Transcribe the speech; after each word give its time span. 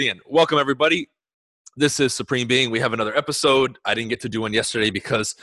Ian, 0.00 0.18
welcome 0.26 0.58
everybody. 0.58 1.08
This 1.76 2.00
is 2.00 2.12
Supreme 2.12 2.48
Being. 2.48 2.72
We 2.72 2.80
have 2.80 2.92
another 2.92 3.16
episode. 3.16 3.78
I 3.84 3.94
didn't 3.94 4.08
get 4.08 4.20
to 4.22 4.28
do 4.28 4.40
one 4.40 4.52
yesterday 4.52 4.90
because 4.90 5.36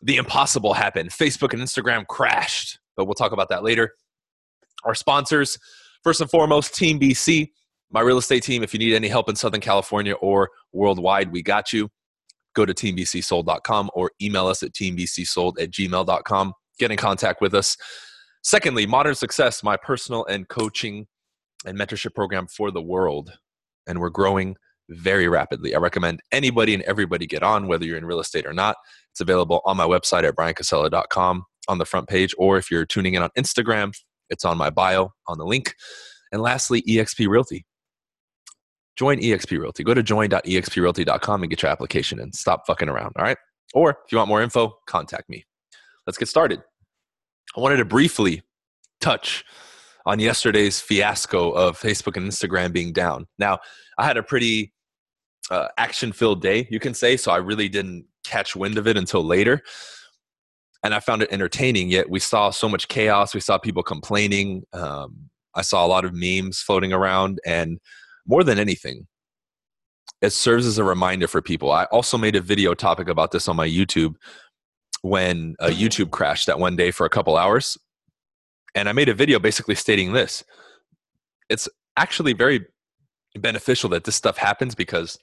the 0.00 0.14
impossible 0.14 0.74
happened. 0.74 1.10
Facebook 1.10 1.54
and 1.54 1.60
Instagram 1.60 2.06
crashed, 2.06 2.78
but 2.96 3.06
we'll 3.06 3.16
talk 3.16 3.32
about 3.32 3.48
that 3.48 3.64
later. 3.64 3.94
Our 4.84 4.94
sponsors, 4.94 5.58
first 6.04 6.20
and 6.20 6.30
foremost, 6.30 6.72
Team 6.72 7.00
BC, 7.00 7.48
my 7.90 8.00
real 8.00 8.18
estate 8.18 8.44
team. 8.44 8.62
If 8.62 8.72
you 8.72 8.78
need 8.78 8.94
any 8.94 9.08
help 9.08 9.28
in 9.28 9.34
Southern 9.34 9.60
California 9.60 10.12
or 10.12 10.50
worldwide, 10.72 11.32
we 11.32 11.42
got 11.42 11.72
you. 11.72 11.88
Go 12.54 12.64
to 12.64 12.72
teambcsold.com 12.72 13.90
or 13.92 14.12
email 14.22 14.46
us 14.46 14.62
at 14.62 14.70
teambcsold 14.72 15.60
at 15.60 15.72
gmail.com. 15.72 16.52
Get 16.78 16.92
in 16.92 16.96
contact 16.96 17.40
with 17.40 17.54
us. 17.54 17.76
Secondly, 18.44 18.86
Modern 18.86 19.16
Success, 19.16 19.64
my 19.64 19.76
personal 19.76 20.24
and 20.26 20.48
coaching 20.48 21.08
and 21.66 21.76
mentorship 21.76 22.14
program 22.14 22.46
for 22.46 22.70
the 22.70 22.80
world 22.80 23.32
and 23.86 24.00
we're 24.00 24.10
growing 24.10 24.56
very 24.88 25.28
rapidly. 25.28 25.74
I 25.74 25.78
recommend 25.78 26.20
anybody 26.32 26.74
and 26.74 26.82
everybody 26.84 27.26
get 27.26 27.42
on, 27.42 27.68
whether 27.68 27.84
you're 27.84 27.96
in 27.96 28.04
real 28.04 28.20
estate 28.20 28.46
or 28.46 28.52
not. 28.52 28.76
It's 29.12 29.20
available 29.20 29.60
on 29.64 29.76
my 29.76 29.86
website 29.86 30.24
at 30.24 30.36
bryancasella.com 30.36 31.44
on 31.68 31.78
the 31.78 31.84
front 31.84 32.08
page, 32.08 32.34
or 32.38 32.58
if 32.58 32.70
you're 32.70 32.86
tuning 32.86 33.14
in 33.14 33.22
on 33.22 33.30
Instagram, 33.38 33.92
it's 34.28 34.44
on 34.44 34.56
my 34.56 34.70
bio 34.70 35.10
on 35.26 35.38
the 35.38 35.44
link. 35.44 35.74
And 36.32 36.42
lastly, 36.42 36.82
eXp 36.82 37.28
Realty. 37.28 37.64
Join 38.96 39.18
eXp 39.18 39.58
Realty. 39.58 39.84
Go 39.84 39.94
to 39.94 40.02
join.exprealty.com 40.02 41.42
and 41.42 41.50
get 41.50 41.62
your 41.62 41.70
application 41.70 42.20
and 42.20 42.34
stop 42.34 42.66
fucking 42.66 42.88
around. 42.88 43.12
All 43.16 43.24
right. 43.24 43.38
Or 43.74 43.90
if 43.90 44.12
you 44.12 44.18
want 44.18 44.28
more 44.28 44.42
info, 44.42 44.74
contact 44.86 45.28
me. 45.28 45.44
Let's 46.06 46.18
get 46.18 46.28
started. 46.28 46.60
I 47.56 47.60
wanted 47.60 47.76
to 47.78 47.84
briefly 47.84 48.42
touch 49.00 49.44
on 50.10 50.18
yesterday's 50.18 50.80
fiasco 50.80 51.52
of 51.52 51.78
Facebook 51.78 52.16
and 52.16 52.28
Instagram 52.28 52.72
being 52.72 52.92
down. 52.92 53.28
Now, 53.38 53.60
I 53.96 54.04
had 54.04 54.16
a 54.16 54.24
pretty 54.24 54.72
uh, 55.52 55.68
action 55.78 56.10
filled 56.10 56.42
day, 56.42 56.66
you 56.68 56.80
can 56.80 56.94
say, 56.94 57.16
so 57.16 57.30
I 57.30 57.36
really 57.36 57.68
didn't 57.68 58.06
catch 58.24 58.56
wind 58.56 58.76
of 58.76 58.88
it 58.88 58.96
until 58.96 59.24
later. 59.24 59.62
And 60.82 60.94
I 60.94 60.98
found 60.98 61.22
it 61.22 61.30
entertaining, 61.30 61.90
yet 61.90 62.10
we 62.10 62.18
saw 62.18 62.50
so 62.50 62.68
much 62.68 62.88
chaos. 62.88 63.34
We 63.34 63.40
saw 63.40 63.56
people 63.56 63.84
complaining. 63.84 64.64
Um, 64.72 65.30
I 65.54 65.62
saw 65.62 65.86
a 65.86 65.88
lot 65.88 66.04
of 66.04 66.12
memes 66.12 66.60
floating 66.60 66.92
around. 66.92 67.38
And 67.46 67.78
more 68.26 68.42
than 68.42 68.58
anything, 68.58 69.06
it 70.22 70.30
serves 70.30 70.66
as 70.66 70.78
a 70.78 70.84
reminder 70.84 71.28
for 71.28 71.40
people. 71.40 71.70
I 71.70 71.84
also 71.84 72.18
made 72.18 72.34
a 72.34 72.40
video 72.40 72.74
topic 72.74 73.08
about 73.08 73.30
this 73.30 73.46
on 73.46 73.54
my 73.54 73.68
YouTube 73.68 74.16
when 75.02 75.54
uh, 75.60 75.68
YouTube 75.68 76.10
crashed 76.10 76.48
that 76.48 76.58
one 76.58 76.74
day 76.74 76.90
for 76.90 77.06
a 77.06 77.10
couple 77.10 77.36
hours 77.36 77.78
and 78.74 78.88
I 78.88 78.92
made 78.92 79.08
a 79.08 79.14
video 79.14 79.38
basically 79.38 79.74
stating 79.74 80.12
this. 80.12 80.44
It's 81.48 81.68
actually 81.96 82.32
very 82.32 82.66
beneficial 83.38 83.90
that 83.90 84.04
this 84.04 84.16
stuff 84.16 84.36
happens 84.36 84.74
because 84.74 85.18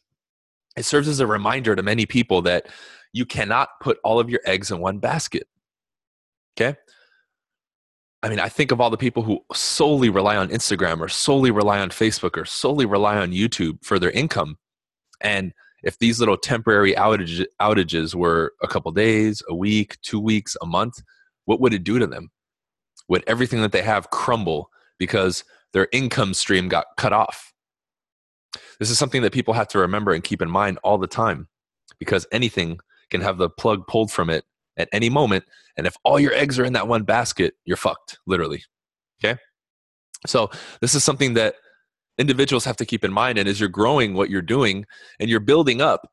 it 0.75 0.83
serves 0.83 1.07
as 1.07 1.19
a 1.19 1.27
reminder 1.27 1.75
to 1.75 1.83
many 1.83 2.05
people 2.05 2.41
that 2.43 2.67
you 3.13 3.25
cannot 3.25 3.69
put 3.81 3.97
all 4.03 4.19
of 4.19 4.29
your 4.29 4.41
eggs 4.45 4.71
in 4.71 4.79
one 4.79 4.99
basket. 4.99 5.47
Okay? 6.55 6.77
I 8.23 8.29
mean, 8.29 8.39
I 8.39 8.49
think 8.49 8.71
of 8.71 8.81
all 8.81 8.89
the 8.89 8.97
people 8.97 9.23
who 9.23 9.39
solely 9.53 10.09
rely 10.09 10.37
on 10.37 10.49
Instagram 10.49 10.99
or 10.99 11.07
solely 11.07 11.51
rely 11.51 11.79
on 11.79 11.89
Facebook 11.89 12.35
or 12.35 12.45
solely 12.45 12.85
rely 12.85 13.17
on 13.17 13.31
YouTube 13.31 13.83
for 13.83 13.99
their 13.99 14.11
income. 14.11 14.57
And 15.21 15.53
if 15.83 15.99
these 15.99 16.19
little 16.19 16.37
temporary 16.37 16.93
outage, 16.93 17.45
outages 17.61 18.15
were 18.15 18.53
a 18.61 18.67
couple 18.67 18.91
days, 18.91 19.43
a 19.47 19.55
week, 19.55 19.97
two 20.01 20.19
weeks, 20.19 20.57
a 20.61 20.65
month, 20.65 21.01
what 21.45 21.61
would 21.61 21.73
it 21.73 21.83
do 21.83 21.99
to 21.99 22.07
them? 22.07 22.29
Would 23.07 23.23
everything 23.27 23.61
that 23.61 23.71
they 23.71 23.81
have 23.81 24.09
crumble 24.09 24.69
because 24.97 25.43
their 25.73 25.87
income 25.91 26.33
stream 26.33 26.67
got 26.67 26.87
cut 26.97 27.13
off. 27.13 27.53
This 28.79 28.89
is 28.89 28.97
something 28.97 29.21
that 29.21 29.33
people 29.33 29.53
have 29.53 29.67
to 29.69 29.79
remember 29.79 30.13
and 30.13 30.23
keep 30.23 30.41
in 30.41 30.49
mind 30.49 30.79
all 30.83 30.97
the 30.97 31.07
time 31.07 31.47
because 31.99 32.25
anything 32.31 32.79
can 33.09 33.21
have 33.21 33.37
the 33.37 33.49
plug 33.49 33.87
pulled 33.87 34.11
from 34.11 34.29
it 34.29 34.45
at 34.77 34.89
any 34.91 35.09
moment. 35.09 35.45
And 35.77 35.87
if 35.87 35.95
all 36.03 36.19
your 36.19 36.33
eggs 36.33 36.59
are 36.59 36.65
in 36.65 36.73
that 36.73 36.87
one 36.87 37.03
basket, 37.03 37.55
you're 37.65 37.77
fucked, 37.77 38.19
literally. 38.25 38.63
Okay? 39.23 39.39
So, 40.25 40.49
this 40.81 40.95
is 40.95 41.03
something 41.03 41.33
that 41.35 41.55
individuals 42.17 42.65
have 42.65 42.77
to 42.77 42.85
keep 42.85 43.03
in 43.03 43.13
mind. 43.13 43.37
And 43.37 43.47
as 43.47 43.59
you're 43.59 43.69
growing 43.69 44.13
what 44.13 44.29
you're 44.29 44.41
doing 44.41 44.85
and 45.19 45.29
you're 45.29 45.39
building 45.39 45.81
up, 45.81 46.09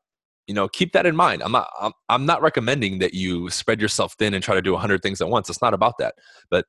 you 0.46 0.54
know, 0.54 0.68
keep 0.68 0.92
that 0.92 1.06
in 1.06 1.16
mind. 1.16 1.42
I'm 1.42 1.52
not, 1.52 1.70
I'm, 1.80 1.92
I'm 2.10 2.26
not 2.26 2.42
recommending 2.42 2.98
that 2.98 3.14
you 3.14 3.48
spread 3.48 3.80
yourself 3.80 4.14
thin 4.18 4.34
and 4.34 4.44
try 4.44 4.54
to 4.54 4.62
do 4.62 4.72
100 4.72 5.02
things 5.02 5.22
at 5.22 5.28
once. 5.28 5.48
It's 5.48 5.62
not 5.62 5.72
about 5.72 5.94
that. 5.98 6.16
But 6.50 6.66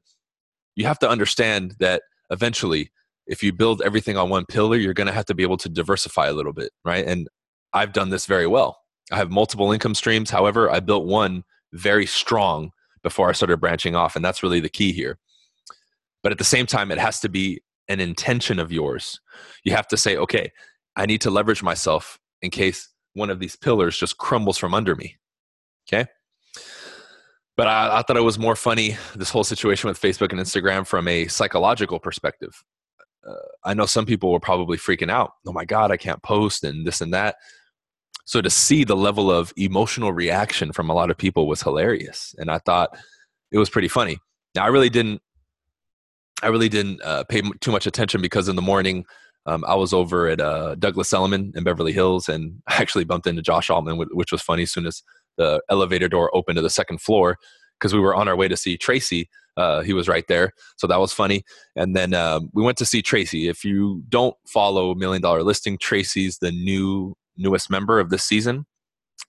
you 0.75 0.85
have 0.85 0.99
to 0.99 1.09
understand 1.09 1.75
that 1.79 2.03
eventually 2.29 2.91
if 3.27 3.41
you 3.41 3.51
build 3.51 3.81
everything 3.83 4.17
on 4.17 4.29
one 4.29 4.45
pillar 4.45 4.77
you're 4.77 4.93
going 4.93 5.07
to 5.07 5.13
have 5.13 5.25
to 5.25 5.33
be 5.33 5.43
able 5.43 5.57
to 5.57 5.69
diversify 5.69 6.27
a 6.27 6.33
little 6.33 6.53
bit 6.53 6.71
right? 6.83 7.05
And 7.05 7.27
i've 7.73 7.93
done 7.93 8.09
this 8.09 8.25
very 8.25 8.47
well. 8.47 8.79
I 9.11 9.17
have 9.17 9.29
multiple 9.29 9.71
income 9.71 9.95
streams. 9.95 10.29
However 10.29 10.69
i 10.69 10.79
built 10.79 11.05
one 11.05 11.43
very 11.73 12.05
strong 12.05 12.71
before 13.03 13.29
i 13.29 13.33
started 13.33 13.57
branching 13.57 13.95
off 13.95 14.15
and 14.15 14.23
that's 14.23 14.43
really 14.43 14.59
the 14.59 14.69
key 14.69 14.91
here. 14.91 15.17
But 16.23 16.31
at 16.31 16.37
the 16.37 16.43
same 16.43 16.65
time 16.65 16.91
it 16.91 16.97
has 16.97 17.19
to 17.21 17.29
be 17.29 17.61
an 17.87 17.99
intention 17.99 18.57
of 18.57 18.71
yours. 18.71 19.19
You 19.63 19.73
have 19.73 19.87
to 19.89 19.97
say 19.97 20.17
okay 20.17 20.51
i 20.95 21.05
need 21.05 21.21
to 21.21 21.31
leverage 21.31 21.63
myself 21.63 22.19
in 22.41 22.51
case 22.51 22.89
one 23.13 23.29
of 23.29 23.39
these 23.39 23.55
pillars 23.55 23.97
just 23.97 24.17
crumbles 24.17 24.57
from 24.57 24.73
under 24.73 24.95
me. 24.95 25.17
Okay 25.87 26.07
but 27.57 27.67
I, 27.67 27.99
I, 27.99 28.01
thought 28.01 28.17
it 28.17 28.21
was 28.21 28.39
more 28.39 28.55
funny 28.55 28.97
this 29.15 29.29
whole 29.29 29.43
situation 29.43 29.87
with 29.87 29.99
Facebook 29.99 30.31
and 30.31 30.39
Instagram 30.39 30.85
from 30.85 31.07
a 31.07 31.27
psychological 31.27 31.99
perspective. 31.99 32.63
Uh, 33.27 33.33
I 33.63 33.73
know 33.73 33.85
some 33.85 34.05
people 34.05 34.31
were 34.31 34.39
probably 34.39 34.77
freaking 34.77 35.09
out. 35.09 35.31
Oh 35.47 35.53
my 35.53 35.65
God, 35.65 35.91
I 35.91 35.97
can't 35.97 36.21
post 36.21 36.63
and 36.63 36.85
this 36.85 37.01
and 37.01 37.13
that. 37.13 37.35
So 38.25 38.41
to 38.41 38.49
see 38.49 38.83
the 38.83 38.95
level 38.95 39.31
of 39.31 39.53
emotional 39.55 40.11
reaction 40.11 40.71
from 40.73 40.89
a 40.89 40.93
lot 40.93 41.11
of 41.11 41.17
people 41.17 41.47
was 41.47 41.61
hilarious, 41.61 42.33
and 42.37 42.49
I 42.49 42.57
thought 42.59 42.97
it 43.51 43.57
was 43.57 43.69
pretty 43.69 43.87
funny. 43.87 44.17
Now 44.55 44.65
I 44.65 44.67
really 44.67 44.89
didn't, 44.89 45.21
I 46.41 46.47
really 46.47 46.69
didn't 46.69 47.01
uh, 47.03 47.23
pay 47.25 47.41
too 47.61 47.71
much 47.71 47.87
attention 47.87 48.21
because 48.21 48.49
in 48.49 48.55
the 48.55 48.61
morning 48.61 49.05
um, 49.45 49.63
I 49.67 49.75
was 49.75 49.93
over 49.93 50.27
at 50.27 50.41
uh, 50.41 50.75
Douglas 50.75 51.13
Elliman 51.13 51.53
in 51.55 51.63
Beverly 51.63 51.93
Hills, 51.93 52.27
and 52.27 52.61
I 52.67 52.75
actually 52.75 53.05
bumped 53.05 53.27
into 53.27 53.41
Josh 53.41 53.69
Altman, 53.69 53.97
which 53.97 54.31
was 54.31 54.41
funny. 54.41 54.63
As 54.63 54.71
soon 54.71 54.85
as 54.85 55.03
the 55.37 55.61
elevator 55.69 56.07
door 56.07 56.35
open 56.35 56.55
to 56.55 56.61
the 56.61 56.69
second 56.69 57.01
floor 57.01 57.37
because 57.79 57.93
we 57.93 57.99
were 57.99 58.15
on 58.15 58.27
our 58.27 58.35
way 58.35 58.47
to 58.47 58.57
see 58.57 58.77
Tracy. 58.77 59.29
Uh, 59.57 59.81
he 59.81 59.93
was 59.93 60.07
right 60.07 60.27
there, 60.27 60.51
so 60.75 60.85
that 60.87 60.99
was 60.99 61.13
funny. 61.13 61.43
And 61.75 61.95
then 61.95 62.13
um, 62.13 62.49
we 62.53 62.63
went 62.63 62.77
to 62.79 62.85
see 62.85 63.01
Tracy. 63.01 63.47
If 63.47 63.63
you 63.63 64.03
don't 64.09 64.35
follow 64.47 64.93
Million 64.95 65.21
Dollar 65.21 65.43
Listing, 65.43 65.77
Tracy's 65.77 66.39
the 66.39 66.51
new 66.51 67.15
newest 67.37 67.69
member 67.69 67.99
of 67.99 68.09
this 68.09 68.23
season, 68.23 68.65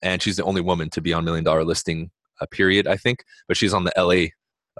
and 0.02 0.20
she's 0.20 0.36
the 0.36 0.44
only 0.44 0.60
woman 0.60 0.90
to 0.90 1.00
be 1.00 1.12
on 1.12 1.24
Million 1.24 1.44
Dollar 1.44 1.64
Listing. 1.64 2.10
Uh, 2.38 2.46
period, 2.50 2.86
I 2.86 2.98
think, 2.98 3.24
but 3.48 3.56
she's 3.56 3.72
on 3.72 3.84
the 3.84 3.92
LA 3.96 4.26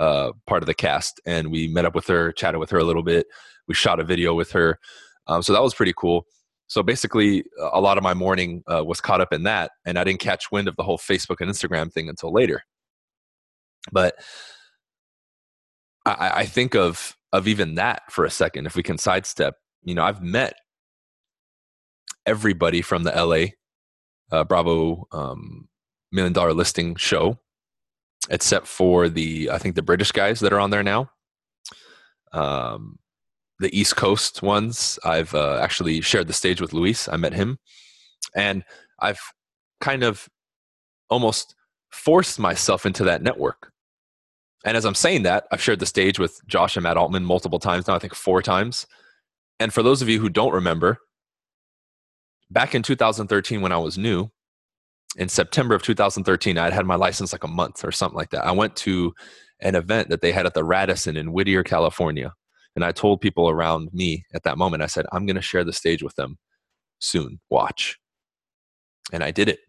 uh, 0.05 0.33
part 0.47 0.63
of 0.63 0.67
the 0.67 0.75
cast, 0.75 1.21
and 1.25 1.51
we 1.51 1.69
met 1.69 1.87
up 1.87 1.95
with 1.95 2.07
her, 2.09 2.33
chatted 2.33 2.61
with 2.61 2.69
her 2.69 2.79
a 2.79 2.85
little 2.85 3.03
bit. 3.03 3.27
We 3.67 3.75
shot 3.75 3.99
a 3.99 4.05
video 4.05 4.35
with 4.35 4.51
her, 4.53 4.79
um, 5.27 5.41
so 5.43 5.55
that 5.55 5.63
was 5.63 5.75
pretty 5.75 5.95
cool 5.97 6.27
so 6.69 6.83
basically 6.83 7.45
a 7.73 7.81
lot 7.81 7.97
of 7.97 8.03
my 8.03 8.15
morning 8.15 8.63
uh, 8.67 8.85
was 8.85 9.01
caught 9.01 9.21
up 9.21 9.33
in 9.33 9.45
that 9.45 9.71
and 9.85 9.99
i 9.99 10.05
didn't 10.05 10.21
catch 10.21 10.51
wind 10.51 10.69
of 10.69 10.77
the 10.77 10.83
whole 10.83 10.99
facebook 10.99 11.37
and 11.41 11.51
instagram 11.51 11.93
thing 11.93 12.09
until 12.09 12.33
later. 12.33 12.63
But 13.93 14.15
i, 16.05 16.31
I 16.41 16.47
think 16.47 16.75
of 16.75 17.17
of 17.33 17.47
even 17.49 17.77
that 17.77 18.03
for 18.11 18.25
a 18.25 18.31
second 18.31 18.67
if 18.67 18.75
we 18.75 18.83
can 18.83 18.99
sidestep 18.99 19.55
you 19.83 19.95
know 19.95 20.03
i've 20.03 20.23
met 20.23 20.55
everybody 22.25 22.83
from 22.83 23.05
the 23.05 23.13
la 23.13 24.37
uh, 24.37 24.45
bravo 24.45 25.07
um, 25.13 25.69
million 26.11 26.33
dollar 26.33 26.53
listing 26.53 26.97
show 26.97 27.39
except 28.29 28.67
for 28.67 29.09
the 29.09 29.51
i 29.51 29.59
think 29.59 29.77
the 29.77 29.83
british 29.83 30.11
guys 30.11 30.41
that 30.41 30.53
are 30.53 30.61
on 30.61 30.71
there 30.71 30.83
now. 30.83 31.11
Um, 32.33 32.99
the 33.59 33.77
East 33.79 33.97
Coast 33.97 34.43
ones, 34.43 34.99
I've 35.05 35.35
uh, 35.35 35.59
actually 35.63 36.01
shared 36.01 36.27
the 36.27 36.33
stage 36.33 36.61
with 36.61 36.73
Luis. 36.73 37.09
I 37.09 37.17
met 37.17 37.33
him, 37.33 37.59
and 38.35 38.65
I've 39.01 39.21
kind 39.81 40.03
of 40.03 40.29
almost 41.09 41.55
forced 41.91 42.39
myself 42.39 42.85
into 42.85 43.05
that 43.05 43.23
network. 43.23 43.73
And 44.65 44.77
as 44.77 44.85
I'm 44.85 44.95
saying 44.95 45.23
that, 45.23 45.47
I've 45.53 45.63
shared 45.63 45.79
the 45.79 45.87
stage 45.87 46.19
with 46.19 46.41
Josh 46.47 46.77
and 46.77 46.83
Matt 46.83 46.97
Altman 46.97 47.25
multiple 47.25 47.59
times 47.59 47.87
now, 47.87 47.95
I 47.95 47.99
think 47.99 48.15
four 48.15 48.43
times. 48.43 48.87
And 49.61 49.73
for 49.73 49.83
those 49.83 50.03
of 50.03 50.09
you 50.09 50.21
who 50.21 50.29
don't 50.29 50.53
remember, 50.53 50.99
back 52.51 52.75
in 52.75 52.83
2013 52.83 53.61
when 53.61 53.73
I 53.73 53.79
was 53.79 53.97
new, 53.97 54.31
in 55.17 55.29
September 55.29 55.75
of 55.75 55.83
2013, 55.83 56.59
I 56.59 56.65
had 56.65 56.73
had 56.73 56.87
my 56.87 56.97
license 56.97 57.33
like 57.33 57.45
a 57.45 57.49
month 57.49 57.85
or 57.85 57.93
something 57.93 58.17
like 58.17 58.31
that. 58.31 58.45
I 58.45 58.53
went 58.53 58.77
to 58.77 59.15
an 59.61 59.75
event 59.75 60.11
that 60.11 60.21
they 60.21 60.33
had 60.33 60.47
at 60.47 60.55
the 60.55 60.65
Radisson 60.65 61.17
in 61.17 61.33
Whittier, 61.33 61.63
California. 61.63 62.35
And 62.77 62.85
I 62.85 62.93
told 62.93 63.21
people 63.21 63.49
around 63.49 63.89
me 63.93 64.25
at 64.35 64.45
that 64.45 64.59
moment, 64.59 64.83
I 64.83 64.87
said, 64.87 65.07
I'm 65.11 65.27
going 65.27 65.37
to 65.37 65.43
share 65.43 65.65
the 65.65 65.73
stage 65.73 66.03
with 66.03 66.15
them 66.15 66.39
soon. 67.01 67.41
Watch. 67.51 67.99
And 69.13 69.25
I 69.25 69.31
did 69.31 69.49
it. 69.49 69.61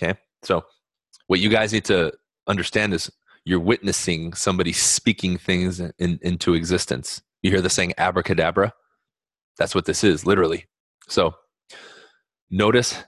Okay. 0.00 0.18
So, 0.42 0.64
what 1.26 1.40
you 1.40 1.48
guys 1.48 1.72
need 1.72 1.86
to 1.86 2.12
understand 2.46 2.94
is 2.94 3.10
you're 3.44 3.60
witnessing 3.60 4.34
somebody 4.34 4.72
speaking 4.72 5.38
things 5.38 5.80
in, 5.80 6.18
into 6.22 6.54
existence. 6.54 7.22
You 7.42 7.50
hear 7.50 7.60
the 7.60 7.70
saying 7.70 7.94
abracadabra? 7.96 8.72
That's 9.58 9.74
what 9.74 9.86
this 9.86 10.04
is, 10.04 10.26
literally. 10.26 10.66
So 11.08 11.34
notice 12.50 13.02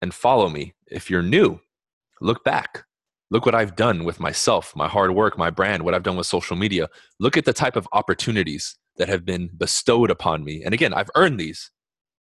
and 0.00 0.14
follow 0.14 0.48
me. 0.48 0.74
If 0.86 1.10
you're 1.10 1.22
new, 1.22 1.60
look 2.20 2.44
back. 2.44 2.84
Look 3.32 3.46
what 3.46 3.54
I've 3.54 3.76
done 3.76 4.04
with 4.04 4.20
myself, 4.20 4.76
my 4.76 4.86
hard 4.86 5.12
work, 5.12 5.38
my 5.38 5.48
brand, 5.48 5.84
what 5.84 5.94
I've 5.94 6.02
done 6.02 6.18
with 6.18 6.26
social 6.26 6.54
media. 6.54 6.90
Look 7.18 7.38
at 7.38 7.46
the 7.46 7.54
type 7.54 7.76
of 7.76 7.88
opportunities 7.94 8.76
that 8.98 9.08
have 9.08 9.24
been 9.24 9.48
bestowed 9.56 10.10
upon 10.10 10.44
me. 10.44 10.62
And 10.62 10.74
again, 10.74 10.92
I've 10.92 11.08
earned 11.14 11.40
these, 11.40 11.70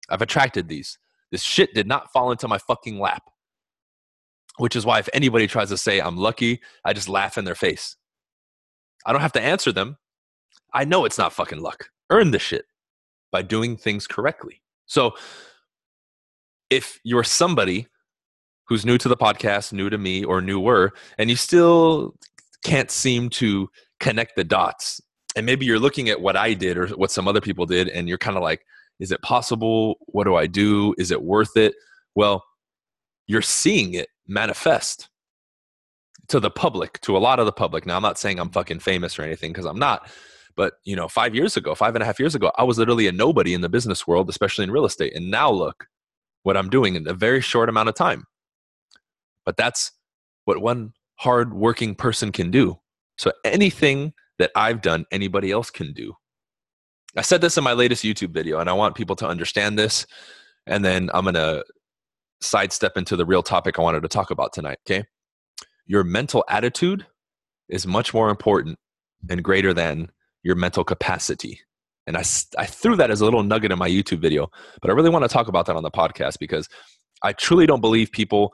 I've 0.09 0.21
attracted 0.21 0.67
these. 0.67 0.99
This 1.31 1.45
shit 1.45 1.73
did 1.75 1.87
not 1.87 2.13
fall 2.13 2.33
into 2.33 2.49
my 2.49 2.59
fucking 2.59 2.99
lap. 2.99 3.23
Which 4.59 4.75
is 4.75 4.85
why 4.85 4.99
if 4.99 5.09
anybody 5.13 5.47
tries 5.47 5.69
to 5.69 5.77
say 5.77 6.01
I'm 6.01 6.17
lucky, 6.17 6.61
I 6.85 6.93
just 6.93 7.09
laugh 7.09 7.39
in 7.39 7.45
their 7.45 7.55
face. 7.55 7.95
I 9.07 9.13
don't 9.13 9.21
have 9.21 9.33
to 9.33 9.41
answer 9.41 9.71
them. 9.71 9.99
I 10.75 10.85
know 10.85 11.05
it's 11.05 11.19
not 11.19 11.33
fucking 11.33 11.61
luck. 11.61 11.91
Earn 12.11 12.33
the 12.33 12.41
shit 12.41 12.65
by 13.31 13.43
doing 13.43 13.77
things 13.77 14.09
correctly. 14.09 14.61
So 14.87 15.15
if 16.69 16.99
you're 17.05 17.23
somebody 17.23 17.87
who's 18.69 18.85
new 18.85 18.99
to 18.99 19.09
the 19.09 19.17
podcast, 19.17 19.73
new 19.73 19.89
to 19.91 19.99
me, 19.99 20.25
or 20.25 20.41
newer, 20.41 20.93
and 21.19 21.31
you 21.31 21.37
still 21.37 22.15
can't 22.65 22.91
seem 22.91 23.31
to 23.31 23.69
connect 24.01 24.37
the 24.37 24.45
dots, 24.45 25.01
and 25.37 25.45
maybe 25.45 25.67
you're 25.67 25.79
looking 25.79 26.09
at 26.09 26.21
what 26.21 26.37
I 26.37 26.55
did 26.55 26.79
or 26.79 26.89
what 26.89 27.11
some 27.11 27.29
other 27.29 27.41
people 27.41 27.67
did, 27.67 27.89
and 27.89 28.09
you're 28.09 28.19
kind 28.19 28.37
of 28.37 28.43
like, 28.43 28.65
is 28.99 29.13
it 29.13 29.21
possible? 29.23 29.97
What 30.07 30.25
do 30.25 30.35
I 30.35 30.47
do? 30.47 30.95
Is 30.99 31.11
it 31.11 31.23
worth 31.23 31.57
it? 31.57 31.75
Well, 32.15 32.43
you're 33.27 33.43
seeing 33.43 33.95
it 33.95 34.09
manifest 34.27 35.09
to 36.29 36.41
the 36.41 36.51
public, 36.51 37.01
to 37.03 37.17
a 37.17 37.19
lot 37.19 37.39
of 37.39 37.47
the 37.47 37.53
public. 37.53 37.87
Now, 37.87 37.97
I'm 37.97 38.03
not 38.03 38.19
saying 38.19 38.41
I'm 38.41 38.51
fucking 38.51 38.81
famous 38.81 39.19
or 39.19 39.23
anything 39.23 39.53
because 39.53 39.67
I'm 39.67 39.79
not. 39.79 40.09
But 40.57 40.75
you 40.85 40.97
know, 40.97 41.07
five 41.07 41.35
years 41.35 41.57
ago, 41.57 41.75
five 41.75 41.95
and 41.95 42.03
a 42.03 42.07
half 42.07 42.19
years 42.19 42.35
ago, 42.35 42.51
I 42.57 42.65
was 42.65 42.79
literally 42.79 43.07
a 43.07 43.13
nobody 43.13 43.53
in 43.53 43.61
the 43.61 43.69
business 43.69 44.07
world, 44.07 44.31
especially 44.31 44.65
in 44.65 44.71
real 44.71 44.87
estate. 44.87 45.15
And 45.15 45.31
now 45.31 45.51
look 45.51 45.87
what 46.43 46.57
I'm 46.57 46.71
doing 46.71 46.95
in 46.95 47.07
a 47.07 47.15
very 47.15 47.43
short 47.43 47.69
amount 47.69 47.91
of 47.91 47.95
time. 47.95 48.25
But 49.47 49.57
that's 49.57 49.93
what 50.45 50.61
one 50.61 50.93
hard 51.19 51.55
working 51.55 51.95
person 51.95 52.33
can 52.33 52.51
do. 52.51 52.79
So 53.17 53.33
anything 53.45 54.13
that 54.39 54.51
I've 54.55 54.83
done, 54.83 55.07
anybody 55.11 55.51
else 55.51 55.71
can 55.71 55.95
do. 55.95 56.13
I 57.17 57.23
said 57.23 57.41
this 57.41 57.57
in 57.57 57.65
my 57.65 57.73
latest 57.73 58.05
YouTube 58.05 58.35
video, 58.35 58.59
and 58.59 58.69
I 58.69 58.75
want 58.75 58.95
people 58.95 59.17
to 59.17 59.27
understand 59.27 59.79
this. 59.79 60.07
And 60.67 60.85
then 60.85 61.09
I'm 61.15 61.25
going 61.25 61.35
to 61.35 61.65
sidestep 62.43 62.97
into 62.97 63.17
the 63.17 63.25
real 63.25 63.43
topic 63.43 63.79
I 63.79 63.83
wanted 63.83 64.03
to 64.03 64.09
talk 64.09 64.31
about 64.31 64.53
tonight. 64.53 64.79
Okay. 64.87 65.05
Your 65.87 66.05
mental 66.05 66.45
attitude 66.51 67.07
is 67.69 67.87
much 67.87 68.13
more 68.13 68.29
important 68.29 68.79
and 69.31 69.43
greater 69.43 69.73
than 69.73 70.11
your 70.43 70.57
mental 70.57 70.85
capacity. 70.85 71.61
And 72.07 72.17
I, 72.17 72.25
I 72.59 72.67
threw 72.67 72.97
that 72.97 73.11
as 73.11 73.21
a 73.21 73.25
little 73.25 73.43
nugget 73.43 73.73
in 73.73 73.79
my 73.79 73.89
YouTube 73.89 74.21
video, 74.21 74.49
but 74.81 74.91
I 74.91 74.95
really 74.95 75.11
want 75.11 75.25
to 75.25 75.29
talk 75.29 75.49
about 75.49 75.67
that 75.67 75.77
on 75.77 75.83
the 75.83 75.91
podcast 75.91 76.39
because 76.39 76.69
I 77.23 77.33
truly 77.33 77.67
don't 77.67 77.81
believe 77.81 78.13
people 78.13 78.53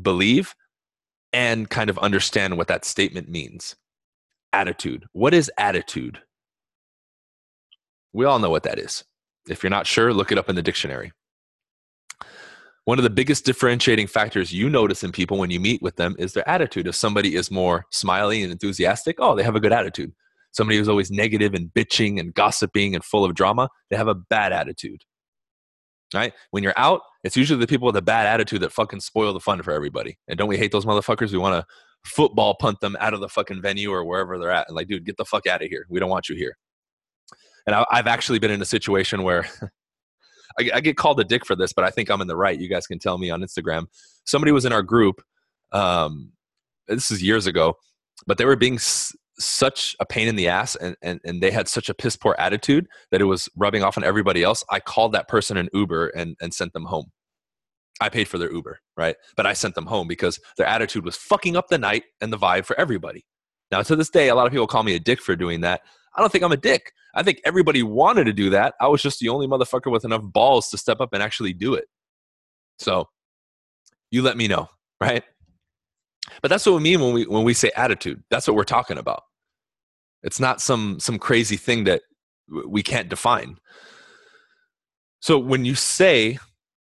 believe 0.00 0.54
and 1.32 1.68
kind 1.68 1.90
of 1.90 1.98
understand 1.98 2.56
what 2.56 2.68
that 2.68 2.84
statement 2.84 3.28
means. 3.28 3.76
Attitude. 4.52 5.06
What 5.12 5.34
is 5.34 5.50
attitude? 5.58 6.20
We 8.12 8.24
all 8.24 8.38
know 8.38 8.50
what 8.50 8.62
that 8.62 8.78
is. 8.78 9.04
If 9.48 9.62
you're 9.62 9.70
not 9.70 9.86
sure, 9.86 10.12
look 10.12 10.32
it 10.32 10.38
up 10.38 10.48
in 10.48 10.56
the 10.56 10.62
dictionary. 10.62 11.12
One 12.84 12.98
of 12.98 13.04
the 13.04 13.10
biggest 13.10 13.44
differentiating 13.44 14.06
factors 14.06 14.52
you 14.52 14.70
notice 14.70 15.04
in 15.04 15.12
people 15.12 15.36
when 15.38 15.50
you 15.50 15.60
meet 15.60 15.82
with 15.82 15.96
them 15.96 16.16
is 16.18 16.32
their 16.32 16.48
attitude. 16.48 16.86
If 16.86 16.94
somebody 16.94 17.34
is 17.34 17.50
more 17.50 17.84
smiley 17.90 18.42
and 18.42 18.50
enthusiastic, 18.50 19.16
oh, 19.18 19.36
they 19.36 19.42
have 19.42 19.56
a 19.56 19.60
good 19.60 19.72
attitude 19.72 20.14
somebody 20.52 20.78
who's 20.78 20.88
always 20.88 21.10
negative 21.10 21.54
and 21.54 21.72
bitching 21.72 22.18
and 22.18 22.34
gossiping 22.34 22.94
and 22.94 23.04
full 23.04 23.24
of 23.24 23.34
drama, 23.34 23.68
they 23.90 23.96
have 23.96 24.08
a 24.08 24.14
bad 24.14 24.52
attitude. 24.52 25.04
Right? 26.14 26.32
When 26.52 26.62
you're 26.62 26.74
out, 26.76 27.02
it's 27.22 27.36
usually 27.36 27.60
the 27.60 27.66
people 27.66 27.86
with 27.86 27.96
a 27.96 28.02
bad 28.02 28.26
attitude 28.26 28.60
that 28.60 28.72
fucking 28.72 29.00
spoil 29.00 29.32
the 29.34 29.40
fun 29.40 29.62
for 29.62 29.72
everybody. 29.72 30.18
And 30.26 30.38
don't 30.38 30.48
we 30.48 30.56
hate 30.56 30.72
those 30.72 30.86
motherfuckers? 30.86 31.32
We 31.32 31.38
want 31.38 31.54
to 31.60 31.66
football 32.04 32.56
punt 32.58 32.80
them 32.80 32.96
out 33.00 33.14
of 33.14 33.20
the 33.20 33.28
fucking 33.28 33.60
venue 33.60 33.90
or 33.92 34.04
wherever 34.04 34.38
they're 34.38 34.50
at. 34.50 34.68
And 34.68 34.76
like, 34.76 34.88
dude, 34.88 35.04
get 35.04 35.16
the 35.16 35.24
fuck 35.24 35.46
out 35.46 35.62
of 35.62 35.68
here. 35.68 35.86
We 35.90 36.00
don't 36.00 36.10
want 36.10 36.28
you 36.28 36.36
here. 36.36 36.56
And 37.66 37.74
I, 37.74 37.84
have 37.90 38.06
actually 38.06 38.38
been 38.38 38.50
in 38.50 38.62
a 38.62 38.66
situation 38.66 39.22
where 39.22 39.46
I, 40.58 40.70
I, 40.74 40.80
get 40.80 40.96
called 40.96 41.20
a 41.20 41.24
dick 41.24 41.44
for 41.44 41.54
this, 41.54 41.74
but 41.74 41.84
I 41.84 41.90
think 41.90 42.10
I'm 42.10 42.22
in 42.22 42.26
the 42.26 42.36
right. 42.36 42.58
You 42.58 42.68
guys 42.68 42.86
can 42.86 42.98
tell 42.98 43.18
me 43.18 43.30
on 43.30 43.42
Instagram. 43.42 43.86
Somebody 44.24 44.52
was 44.52 44.64
in 44.64 44.72
our 44.72 44.82
group. 44.82 45.20
Um, 45.72 46.32
this 46.86 47.10
is 47.10 47.22
years 47.22 47.46
ago, 47.46 47.74
but 48.26 48.38
they 48.38 48.46
were 48.46 48.56
being 48.56 48.78
such 49.38 49.94
a 50.00 50.06
pain 50.06 50.28
in 50.28 50.36
the 50.36 50.48
ass 50.48 50.76
and, 50.76 50.96
and, 51.02 51.20
and 51.24 51.42
they 51.42 51.50
had 51.50 51.68
such 51.68 51.88
a 51.88 51.94
piss 51.94 52.16
poor 52.16 52.34
attitude 52.38 52.86
that 53.10 53.20
it 53.20 53.24
was 53.24 53.48
rubbing 53.56 53.82
off 53.82 53.96
on 53.96 54.04
everybody 54.04 54.42
else. 54.42 54.64
I 54.70 54.80
called 54.80 55.12
that 55.12 55.28
person 55.28 55.56
an 55.56 55.68
Uber 55.72 56.08
and, 56.08 56.36
and 56.40 56.52
sent 56.52 56.72
them 56.72 56.84
home. 56.84 57.12
I 58.00 58.08
paid 58.08 58.28
for 58.28 58.38
their 58.38 58.52
Uber, 58.52 58.78
right? 58.96 59.16
But 59.36 59.46
I 59.46 59.52
sent 59.52 59.74
them 59.74 59.86
home 59.86 60.06
because 60.06 60.38
their 60.56 60.66
attitude 60.66 61.04
was 61.04 61.16
fucking 61.16 61.56
up 61.56 61.68
the 61.68 61.78
night 61.78 62.04
and 62.20 62.32
the 62.32 62.38
vibe 62.38 62.64
for 62.64 62.78
everybody. 62.78 63.24
Now, 63.70 63.82
to 63.82 63.96
this 63.96 64.10
day, 64.10 64.28
a 64.28 64.34
lot 64.34 64.46
of 64.46 64.52
people 64.52 64.66
call 64.66 64.82
me 64.82 64.94
a 64.94 65.00
dick 65.00 65.20
for 65.20 65.36
doing 65.36 65.60
that. 65.62 65.82
I 66.16 66.20
don't 66.20 66.30
think 66.30 66.44
I'm 66.44 66.52
a 66.52 66.56
dick. 66.56 66.92
I 67.14 67.22
think 67.22 67.40
everybody 67.44 67.82
wanted 67.82 68.24
to 68.24 68.32
do 68.32 68.50
that. 68.50 68.74
I 68.80 68.88
was 68.88 69.02
just 69.02 69.18
the 69.18 69.28
only 69.28 69.46
motherfucker 69.46 69.90
with 69.90 70.04
enough 70.04 70.22
balls 70.22 70.68
to 70.70 70.78
step 70.78 71.00
up 71.00 71.12
and 71.12 71.22
actually 71.22 71.52
do 71.52 71.74
it. 71.74 71.86
So, 72.78 73.08
you 74.10 74.22
let 74.22 74.36
me 74.36 74.48
know, 74.48 74.68
right? 75.00 75.24
But 76.40 76.48
that's 76.48 76.64
what 76.66 76.76
we 76.76 76.80
mean 76.80 77.00
when 77.00 77.12
we 77.12 77.26
when 77.26 77.44
we 77.44 77.54
say 77.54 77.70
attitude. 77.76 78.22
That's 78.30 78.46
what 78.46 78.56
we're 78.56 78.64
talking 78.64 78.98
about. 78.98 79.22
It's 80.22 80.40
not 80.40 80.60
some 80.60 80.98
some 81.00 81.18
crazy 81.18 81.56
thing 81.56 81.84
that 81.84 82.02
we 82.66 82.82
can't 82.82 83.08
define. 83.08 83.58
So 85.20 85.38
when 85.38 85.64
you 85.64 85.74
say, 85.74 86.38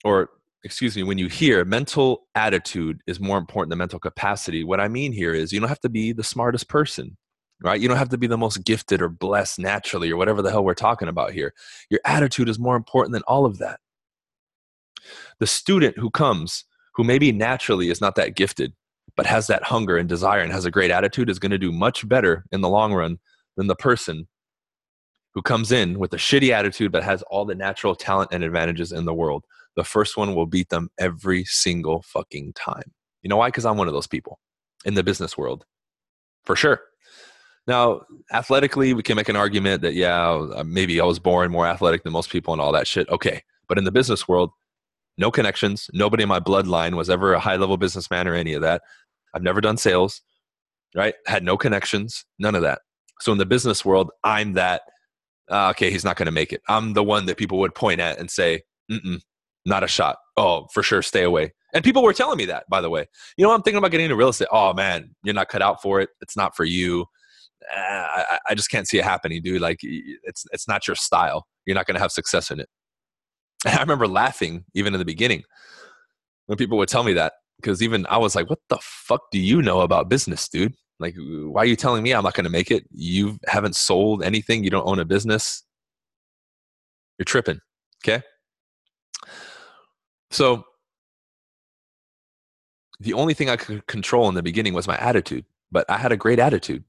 or 0.05 0.31
excuse 0.65 0.97
me, 0.97 1.03
when 1.03 1.19
you 1.19 1.29
hear 1.29 1.65
mental 1.65 2.27
attitude 2.35 3.01
is 3.07 3.21
more 3.21 3.39
important 3.39 3.71
than 3.71 3.79
mental 3.79 4.01
capacity, 4.01 4.65
what 4.65 4.81
I 4.81 4.89
mean 4.89 5.13
here 5.13 5.33
is 5.33 5.53
you 5.53 5.61
don't 5.61 5.69
have 5.69 5.81
to 5.81 5.89
be 5.89 6.13
the 6.13 6.25
smartest 6.25 6.69
person, 6.69 7.17
right? 7.63 7.81
You 7.81 7.89
don't 7.89 7.97
have 7.97 8.09
to 8.11 8.19
be 8.19 8.27
the 8.27 8.37
most 8.37 8.65
gifted 8.65 9.01
or 9.01 9.09
blessed 9.09 9.61
naturally 9.61 10.11
or 10.11 10.17
whatever 10.17 10.43
the 10.43 10.51
hell 10.51 10.65
we're 10.65 10.75
talking 10.75 11.09
about 11.09 11.33
here. 11.33 11.55
Your 11.89 12.01
attitude 12.05 12.49
is 12.49 12.59
more 12.59 12.77
important 12.77 13.13
than 13.13 13.23
all 13.23 13.47
of 13.47 13.59
that. 13.59 13.79
The 15.39 15.47
student 15.47 15.97
who 15.99 16.11
comes, 16.11 16.65
who 16.95 17.05
maybe 17.05 17.31
naturally 17.31 17.89
is 17.89 18.01
not 18.01 18.17
that 18.17 18.35
gifted, 18.35 18.73
but 19.17 19.27
has 19.27 19.47
that 19.47 19.65
hunger 19.65 19.97
and 19.97 20.09
desire 20.09 20.41
and 20.41 20.53
has 20.53 20.65
a 20.65 20.71
great 20.71 20.91
attitude 20.91 21.31
is 21.31 21.39
going 21.39 21.51
to 21.51 21.59
do 21.59 21.73
much 21.73 22.09
better 22.09 22.45
in 22.53 22.61
the 22.61 22.69
long 22.69 22.93
run 22.93 23.19
than 23.57 23.67
the 23.67 23.77
person 23.77 24.29
who 25.35 25.43
comes 25.43 25.73
in 25.73 25.99
with 25.99 26.13
a 26.13 26.17
shitty 26.17 26.51
attitude 26.51 26.93
but 26.93 27.03
has 27.03 27.23
all 27.23 27.45
the 27.45 27.55
natural 27.55 27.95
talent 27.95 28.31
and 28.33 28.45
advantages 28.45 28.93
in 28.93 29.05
the 29.05 29.15
world. 29.15 29.45
The 29.77 29.85
first 29.85 30.17
one 30.17 30.35
will 30.35 30.47
beat 30.47 30.71
them 30.71 30.91
every 30.99 31.45
single 31.45 32.03
fucking 32.03 32.55
time. 32.55 32.93
You 33.23 33.29
know 33.29 33.37
why? 33.37 33.49
Because 33.49 33.67
I'm 33.67 33.77
one 33.77 33.89
of 33.89 33.95
those 33.95 34.07
people 34.07 34.39
in 34.85 34.95
the 34.95 35.03
business 35.03 35.37
world, 35.37 35.65
for 36.45 36.57
sure. 36.57 36.81
Now, 37.67 38.03
athletically, 38.33 38.95
we 38.95 39.03
can 39.03 39.17
make 39.17 39.29
an 39.29 39.37
argument 39.37 39.83
that, 39.83 39.95
yeah, 39.95 40.31
uh, 40.31 40.63
maybe 40.65 41.01
I 41.01 41.05
was 41.05 41.19
born 41.19 41.51
more 41.51 41.67
athletic 41.67 42.05
than 42.05 42.13
most 42.13 42.31
people 42.31 42.53
and 42.53 42.63
all 42.63 42.73
that 42.73 42.87
shit. 42.87 43.09
Okay. 43.09 43.43
But 43.69 43.79
in 43.79 43.85
the 43.85 43.91
business 43.91 44.29
world, 44.29 44.53
no 45.19 45.31
connections. 45.31 45.91
Nobody 45.93 46.23
in 46.23 46.29
my 46.29 46.41
bloodline 46.41 46.95
was 46.95 47.11
ever 47.11 47.33
a 47.35 47.41
high 47.41 47.57
level 47.57 47.77
businessman 47.77 48.29
or 48.29 48.35
any 48.35 48.53
of 48.53 48.63
that. 48.63 48.83
I've 49.35 49.43
never 49.43 49.61
done 49.61 49.77
sales, 49.77 50.23
right? 50.95 51.15
Had 51.27 51.45
no 51.45 51.57
connections, 51.57 52.25
none 52.39 52.55
of 52.55 52.63
that. 52.63 52.81
So 53.21 53.33
in 53.33 53.39
the 53.39 53.47
business 53.47 53.85
world, 53.85 54.11
I'm 54.25 54.55
that, 54.55 54.83
uh, 55.51 55.71
okay, 55.71 55.91
he's 55.91 56.05
not 56.05 56.17
going 56.17 56.27
to 56.27 56.33
make 56.33 56.53
it. 56.53 56.61
I'm 56.69 56.93
the 56.93 57.05
one 57.05 57.27
that 57.27 57.37
people 57.37 57.59
would 57.59 57.75
point 57.75 58.01
at 58.01 58.19
and 58.19 58.31
say, 58.31 58.63
mm 58.91 59.21
not 59.67 59.83
a 59.83 59.89
shot. 59.89 60.19
Oh, 60.37 60.69
for 60.73 60.83
sure, 60.83 61.03
stay 61.03 61.25
away. 61.25 61.53
And 61.75 61.83
people 61.83 62.03
were 62.03 62.13
telling 62.13 62.39
me 62.39 62.45
that, 62.47 62.65
by 62.71 62.81
the 62.81 62.89
way. 62.89 63.07
You 63.37 63.45
know, 63.45 63.53
I'm 63.53 63.63
thinking 63.63 63.79
about 63.79 63.91
getting 63.91 64.05
into 64.05 64.17
real 64.17 64.29
estate. 64.29 64.49
Oh, 64.53 64.73
man, 64.73 65.11
you're 65.25 65.35
not 65.35 65.49
cut 65.49 65.61
out 65.61 65.83
for 65.83 66.01
it. 66.01 66.11
It's 66.21 66.37
not 66.37 66.57
for 66.57 66.65
you. 66.65 67.07
Uh, 67.77 67.81
I, 67.81 68.39
I 68.51 68.55
just 68.55 68.71
can't 68.71 68.87
see 68.87 68.99
it 68.99 69.05
happening, 69.05 69.43
dude. 69.43 69.61
Like, 69.61 69.81
it's, 69.83 70.45
it's 70.53 70.69
not 70.69 70.87
your 70.87 70.95
style. 70.95 71.47
You're 71.67 71.75
not 71.75 71.87
going 71.87 71.97
to 71.97 72.01
have 72.01 72.13
success 72.13 72.51
in 72.51 72.61
it. 72.61 72.69
And 73.65 73.75
I 73.79 73.81
remember 73.81 74.07
laughing 74.07 74.65
even 74.75 74.95
in 74.95 74.99
the 74.99 75.05
beginning 75.05 75.43
when 76.47 76.57
people 76.57 76.79
would 76.79 76.89
tell 76.89 77.03
me 77.03 77.15
that 77.15 77.33
because 77.57 77.83
even 77.83 78.07
I 78.07 78.19
was 78.19 78.35
like, 78.35 78.49
what 78.51 78.61
the 78.69 78.79
fuck 78.81 79.31
do 79.31 79.39
you 79.39 79.63
know 79.63 79.81
about 79.81 80.09
business, 80.09 80.49
dude? 80.49 80.75
Like, 80.99 81.15
why 81.19 81.63
are 81.63 81.67
you 81.67 81.77
telling 81.77 82.03
me 82.03 82.13
I'm 82.13 82.25
not 82.25 82.35
going 82.35 82.45
to 82.45 82.51
make 82.51 82.71
it? 82.71 82.87
You 82.91 83.39
haven't 83.47 83.77
sold 83.77 84.23
anything. 84.23 84.65
You 84.65 84.71
don't 84.71 84.87
own 84.87 84.99
a 84.99 85.05
business. 85.05 85.63
You're 87.19 87.25
tripping. 87.25 87.61
Okay. 88.05 88.23
So, 90.31 90.65
the 92.99 93.13
only 93.13 93.35
thing 93.35 93.51
I 93.51 93.57
could 93.57 93.87
control 93.87 94.29
in 94.29 94.35
the 94.35 94.43
beginning 94.43 94.73
was 94.73 94.89
my 94.89 94.97
attitude, 94.97 95.45
but 95.71 95.89
I 95.91 95.99
had 95.99 96.13
a 96.13 96.17
great 96.17 96.39
attitude. 96.39 96.85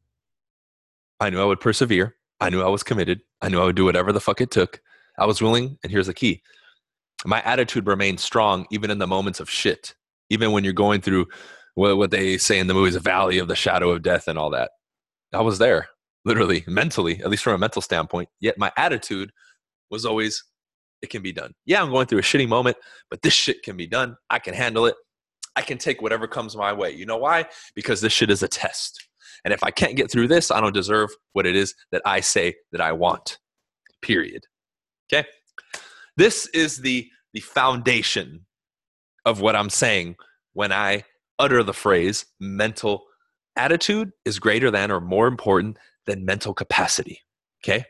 I 1.20 1.30
knew 1.30 1.42
I 1.42 1.46
would 1.46 1.60
persevere. 1.60 2.16
I 2.40 2.50
knew 2.50 2.62
I 2.62 2.70
was 2.70 2.84
committed. 2.84 3.22
I 3.42 3.50
knew 3.50 3.60
I 3.60 3.66
would 3.66 3.76
do 3.76 3.86
whatever 3.86 4.14
the 4.14 4.22
fuck 4.22 4.40
it 4.40 4.52
took. 4.52 4.82
I 5.18 5.26
was 5.26 5.42
willing, 5.42 5.78
and 5.84 5.92
here's 5.92 6.08
the 6.08 6.14
key 6.14 6.42
my 7.26 7.42
attitude 7.42 7.88
remained 7.88 8.20
strong 8.20 8.68
even 8.70 8.92
in 8.92 9.00
the 9.00 9.08
moments 9.08 9.40
of 9.40 9.50
shit 9.50 9.96
even 10.30 10.52
when 10.52 10.64
you're 10.64 10.74
going 10.74 11.02
through 11.02 11.28
what, 11.76 11.98
what 11.98 12.12
they 12.12 12.38
say 12.38 12.60
in 12.60 12.68
the 12.68 12.74
movies, 12.74 12.96
a 12.96 13.00
valley 13.00 13.38
of 13.38 13.48
the 13.48 13.56
shadow 13.56 13.92
of 13.92 14.02
death 14.02 14.28
and 14.28 14.38
all 14.38 14.50
that. 14.52 14.72
I 15.34 15.42
was 15.42 15.60
there, 15.60 15.90
literally, 16.26 16.64
mentally, 16.68 17.22
at 17.22 17.30
least 17.30 17.44
from 17.44 17.54
a 17.54 17.58
mental 17.58 17.82
standpoint. 17.82 18.30
Yet 18.40 18.58
my 18.58 18.72
attitude 18.78 19.32
was 19.90 20.06
always 20.06 20.44
it 21.02 21.10
can 21.10 21.22
be 21.22 21.32
done. 21.32 21.54
Yeah, 21.66 21.82
I'm 21.82 21.92
going 21.92 22.08
through 22.08 22.20
a 22.20 22.24
shitty 22.24 22.48
moment, 22.48 22.78
but 23.10 23.22
this 23.22 23.34
shit 23.34 23.62
can 23.62 23.78
be 23.78 23.88
done. 23.88 24.18
I 24.30 24.40
can 24.40 24.54
handle 24.54 24.88
it. 24.88 24.96
I 25.56 25.62
can 25.62 25.78
take 25.78 26.02
whatever 26.02 26.28
comes 26.28 26.56
my 26.56 26.74
way. 26.74 26.92
You 26.92 27.06
know 27.06 27.18
why? 27.18 27.46
Because 27.76 28.02
this 28.02 28.14
shit 28.14 28.32
is 28.32 28.44
a 28.44 28.48
test. 28.48 29.08
And 29.46 29.54
if 29.54 29.64
I 29.64 29.72
can't 29.72 29.96
get 29.96 30.12
through 30.12 30.28
this, 30.28 30.50
I 30.50 30.60
don't 30.60 30.74
deserve 30.74 31.10
what 31.34 31.46
it 31.46 31.56
is 31.56 31.76
that 31.92 32.02
I 32.06 32.22
say 32.22 32.56
that 32.72 32.82
I 32.82 32.92
want. 32.92 33.38
Period. 34.02 34.44
Okay? 35.12 35.28
This 36.16 36.48
is 36.48 36.78
the 36.78 37.08
the 37.34 37.42
foundation 37.42 38.47
of 39.28 39.42
what 39.42 39.56
I'm 39.56 39.70
saying 39.70 40.16
when 40.54 40.72
I 40.72 41.04
utter 41.38 41.62
the 41.62 41.74
phrase 41.74 42.26
mental 42.40 43.04
attitude 43.58 44.12
is 44.24 44.40
greater 44.40 44.72
than 44.72 44.90
or 44.90 45.02
more 45.02 45.28
important 45.28 45.78
than 46.06 46.26
mental 46.26 46.54
capacity. 46.54 47.20
Okay? 47.64 47.84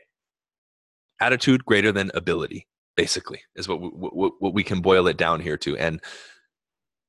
Attitude 1.20 1.64
greater 1.64 1.92
than 1.92 2.10
ability, 2.14 2.66
basically, 2.96 3.40
is 3.54 3.68
what 3.68 3.80
we, 3.80 3.88
what, 3.88 4.32
what 4.40 4.52
we 4.52 4.64
can 4.64 4.80
boil 4.80 5.06
it 5.06 5.16
down 5.16 5.40
here 5.40 5.56
to. 5.58 5.76
And 5.76 6.00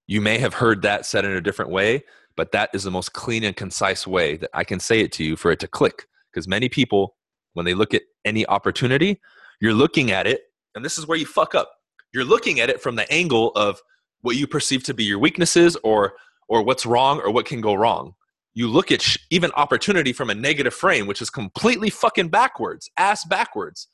you 0.08 0.22
may 0.22 0.38
have 0.38 0.54
heard 0.54 0.84
that 0.84 1.06
said 1.06 1.26
in 1.26 1.32
a 1.32 1.42
different 1.42 1.72
way, 1.72 2.04
but 2.38 2.52
that 2.52 2.70
is 2.74 2.84
the 2.84 2.92
most 2.92 3.14
clean 3.14 3.44
and 3.44 3.56
concise 3.56 4.06
way 4.06 4.38
that 4.38 4.52
I 4.54 4.64
can 4.64 4.80
say 4.80 5.00
it 5.00 5.12
to 5.14 5.24
you 5.24 5.36
for 5.36 5.52
it 5.52 5.60
to 5.60 5.68
click. 5.68 6.06
Because 6.32 6.48
many 6.48 6.70
people, 6.70 7.16
when 7.54 7.66
they 7.66 7.74
look 7.74 7.96
at 7.96 8.04
any 8.26 8.46
opportunity, 8.46 9.20
you're 9.60 9.74
looking 9.74 10.12
at 10.12 10.28
it, 10.28 10.44
and 10.76 10.86
this 10.86 11.00
is 11.00 11.08
where 11.08 11.18
you 11.18 11.26
fuck 11.26 11.56
up. 11.56 11.72
You're 12.14 12.26
looking 12.26 12.60
at 12.60 12.70
it 12.70 12.82
from 12.82 12.96
the 12.96 13.12
angle 13.12 13.52
of 13.56 13.82
what 14.22 14.36
you 14.36 14.48
perceive 14.48 14.84
to 14.84 14.94
be 14.94 15.04
your 15.04 15.20
weaknesses 15.20 15.78
or 15.84 16.14
or 16.48 16.64
what's 16.64 16.86
wrong 16.86 17.20
or 17.22 17.32
what 17.32 17.46
can 17.46 17.62
go 17.62 17.74
wrong. 17.74 18.16
You 18.54 18.68
look 18.68 18.92
at 18.92 19.02
sh- 19.02 19.18
even 19.30 19.52
opportunity 19.52 20.12
from 20.12 20.32
a 20.32 20.36
negative 20.36 20.74
frame, 20.74 21.06
which 21.06 21.22
is 21.22 21.30
completely 21.30 21.92
fucking 21.92 22.30
backwards, 22.30 22.90
ass 22.98 23.24
backwards. 23.24 23.88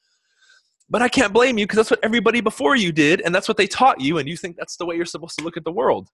But 0.90 1.02
I 1.02 1.10
can't 1.10 1.34
blame 1.34 1.58
you 1.58 1.66
because 1.66 1.78
that's 1.78 1.92
what 1.92 2.00
everybody 2.04 2.42
before 2.42 2.76
you 2.76 2.92
did, 2.92 3.22
and 3.22 3.36
that's 3.36 3.48
what 3.48 3.58
they 3.58 3.68
taught 3.68 4.00
you, 4.00 4.18
and 4.18 4.30
you 4.30 4.38
think 4.38 4.56
that's 4.56 4.78
the 4.78 4.86
way 4.86 4.96
you're 4.96 5.06
supposed 5.06 5.38
to 5.38 5.44
look 5.44 5.58
at 5.58 5.66
the 5.66 5.72
world. 5.72 6.10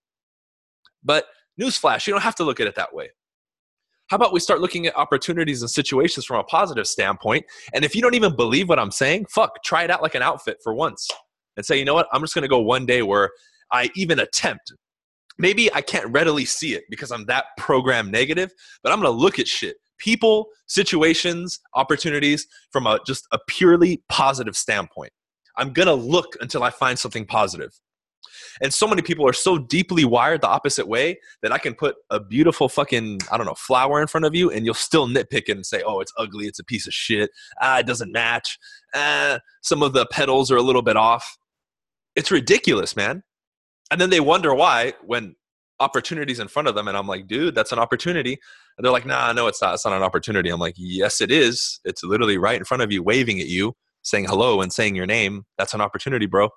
But 1.03 1.25
newsflash, 1.59 2.07
you 2.07 2.13
don't 2.13 2.23
have 2.23 2.35
to 2.35 2.43
look 2.43 2.59
at 2.59 2.67
it 2.67 2.75
that 2.75 2.93
way. 2.93 3.09
How 4.07 4.15
about 4.15 4.33
we 4.33 4.39
start 4.39 4.59
looking 4.59 4.87
at 4.87 4.97
opportunities 4.97 5.61
and 5.61 5.69
situations 5.69 6.25
from 6.25 6.37
a 6.37 6.43
positive 6.43 6.87
standpoint? 6.87 7.45
And 7.73 7.85
if 7.85 7.95
you 7.95 8.01
don't 8.01 8.15
even 8.15 8.35
believe 8.35 8.67
what 8.67 8.79
I'm 8.79 8.91
saying, 8.91 9.27
fuck, 9.27 9.63
try 9.63 9.83
it 9.83 9.89
out 9.89 10.01
like 10.01 10.15
an 10.15 10.21
outfit 10.21 10.57
for 10.63 10.73
once 10.73 11.07
and 11.55 11.65
say, 11.65 11.77
you 11.77 11.85
know 11.85 11.93
what, 11.93 12.07
I'm 12.11 12.21
just 12.21 12.33
gonna 12.33 12.47
go 12.47 12.59
one 12.59 12.85
day 12.85 13.03
where 13.03 13.29
I 13.71 13.89
even 13.95 14.19
attempt. 14.19 14.73
Maybe 15.37 15.73
I 15.73 15.81
can't 15.81 16.07
readily 16.11 16.45
see 16.45 16.73
it 16.73 16.83
because 16.89 17.11
I'm 17.11 17.25
that 17.25 17.45
program 17.57 18.11
negative, 18.11 18.51
but 18.83 18.91
I'm 18.91 18.99
gonna 18.99 19.09
look 19.09 19.39
at 19.39 19.47
shit, 19.47 19.77
people, 19.97 20.47
situations, 20.67 21.59
opportunities 21.75 22.47
from 22.71 22.85
a 22.85 22.99
just 23.07 23.27
a 23.31 23.39
purely 23.47 24.03
positive 24.09 24.55
standpoint. 24.55 25.11
I'm 25.57 25.73
gonna 25.73 25.93
look 25.93 26.35
until 26.41 26.63
I 26.63 26.69
find 26.69 26.97
something 26.99 27.25
positive. 27.25 27.71
And 28.61 28.73
so 28.73 28.87
many 28.87 29.01
people 29.01 29.27
are 29.27 29.33
so 29.33 29.57
deeply 29.57 30.05
wired 30.05 30.41
the 30.41 30.47
opposite 30.47 30.87
way 30.87 31.19
that 31.41 31.51
I 31.51 31.57
can 31.57 31.73
put 31.73 31.95
a 32.09 32.19
beautiful 32.19 32.69
fucking, 32.69 33.19
I 33.31 33.37
don't 33.37 33.45
know, 33.45 33.55
flower 33.55 34.01
in 34.01 34.07
front 34.07 34.25
of 34.25 34.35
you 34.35 34.51
and 34.51 34.65
you'll 34.65 34.73
still 34.73 35.07
nitpick 35.07 35.43
it 35.47 35.51
and 35.51 35.65
say, 35.65 35.81
oh, 35.85 36.01
it's 36.01 36.13
ugly, 36.17 36.45
it's 36.45 36.59
a 36.59 36.63
piece 36.63 36.85
of 36.85 36.93
shit, 36.93 37.31
ah, 37.61 37.79
it 37.79 37.87
doesn't 37.87 38.11
match, 38.11 38.59
ah, 38.93 39.39
some 39.61 39.81
of 39.81 39.93
the 39.93 40.05
petals 40.11 40.51
are 40.51 40.57
a 40.57 40.61
little 40.61 40.81
bit 40.81 40.97
off. 40.97 41.37
It's 42.15 42.29
ridiculous, 42.29 42.95
man 42.95 43.23
and 43.91 43.99
then 43.99 44.09
they 44.09 44.21
wonder 44.21 44.55
why 44.55 44.93
when 45.05 45.35
opportunities 45.79 46.39
in 46.39 46.47
front 46.47 46.67
of 46.67 46.75
them 46.75 46.87
and 46.87 46.95
i'm 46.95 47.07
like 47.07 47.27
dude 47.27 47.55
that's 47.55 47.71
an 47.71 47.79
opportunity. 47.79 48.39
And 48.77 48.85
they're 48.85 48.91
like 48.91 49.05
nah 49.05 49.31
no 49.33 49.47
it's 49.47 49.61
not. 49.61 49.73
It's 49.73 49.85
not 49.85 49.93
an 49.93 50.03
opportunity. 50.03 50.49
I'm 50.49 50.59
like 50.59 50.75
yes 50.77 51.21
it 51.21 51.29
is. 51.31 51.79
It's 51.83 52.03
literally 52.03 52.37
right 52.37 52.57
in 52.57 52.63
front 52.63 52.81
of 52.81 52.91
you 52.91 53.03
waving 53.03 53.39
at 53.39 53.47
you 53.47 53.75
saying 54.01 54.25
hello 54.25 54.61
and 54.61 54.71
saying 54.71 54.95
your 54.95 55.05
name. 55.05 55.45
That's 55.57 55.73
an 55.73 55.81
opportunity 55.81 56.25
bro. 56.25 56.49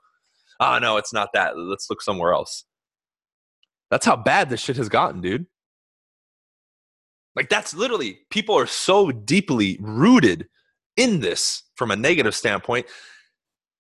Oh 0.61 0.79
no 0.79 0.97
it's 0.97 1.13
not 1.13 1.31
that. 1.35 1.59
Let's 1.59 1.91
look 1.91 2.01
somewhere 2.01 2.33
else. 2.33 2.65
That's 3.91 4.07
how 4.07 4.17
bad 4.17 4.49
this 4.49 4.61
shit 4.61 4.77
has 4.77 4.89
gotten 4.89 5.21
dude. 5.21 5.47
Like 7.35 7.49
that's 7.49 7.75
literally 7.75 8.21
people 8.31 8.57
are 8.57 8.67
so 8.67 9.11
deeply 9.11 9.79
rooted 9.81 10.47
in 10.97 11.21
this 11.21 11.63
from 11.75 11.91
a 11.91 11.97
negative 11.97 12.35
standpoint 12.35 12.87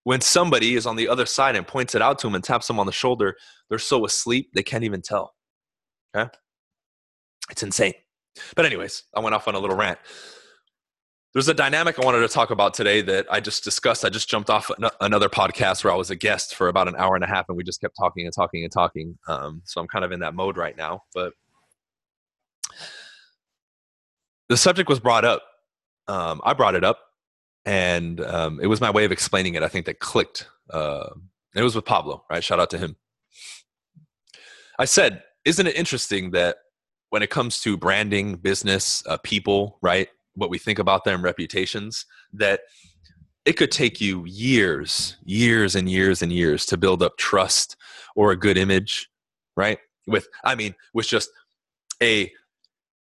when 0.05 0.21
somebody 0.21 0.75
is 0.75 0.87
on 0.87 0.97
the 0.97 1.09
other 1.09 1.27
side 1.27 1.57
and 1.57 1.67
points 1.67 1.95
it 1.95 2.03
out 2.03 2.19
to 2.21 2.27
them 2.27 2.35
and 2.35 2.45
taps 2.45 2.67
them 2.67 2.79
on 2.79 2.87
the 2.87 2.93
shoulder, 2.93 3.37
they're 3.69 3.79
so 3.79 4.05
asleep 4.05 4.51
they 4.55 4.63
can't 4.63 4.85
even 4.85 5.03
tell. 5.03 5.35
Okay? 6.15 6.31
It's 7.51 7.63
insane. 7.63 7.95
But, 8.55 8.67
anyways, 8.67 9.05
I 9.15 9.21
went 9.21 9.35
off 9.35 9.49
on 9.49 9.55
a 9.55 9.59
little 9.59 9.77
rant. 9.77 9.99
There's 11.33 11.49
a 11.49 11.55
dynamic 11.55 11.99
I 11.99 12.05
wanted 12.05 12.21
to 12.21 12.29
talk 12.29 12.51
about 12.51 12.75
today 12.75 13.01
that 13.03 13.27
I 13.29 13.41
just 13.41 13.65
discussed. 13.65 14.05
I 14.05 14.09
just 14.09 14.29
jumped 14.29 14.51
off 14.51 14.71
another 15.01 15.29
podcast 15.29 15.83
where 15.83 15.93
I 15.93 15.97
was 15.97 16.11
a 16.11 16.17
guest 16.17 16.55
for 16.55 16.69
about 16.69 16.87
an 16.87 16.95
hour 16.97 17.17
and 17.17 17.25
a 17.25 17.27
half, 17.27 17.47
and 17.49 17.57
we 17.57 17.65
just 17.65 17.81
kept 17.81 17.97
talking 17.97 18.25
and 18.25 18.33
talking 18.33 18.63
and 18.63 18.73
talking. 18.73 19.19
Um, 19.27 19.63
so 19.65 19.81
I'm 19.81 19.89
kind 19.89 20.05
of 20.05 20.13
in 20.13 20.21
that 20.21 20.35
mode 20.35 20.57
right 20.57 20.77
now. 20.77 21.03
But 21.13 21.33
the 24.49 24.57
subject 24.57 24.89
was 24.89 25.01
brought 25.01 25.25
up. 25.25 25.43
Um, 26.07 26.41
I 26.45 26.53
brought 26.53 26.75
it 26.77 26.85
up 26.85 27.01
and 27.67 28.21
um, 28.21 28.61
it 28.61 28.67
was 28.67 28.81
my 28.81 28.91
way 28.91 29.05
of 29.05 29.13
explaining 29.13 29.55
it. 29.55 29.63
I 29.63 29.69
think 29.69 29.87
that 29.87 30.01
clicked. 30.01 30.49
Uh, 30.71 31.11
it 31.55 31.63
was 31.63 31.75
with 31.75 31.85
Pablo, 31.85 32.25
right? 32.31 32.43
Shout 32.43 32.61
out 32.61 32.71
to 32.71 32.79
him. 32.79 32.97
I 34.79 34.85
said, 34.87 35.23
isn't 35.45 35.67
it 35.67 35.77
interesting 35.77 36.33
that 36.33 36.57
when 37.11 37.23
it 37.23 37.31
comes 37.31 37.61
to 37.61 37.77
branding, 37.77 38.37
business, 38.37 39.03
uh, 39.07 39.19
people, 39.19 39.79
right? 39.83 40.09
What 40.35 40.51
we 40.51 40.59
think 40.59 40.79
about 40.79 41.05
them, 41.05 41.23
reputations, 41.23 42.07
that 42.33 42.61
it 43.45 43.53
could 43.53 43.71
take 43.71 44.01
you 44.01 44.25
years, 44.27 45.17
years 45.25 45.77
and 45.77 45.89
years 45.89 46.23
and 46.23 46.33
years 46.33 46.67
to 46.67 46.77
build 46.77 47.03
up 47.03 47.17
trust 47.19 47.77
or 48.17 48.33
a 48.33 48.37
good 48.37 48.59
image, 48.59 49.09
right? 49.57 49.79
With, 50.07 50.27
I 50.45 50.55
mean, 50.55 50.75
with 50.93 51.07
just 51.07 51.31
a 52.03 52.33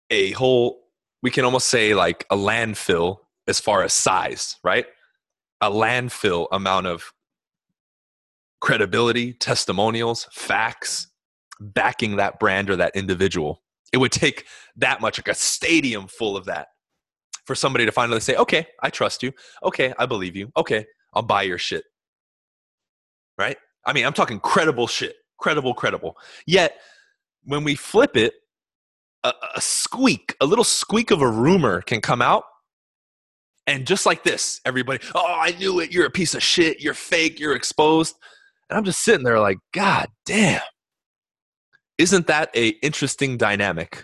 a 0.09 0.31
whole, 0.31 0.83
we 1.23 1.31
can 1.31 1.43
almost 1.43 1.67
say 1.67 1.95
like 1.95 2.25
a 2.29 2.35
landfill 2.35 3.17
as 3.47 3.59
far 3.59 3.83
as 3.83 3.93
size, 3.93 4.57
right? 4.63 4.85
A 5.61 5.69
landfill 5.69 6.47
amount 6.51 6.87
of 6.87 7.13
credibility, 8.61 9.33
testimonials, 9.33 10.27
facts 10.31 11.07
backing 11.59 12.15
that 12.15 12.39
brand 12.39 12.69
or 12.69 12.75
that 12.77 12.95
individual. 12.95 13.61
It 13.91 13.97
would 13.97 14.11
take 14.11 14.45
that 14.77 15.01
much, 15.01 15.19
like 15.19 15.27
a 15.27 15.35
stadium 15.35 16.07
full 16.07 16.35
of 16.35 16.45
that, 16.45 16.67
for 17.45 17.55
somebody 17.55 17.85
to 17.85 17.91
finally 17.91 18.19
say, 18.19 18.35
okay, 18.35 18.65
I 18.81 18.89
trust 18.89 19.21
you. 19.21 19.33
Okay, 19.63 19.93
I 19.99 20.05
believe 20.05 20.35
you. 20.35 20.51
Okay, 20.57 20.85
I'll 21.13 21.23
buy 21.23 21.43
your 21.43 21.57
shit. 21.57 21.83
Right? 23.37 23.57
I 23.85 23.93
mean, 23.93 24.05
I'm 24.05 24.13
talking 24.13 24.39
credible 24.39 24.87
shit. 24.87 25.15
Credible, 25.37 25.73
credible. 25.73 26.17
Yet, 26.47 26.77
when 27.43 27.63
we 27.63 27.75
flip 27.75 28.15
it, 28.15 28.33
a, 29.23 29.33
a 29.55 29.61
squeak, 29.61 30.35
a 30.39 30.45
little 30.45 30.63
squeak 30.63 31.11
of 31.11 31.21
a 31.21 31.29
rumor 31.29 31.81
can 31.81 32.01
come 32.01 32.21
out 32.21 32.43
and 33.67 33.87
just 33.87 34.05
like 34.05 34.23
this, 34.23 34.59
everybody, 34.65 34.99
oh, 35.15 35.37
I 35.39 35.51
knew 35.57 35.79
it. 35.79 35.91
You're 35.91 36.05
a 36.05 36.11
piece 36.11 36.35
of 36.35 36.43
shit. 36.43 36.81
You're 36.81 36.93
fake. 36.93 37.39
You're 37.39 37.55
exposed. 37.55 38.15
And 38.69 38.77
I'm 38.77 38.83
just 38.83 39.03
sitting 39.03 39.23
there 39.23 39.39
like, 39.39 39.57
God 39.73 40.07
damn. 40.25 40.61
Isn't 41.97 42.27
that 42.27 42.49
a 42.55 42.69
interesting 42.81 43.37
dynamic? 43.37 44.03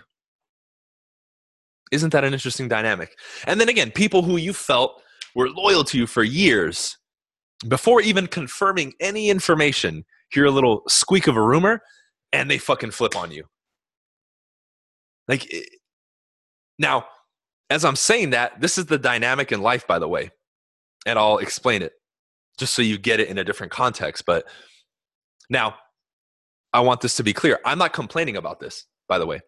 Isn't 1.91 2.11
that 2.13 2.23
an 2.23 2.33
interesting 2.33 2.67
dynamic? 2.67 3.17
And 3.47 3.59
then 3.59 3.67
again, 3.67 3.91
people 3.91 4.21
who 4.21 4.37
you 4.37 4.53
felt 4.53 5.01
were 5.35 5.49
loyal 5.49 5.83
to 5.85 5.97
you 5.97 6.07
for 6.07 6.23
years, 6.23 6.97
before 7.67 8.01
even 8.01 8.27
confirming 8.27 8.93
any 8.99 9.29
information, 9.29 10.05
hear 10.31 10.45
a 10.45 10.51
little 10.51 10.83
squeak 10.87 11.27
of 11.27 11.35
a 11.35 11.41
rumor, 11.41 11.81
and 12.31 12.49
they 12.49 12.57
fucking 12.57 12.91
flip 12.91 13.15
on 13.15 13.31
you. 13.31 13.43
Like, 15.27 15.51
eh, 15.53 15.61
now, 16.77 17.05
as 17.69 17.85
I'm 17.85 17.95
saying 17.95 18.31
that, 18.31 18.59
this 18.59 18.77
is 18.77 18.85
the 18.85 18.97
dynamic 18.97 19.51
in 19.51 19.61
life, 19.61 19.85
by 19.85 19.99
the 19.99 20.07
way, 20.07 20.31
and 21.05 21.19
I'll 21.19 21.37
explain 21.37 21.81
it 21.81 21.93
just 22.57 22.73
so 22.73 22.81
you 22.81 22.97
get 22.97 23.19
it 23.19 23.29
in 23.29 23.37
a 23.37 23.43
different 23.43 23.71
context. 23.71 24.25
But 24.25 24.45
now, 25.49 25.75
I 26.73 26.81
want 26.81 27.01
this 27.01 27.15
to 27.17 27.23
be 27.23 27.33
clear. 27.33 27.59
I'm 27.65 27.77
not 27.77 27.93
complaining 27.93 28.37
about 28.37 28.59
this, 28.59 28.85
by 29.07 29.17
the 29.17 29.25
way. 29.25 29.41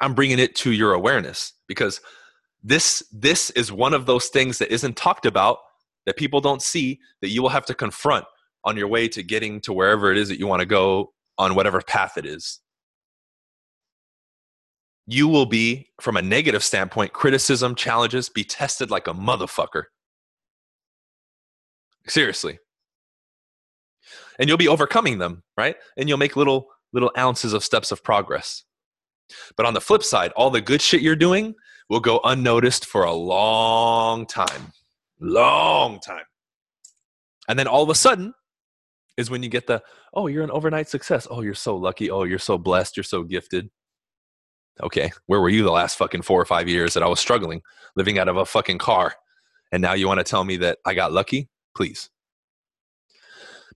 I'm 0.00 0.14
bringing 0.14 0.38
it 0.38 0.54
to 0.56 0.72
your 0.72 0.92
awareness 0.92 1.52
because 1.68 2.00
this 2.62 3.02
this 3.12 3.50
is 3.50 3.72
one 3.72 3.94
of 3.94 4.06
those 4.06 4.26
things 4.26 4.58
that 4.58 4.72
isn't 4.72 4.96
talked 4.96 5.24
about 5.24 5.58
that 6.04 6.16
people 6.16 6.40
don't 6.40 6.62
see 6.62 7.00
that 7.22 7.30
you 7.30 7.42
will 7.42 7.48
have 7.48 7.66
to 7.66 7.74
confront 7.74 8.24
on 8.64 8.76
your 8.76 8.88
way 8.88 9.08
to 9.08 9.22
getting 9.22 9.60
to 9.62 9.72
wherever 9.72 10.10
it 10.10 10.18
is 10.18 10.28
that 10.28 10.38
you 10.38 10.46
want 10.46 10.60
to 10.60 10.66
go 10.66 11.12
on 11.38 11.54
whatever 11.54 11.80
path 11.80 12.18
it 12.18 12.26
is 12.26 12.60
you 15.06 15.28
will 15.28 15.46
be, 15.46 15.88
from 16.00 16.16
a 16.16 16.22
negative 16.22 16.64
standpoint, 16.64 17.12
criticism, 17.12 17.74
challenges, 17.74 18.28
be 18.28 18.44
tested 18.44 18.90
like 18.90 19.06
a 19.06 19.14
motherfucker. 19.14 19.84
Seriously. 22.08 22.58
And 24.38 24.48
you'll 24.48 24.58
be 24.58 24.68
overcoming 24.68 25.18
them, 25.18 25.42
right? 25.56 25.76
And 25.96 26.08
you'll 26.08 26.18
make 26.18 26.36
little 26.36 26.68
little 26.92 27.10
ounces 27.18 27.52
of 27.52 27.64
steps 27.64 27.90
of 27.92 28.02
progress. 28.02 28.64
But 29.56 29.66
on 29.66 29.74
the 29.74 29.80
flip 29.80 30.02
side, 30.02 30.32
all 30.32 30.50
the 30.50 30.60
good 30.60 30.80
shit 30.80 31.02
you're 31.02 31.16
doing 31.16 31.54
will 31.88 32.00
go 32.00 32.20
unnoticed 32.24 32.86
for 32.86 33.04
a 33.04 33.12
long 33.12 34.26
time. 34.26 34.72
Long 35.20 36.00
time. 36.00 36.24
And 37.48 37.58
then 37.58 37.66
all 37.66 37.82
of 37.82 37.90
a 37.90 37.94
sudden 37.94 38.34
is 39.16 39.30
when 39.30 39.42
you 39.42 39.48
get 39.48 39.66
the, 39.66 39.82
oh, 40.14 40.26
you're 40.26 40.44
an 40.44 40.50
overnight 40.50 40.88
success. 40.88 41.26
Oh, 41.30 41.42
you're 41.42 41.54
so 41.54 41.76
lucky. 41.76 42.10
Oh, 42.10 42.24
you're 42.24 42.38
so 42.38 42.58
blessed. 42.58 42.96
You're 42.96 43.04
so 43.04 43.22
gifted. 43.22 43.70
Okay, 44.82 45.10
where 45.26 45.40
were 45.40 45.48
you 45.48 45.62
the 45.62 45.70
last 45.70 45.96
fucking 45.96 46.22
four 46.22 46.40
or 46.40 46.44
five 46.44 46.68
years 46.68 46.94
that 46.94 47.02
I 47.02 47.06
was 47.06 47.20
struggling, 47.20 47.62
living 47.96 48.18
out 48.18 48.28
of 48.28 48.36
a 48.36 48.44
fucking 48.44 48.78
car? 48.78 49.14
And 49.72 49.80
now 49.80 49.94
you 49.94 50.06
want 50.06 50.20
to 50.20 50.24
tell 50.24 50.44
me 50.44 50.56
that 50.58 50.78
I 50.84 50.94
got 50.94 51.12
lucky? 51.12 51.48
Please. 51.74 52.10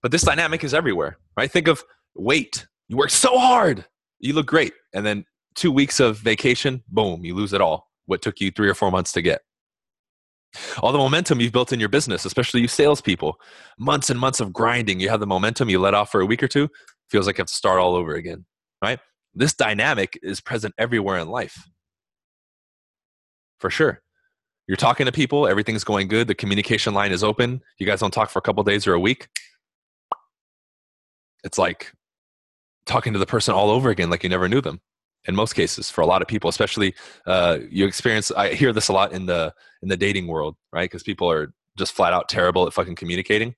But 0.01 0.11
this 0.11 0.23
dynamic 0.23 0.63
is 0.63 0.73
everywhere, 0.73 1.17
right? 1.37 1.51
Think 1.51 1.67
of 1.67 1.83
weight. 2.15 2.67
You 2.87 2.97
work 2.97 3.09
so 3.09 3.37
hard, 3.37 3.85
you 4.19 4.33
look 4.33 4.47
great. 4.47 4.73
And 4.93 5.05
then 5.05 5.25
two 5.55 5.71
weeks 5.71 5.99
of 5.99 6.17
vacation, 6.17 6.83
boom, 6.87 7.23
you 7.25 7.35
lose 7.35 7.53
it 7.53 7.61
all. 7.61 7.89
What 8.05 8.21
took 8.21 8.39
you 8.39 8.51
three 8.51 8.69
or 8.69 8.73
four 8.73 8.91
months 8.91 9.11
to 9.13 9.21
get. 9.21 9.41
All 10.79 10.91
the 10.91 10.97
momentum 10.97 11.39
you've 11.39 11.53
built 11.53 11.71
in 11.71 11.79
your 11.79 11.89
business, 11.89 12.25
especially 12.25 12.61
you 12.61 12.67
salespeople, 12.67 13.39
months 13.79 14.09
and 14.09 14.19
months 14.19 14.39
of 14.39 14.51
grinding, 14.51 14.99
you 14.99 15.09
have 15.09 15.21
the 15.21 15.27
momentum, 15.27 15.69
you 15.69 15.79
let 15.79 15.93
off 15.93 16.11
for 16.11 16.19
a 16.19 16.25
week 16.25 16.43
or 16.43 16.47
two, 16.47 16.67
feels 17.09 17.25
like 17.25 17.37
you 17.37 17.41
have 17.41 17.47
to 17.47 17.53
start 17.53 17.79
all 17.79 17.95
over 17.95 18.15
again, 18.15 18.45
right? 18.81 18.99
This 19.33 19.53
dynamic 19.53 20.19
is 20.21 20.41
present 20.41 20.73
everywhere 20.77 21.17
in 21.17 21.29
life. 21.29 21.69
For 23.59 23.69
sure. 23.69 24.01
You're 24.67 24.77
talking 24.77 25.05
to 25.05 25.11
people, 25.11 25.47
everything's 25.47 25.83
going 25.83 26.07
good, 26.07 26.27
the 26.27 26.35
communication 26.35 26.93
line 26.93 27.11
is 27.11 27.23
open, 27.23 27.61
you 27.79 27.85
guys 27.85 27.99
don't 27.99 28.13
talk 28.13 28.29
for 28.29 28.39
a 28.39 28.41
couple 28.41 28.63
days 28.63 28.87
or 28.87 28.93
a 28.93 28.99
week. 28.99 29.27
It's 31.43 31.57
like 31.57 31.91
talking 32.85 33.13
to 33.13 33.19
the 33.19 33.25
person 33.25 33.53
all 33.53 33.69
over 33.69 33.89
again 33.89 34.09
like 34.09 34.23
you 34.23 34.29
never 34.29 34.49
knew 34.49 34.61
them 34.61 34.81
in 35.25 35.35
most 35.35 35.53
cases 35.53 35.89
for 35.89 36.01
a 36.01 36.05
lot 36.05 36.21
of 36.21 36.27
people 36.27 36.49
especially 36.49 36.93
uh, 37.27 37.59
you 37.69 37.85
experience 37.85 38.31
i 38.31 38.53
hear 38.53 38.73
this 38.73 38.87
a 38.87 38.93
lot 38.93 39.13
in 39.13 39.25
the 39.25 39.53
in 39.81 39.89
the 39.89 39.97
dating 39.97 40.27
world 40.27 40.55
right 40.73 40.89
because 40.89 41.03
people 41.03 41.29
are 41.29 41.53
just 41.77 41.93
flat 41.93 42.13
out 42.13 42.27
terrible 42.27 42.65
at 42.67 42.73
fucking 42.73 42.95
communicating 42.95 43.55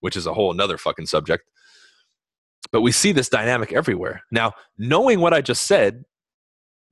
which 0.00 0.16
is 0.16 0.26
a 0.26 0.34
whole 0.34 0.52
another 0.52 0.78
fucking 0.78 1.06
subject 1.06 1.50
but 2.72 2.80
we 2.80 2.92
see 2.92 3.12
this 3.12 3.28
dynamic 3.28 3.72
everywhere. 3.72 4.22
Now 4.30 4.52
knowing 4.78 5.20
what 5.20 5.34
i 5.34 5.40
just 5.40 5.64
said 5.64 6.04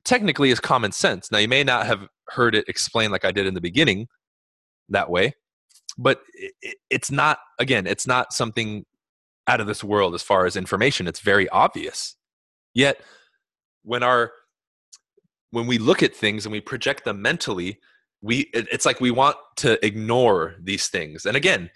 technically 0.04 0.50
is 0.50 0.61
common 0.61 0.93
sense. 0.93 1.31
Now 1.31 1.38
you 1.38 1.49
may 1.49 1.64
not 1.64 1.87
have 1.87 2.09
heard 2.28 2.54
it 2.54 2.69
explained 2.69 3.12
like 3.12 3.25
i 3.25 3.31
did 3.31 3.47
in 3.47 3.54
the 3.54 3.61
beginning 3.61 4.09
that 4.88 5.11
way 5.11 5.35
but 5.99 6.21
it's 6.90 7.11
not 7.11 7.38
again 7.59 7.87
it's 7.87 8.07
not 8.07 8.33
something 8.33 8.85
out 9.47 9.61
of 9.61 9.66
this 9.66 9.85
world 9.85 10.14
as 10.14 10.23
far 10.23 10.47
as 10.47 10.57
information. 10.57 11.07
It's 11.07 11.21
very 11.21 11.49
obvious. 11.50 12.16
Yet 12.73 13.00
when 13.83 14.02
our 14.02 14.33
when 15.50 15.66
we 15.66 15.78
look 15.78 16.02
at 16.02 16.14
things 16.14 16.47
and 16.47 16.52
we 16.52 16.61
project 16.61 17.04
them 17.04 17.23
mentally 17.23 17.78
we 18.23 18.50
it's 18.54 18.87
like 18.87 19.00
we 19.00 19.11
want 19.11 19.37
to 19.57 19.85
ignore 19.85 20.57
these 20.61 20.88
things. 20.88 21.26
And 21.26 21.37
again 21.37 21.71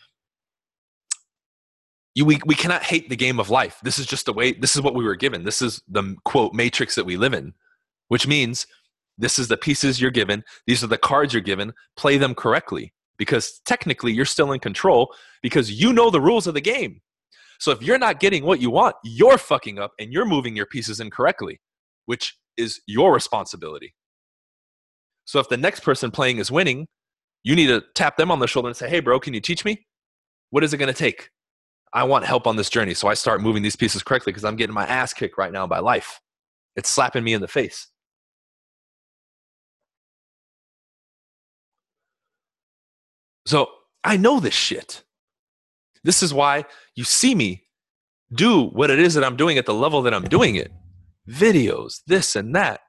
you, 2.19 2.25
we, 2.25 2.39
we 2.47 2.55
cannot 2.55 2.83
hate 2.83 3.09
the 3.09 3.17
game 3.17 3.41
of 3.41 3.51
life 3.51 3.79
this 3.83 3.99
is 3.99 4.07
just 4.07 4.27
the 4.27 4.33
way 4.33 4.53
this 4.53 4.75
is 4.77 4.83
what 4.83 4.95
we 4.95 5.05
were 5.05 5.17
given 5.17 5.45
this 5.45 5.63
is 5.63 5.83
the 5.89 6.17
quote 6.25 6.53
matrix 6.55 6.95
that 6.95 7.07
we 7.07 7.17
live 7.17 7.35
in 7.35 7.53
which 8.09 8.27
means 8.27 8.67
this 9.17 9.39
is 9.39 9.49
the 9.49 9.57
pieces 9.57 10.01
you're 10.01 10.11
given 10.11 10.45
these 10.67 10.83
are 10.83 10.89
the 10.89 10.99
cards 10.99 11.33
you're 11.33 11.43
given 11.43 11.73
play 11.97 12.17
them 12.17 12.35
correctly 12.35 12.93
because 13.19 13.61
technically 13.67 14.13
you're 14.13 14.25
still 14.25 14.53
in 14.53 14.61
control 14.61 15.13
because 15.43 15.71
you 15.71 15.93
know 15.93 16.11
the 16.11 16.21
rules 16.21 16.47
of 16.47 16.55
the 16.55 16.61
game 16.61 17.01
so 17.59 17.73
if 17.73 17.83
you're 17.83 17.99
not 17.99 18.21
getting 18.21 18.45
what 18.45 18.61
you 18.61 18.71
want 18.71 18.97
you're 19.05 19.39
fucking 19.39 19.79
up 19.79 19.93
and 19.99 20.13
you're 20.13 20.27
moving 20.27 20.57
your 20.57 20.67
pieces 20.67 21.01
incorrectly 21.01 21.61
which 22.09 22.39
is 22.59 22.81
your 22.87 23.15
responsibility. 23.15 23.95
So 25.25 25.39
if 25.41 25.49
the 25.49 25.57
next 25.57 25.81
person 25.81 26.11
playing 26.11 26.39
is 26.39 26.51
winning, 26.51 26.87
you 27.45 27.55
need 27.55 27.69
to 27.69 27.83
tap 27.95 28.17
them 28.17 28.31
on 28.31 28.41
the 28.41 28.47
shoulder 28.47 28.69
and 28.69 28.77
say, 28.77 28.89
hey, 28.89 29.01
bro, 29.01 29.21
can 29.21 29.33
you 29.33 29.41
teach 29.41 29.65
me? 29.65 29.87
What 30.51 30.65
is 30.65 30.75
it 30.75 30.79
going 30.79 30.93
to 30.93 30.99
take? 30.99 31.31
I 31.93 32.05
want 32.05 32.25
help 32.25 32.47
on 32.47 32.57
this 32.57 32.71
journey. 32.71 32.95
So 32.95 33.09
I 33.09 33.15
start 33.15 33.41
moving 33.41 33.63
these 33.63 33.77
pieces 33.77 34.03
correctly 34.03 34.33
because 34.33 34.45
I'm 34.45 34.57
getting 34.57 34.75
my 34.75 34.87
ass 34.87 35.13
kicked 35.13 35.39
right 35.39 35.53
now 35.53 35.67
by 35.67 35.79
life. 35.79 36.21
It's 36.77 36.89
slapping 36.89 37.25
me 37.25 37.33
in 37.33 37.41
the 37.41 37.49
face. 37.49 37.89
So 43.47 43.69
I 44.05 44.17
know 44.17 44.41
this 44.41 44.55
shit. 44.55 45.03
This 46.05 46.23
is 46.23 46.35
why 46.35 46.65
you 46.95 47.05
see 47.05 47.35
me 47.35 47.65
do 48.33 48.65
what 48.65 48.91
it 48.91 48.99
is 48.99 49.15
that 49.15 49.25
I'm 49.25 49.37
doing 49.37 49.59
at 49.59 49.67
the 49.67 49.75
level 49.75 50.03
that 50.03 50.15
I'm 50.15 50.25
doing 50.25 50.57
it 50.57 50.71
videos, 51.29 52.01
this 52.07 52.35
and 52.35 52.55
that, 52.55 52.81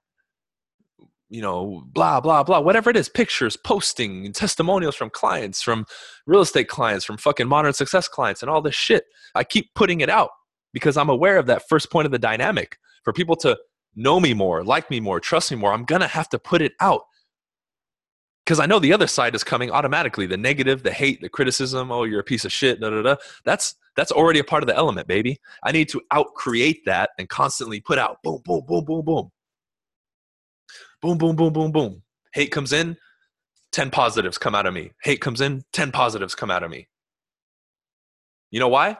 you 1.29 1.41
know, 1.41 1.83
blah, 1.87 2.19
blah, 2.19 2.43
blah, 2.43 2.59
whatever 2.59 2.89
it 2.89 2.97
is, 2.97 3.07
pictures, 3.07 3.55
posting, 3.55 4.31
testimonials 4.33 4.95
from 4.95 5.09
clients, 5.09 5.61
from 5.61 5.85
real 6.25 6.41
estate 6.41 6.67
clients, 6.67 7.05
from 7.05 7.17
fucking 7.17 7.47
modern 7.47 7.73
success 7.73 8.07
clients, 8.07 8.41
and 8.41 8.49
all 8.49 8.61
this 8.61 8.75
shit. 8.75 9.05
I 9.35 9.43
keep 9.43 9.73
putting 9.75 10.01
it 10.01 10.09
out 10.09 10.31
because 10.73 10.97
I'm 10.97 11.09
aware 11.09 11.37
of 11.37 11.45
that 11.47 11.63
first 11.69 11.91
point 11.91 12.05
of 12.05 12.11
the 12.11 12.19
dynamic. 12.19 12.77
For 13.03 13.13
people 13.13 13.35
to 13.37 13.57
know 13.95 14.19
me 14.19 14.33
more, 14.33 14.63
like 14.63 14.89
me 14.89 14.99
more, 14.99 15.19
trust 15.19 15.51
me 15.51 15.57
more, 15.57 15.73
I'm 15.73 15.85
going 15.85 16.01
to 16.01 16.07
have 16.07 16.29
to 16.29 16.39
put 16.39 16.61
it 16.61 16.73
out 16.79 17.03
because 18.49 18.59
I 18.59 18.65
know 18.65 18.79
the 18.79 18.93
other 18.93 19.05
side 19.05 19.35
is 19.35 19.43
coming 19.43 19.69
automatically. 19.69 20.25
The 20.25 20.35
negative, 20.35 20.81
the 20.81 20.91
hate, 20.91 21.21
the 21.21 21.29
criticism. 21.29 21.91
Oh, 21.91 22.03
you're 22.03 22.21
a 22.21 22.23
piece 22.23 22.45
of 22.45 22.51
shit. 22.51 22.79
Da 22.79 22.89
da 22.89 23.03
da. 23.03 23.15
That's 23.45 23.75
that's 23.95 24.11
already 24.11 24.39
a 24.39 24.43
part 24.43 24.63
of 24.63 24.67
the 24.67 24.75
element, 24.75 25.07
baby. 25.07 25.39
I 25.63 25.71
need 25.71 25.87
to 25.89 26.01
out 26.09 26.33
create 26.33 26.83
that 26.85 27.11
and 27.19 27.29
constantly 27.29 27.79
put 27.79 27.99
out 27.99 28.17
boom, 28.23 28.41
boom, 28.43 28.63
boom, 28.67 28.85
boom, 28.85 29.05
boom, 29.05 29.31
boom, 31.01 31.17
boom, 31.17 31.35
boom, 31.35 31.53
boom, 31.53 31.71
boom. 31.71 32.03
Hate 32.33 32.51
comes 32.51 32.73
in, 32.73 32.97
ten 33.71 33.89
positives 33.89 34.37
come 34.37 34.55
out 34.55 34.65
of 34.65 34.73
me. 34.73 34.91
Hate 35.03 35.21
comes 35.21 35.41
in, 35.41 35.63
ten 35.73 35.91
positives 35.91 36.35
come 36.35 36.51
out 36.51 36.63
of 36.63 36.71
me. 36.71 36.87
You 38.51 38.59
know 38.59 38.67
why? 38.67 38.97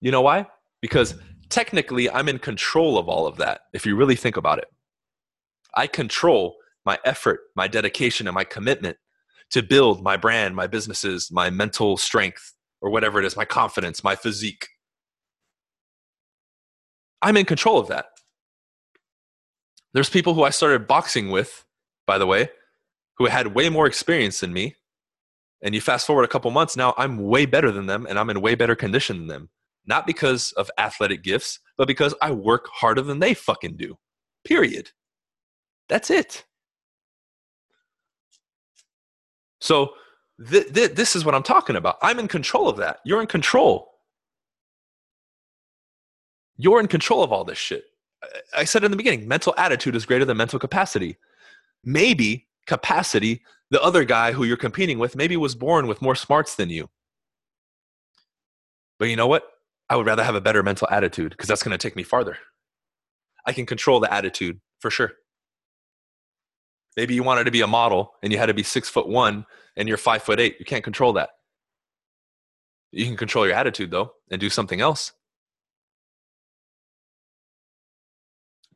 You 0.00 0.10
know 0.10 0.20
why? 0.22 0.46
Because 0.80 1.14
technically, 1.48 2.10
I'm 2.10 2.28
in 2.28 2.38
control 2.38 2.98
of 2.98 3.08
all 3.08 3.26
of 3.26 3.36
that. 3.38 3.62
If 3.72 3.86
you 3.86 3.96
really 3.96 4.16
think 4.16 4.36
about 4.36 4.58
it, 4.58 4.68
I 5.74 5.86
control 5.86 6.56
my 6.84 6.98
effort, 7.04 7.40
my 7.56 7.68
dedication, 7.68 8.26
and 8.26 8.34
my 8.34 8.44
commitment 8.44 8.96
to 9.50 9.62
build 9.62 10.02
my 10.02 10.16
brand, 10.16 10.56
my 10.56 10.66
businesses, 10.66 11.30
my 11.30 11.50
mental 11.50 11.96
strength, 11.96 12.54
or 12.80 12.90
whatever 12.90 13.18
it 13.18 13.24
is, 13.24 13.36
my 13.36 13.44
confidence, 13.44 14.02
my 14.02 14.16
physique. 14.16 14.68
I'm 17.20 17.36
in 17.36 17.44
control 17.44 17.78
of 17.78 17.88
that. 17.88 18.06
There's 19.94 20.10
people 20.10 20.34
who 20.34 20.42
I 20.42 20.50
started 20.50 20.86
boxing 20.86 21.30
with, 21.30 21.64
by 22.06 22.18
the 22.18 22.26
way, 22.26 22.50
who 23.18 23.26
had 23.26 23.54
way 23.54 23.68
more 23.68 23.86
experience 23.86 24.40
than 24.40 24.52
me. 24.52 24.76
And 25.62 25.74
you 25.74 25.80
fast 25.80 26.06
forward 26.06 26.24
a 26.24 26.28
couple 26.28 26.50
months 26.50 26.76
now, 26.76 26.94
I'm 26.98 27.18
way 27.18 27.46
better 27.46 27.70
than 27.70 27.86
them 27.86 28.06
and 28.08 28.18
I'm 28.18 28.30
in 28.30 28.40
way 28.40 28.54
better 28.54 28.74
condition 28.74 29.18
than 29.18 29.26
them. 29.28 29.50
Not 29.86 30.06
because 30.06 30.52
of 30.52 30.70
athletic 30.78 31.22
gifts, 31.22 31.60
but 31.76 31.86
because 31.86 32.14
I 32.22 32.32
work 32.32 32.68
harder 32.72 33.02
than 33.02 33.18
they 33.18 33.34
fucking 33.34 33.76
do. 33.76 33.98
Period. 34.44 34.90
That's 35.88 36.10
it. 36.10 36.44
So 39.60 39.92
th- 40.50 40.72
th- 40.72 40.92
this 40.94 41.14
is 41.14 41.24
what 41.24 41.34
I'm 41.34 41.42
talking 41.42 41.76
about. 41.76 41.96
I'm 42.02 42.18
in 42.18 42.28
control 42.28 42.68
of 42.68 42.76
that. 42.78 42.98
You're 43.04 43.20
in 43.20 43.26
control. 43.26 43.90
You're 46.56 46.80
in 46.80 46.88
control 46.88 47.22
of 47.22 47.32
all 47.32 47.44
this 47.44 47.58
shit. 47.58 47.84
I 48.56 48.64
said 48.64 48.84
in 48.84 48.90
the 48.90 48.96
beginning, 48.96 49.26
mental 49.28 49.54
attitude 49.56 49.96
is 49.96 50.06
greater 50.06 50.24
than 50.24 50.36
mental 50.36 50.58
capacity. 50.58 51.16
Maybe 51.84 52.46
capacity, 52.66 53.42
the 53.70 53.82
other 53.82 54.04
guy 54.04 54.32
who 54.32 54.44
you're 54.44 54.56
competing 54.56 54.98
with, 54.98 55.16
maybe 55.16 55.36
was 55.36 55.54
born 55.54 55.86
with 55.86 56.02
more 56.02 56.14
smarts 56.14 56.54
than 56.54 56.70
you. 56.70 56.88
But 58.98 59.08
you 59.08 59.16
know 59.16 59.26
what? 59.26 59.44
I 59.88 59.96
would 59.96 60.06
rather 60.06 60.24
have 60.24 60.34
a 60.34 60.40
better 60.40 60.62
mental 60.62 60.88
attitude 60.90 61.32
because 61.32 61.48
that's 61.48 61.62
going 61.62 61.76
to 61.76 61.78
take 61.78 61.96
me 61.96 62.02
farther. 62.02 62.38
I 63.44 63.52
can 63.52 63.66
control 63.66 64.00
the 64.00 64.12
attitude 64.12 64.60
for 64.78 64.90
sure. 64.90 65.12
Maybe 66.96 67.14
you 67.14 67.22
wanted 67.22 67.44
to 67.44 67.50
be 67.50 67.62
a 67.62 67.66
model 67.66 68.12
and 68.22 68.32
you 68.32 68.38
had 68.38 68.46
to 68.46 68.54
be 68.54 68.62
six 68.62 68.88
foot 68.88 69.08
one 69.08 69.46
and 69.76 69.88
you're 69.88 69.98
five 69.98 70.22
foot 70.22 70.38
eight. 70.38 70.56
You 70.58 70.64
can't 70.64 70.84
control 70.84 71.14
that. 71.14 71.30
You 72.92 73.06
can 73.06 73.16
control 73.16 73.46
your 73.46 73.56
attitude 73.56 73.90
though 73.90 74.12
and 74.30 74.40
do 74.40 74.50
something 74.50 74.80
else. 74.80 75.12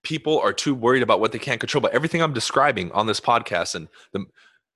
People 0.07 0.38
are 0.38 0.53
too 0.53 0.73
worried 0.73 1.03
about 1.03 1.19
what 1.19 1.33
they 1.33 1.38
can't 1.40 1.59
control. 1.59 1.83
But 1.83 1.92
everything 1.92 2.23
I'm 2.23 2.33
describing 2.33 2.92
on 2.92 3.09
this 3.09 3.19
podcast 3.19 3.75
and 3.75 3.88
the, 4.12 4.25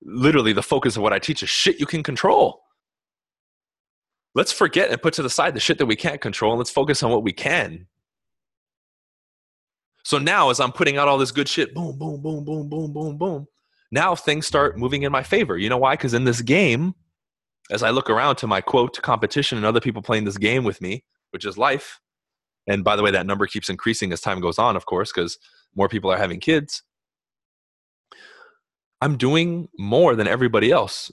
literally 0.01 0.51
the 0.51 0.61
focus 0.61 0.97
of 0.97 1.03
what 1.03 1.13
I 1.13 1.19
teach 1.19 1.41
is 1.41 1.49
shit 1.49 1.79
you 1.79 1.85
can 1.85 2.03
control. 2.03 2.63
Let's 4.35 4.51
forget 4.51 4.89
and 4.89 5.01
put 5.01 5.13
to 5.13 5.23
the 5.23 5.29
side 5.29 5.53
the 5.53 5.61
shit 5.61 5.77
that 5.77 5.85
we 5.85 5.95
can't 5.95 6.19
control 6.19 6.51
and 6.51 6.57
let's 6.57 6.69
focus 6.69 7.01
on 7.01 7.11
what 7.11 7.23
we 7.23 7.31
can. 7.31 7.87
So 10.03 10.17
now, 10.17 10.49
as 10.49 10.59
I'm 10.59 10.73
putting 10.73 10.97
out 10.97 11.07
all 11.07 11.17
this 11.17 11.31
good 11.31 11.47
shit, 11.47 11.73
boom, 11.73 11.97
boom, 11.97 12.21
boom, 12.21 12.43
boom, 12.43 12.67
boom, 12.67 12.91
boom, 12.91 13.17
boom, 13.17 13.47
now 13.89 14.13
things 14.13 14.45
start 14.45 14.77
moving 14.77 15.03
in 15.03 15.13
my 15.13 15.23
favor. 15.23 15.57
You 15.57 15.69
know 15.69 15.77
why? 15.77 15.93
Because 15.93 16.13
in 16.13 16.25
this 16.25 16.41
game, 16.41 16.93
as 17.69 17.83
I 17.83 17.91
look 17.91 18.09
around 18.09 18.35
to 18.37 18.47
my 18.47 18.59
quote 18.59 19.01
competition 19.01 19.57
and 19.57 19.65
other 19.65 19.79
people 19.79 20.01
playing 20.01 20.25
this 20.25 20.37
game 20.37 20.65
with 20.65 20.81
me, 20.81 21.05
which 21.29 21.45
is 21.45 21.57
life, 21.57 22.01
and 22.67 22.83
by 22.83 22.95
the 22.95 23.03
way, 23.03 23.11
that 23.11 23.25
number 23.25 23.47
keeps 23.47 23.69
increasing 23.69 24.11
as 24.11 24.21
time 24.21 24.39
goes 24.39 24.59
on, 24.59 24.75
of 24.75 24.85
course, 24.85 25.11
because 25.11 25.37
more 25.75 25.89
people 25.89 26.11
are 26.11 26.17
having 26.17 26.39
kids. 26.39 26.83
I'm 29.01 29.17
doing 29.17 29.67
more 29.79 30.15
than 30.15 30.27
everybody 30.27 30.71
else. 30.71 31.11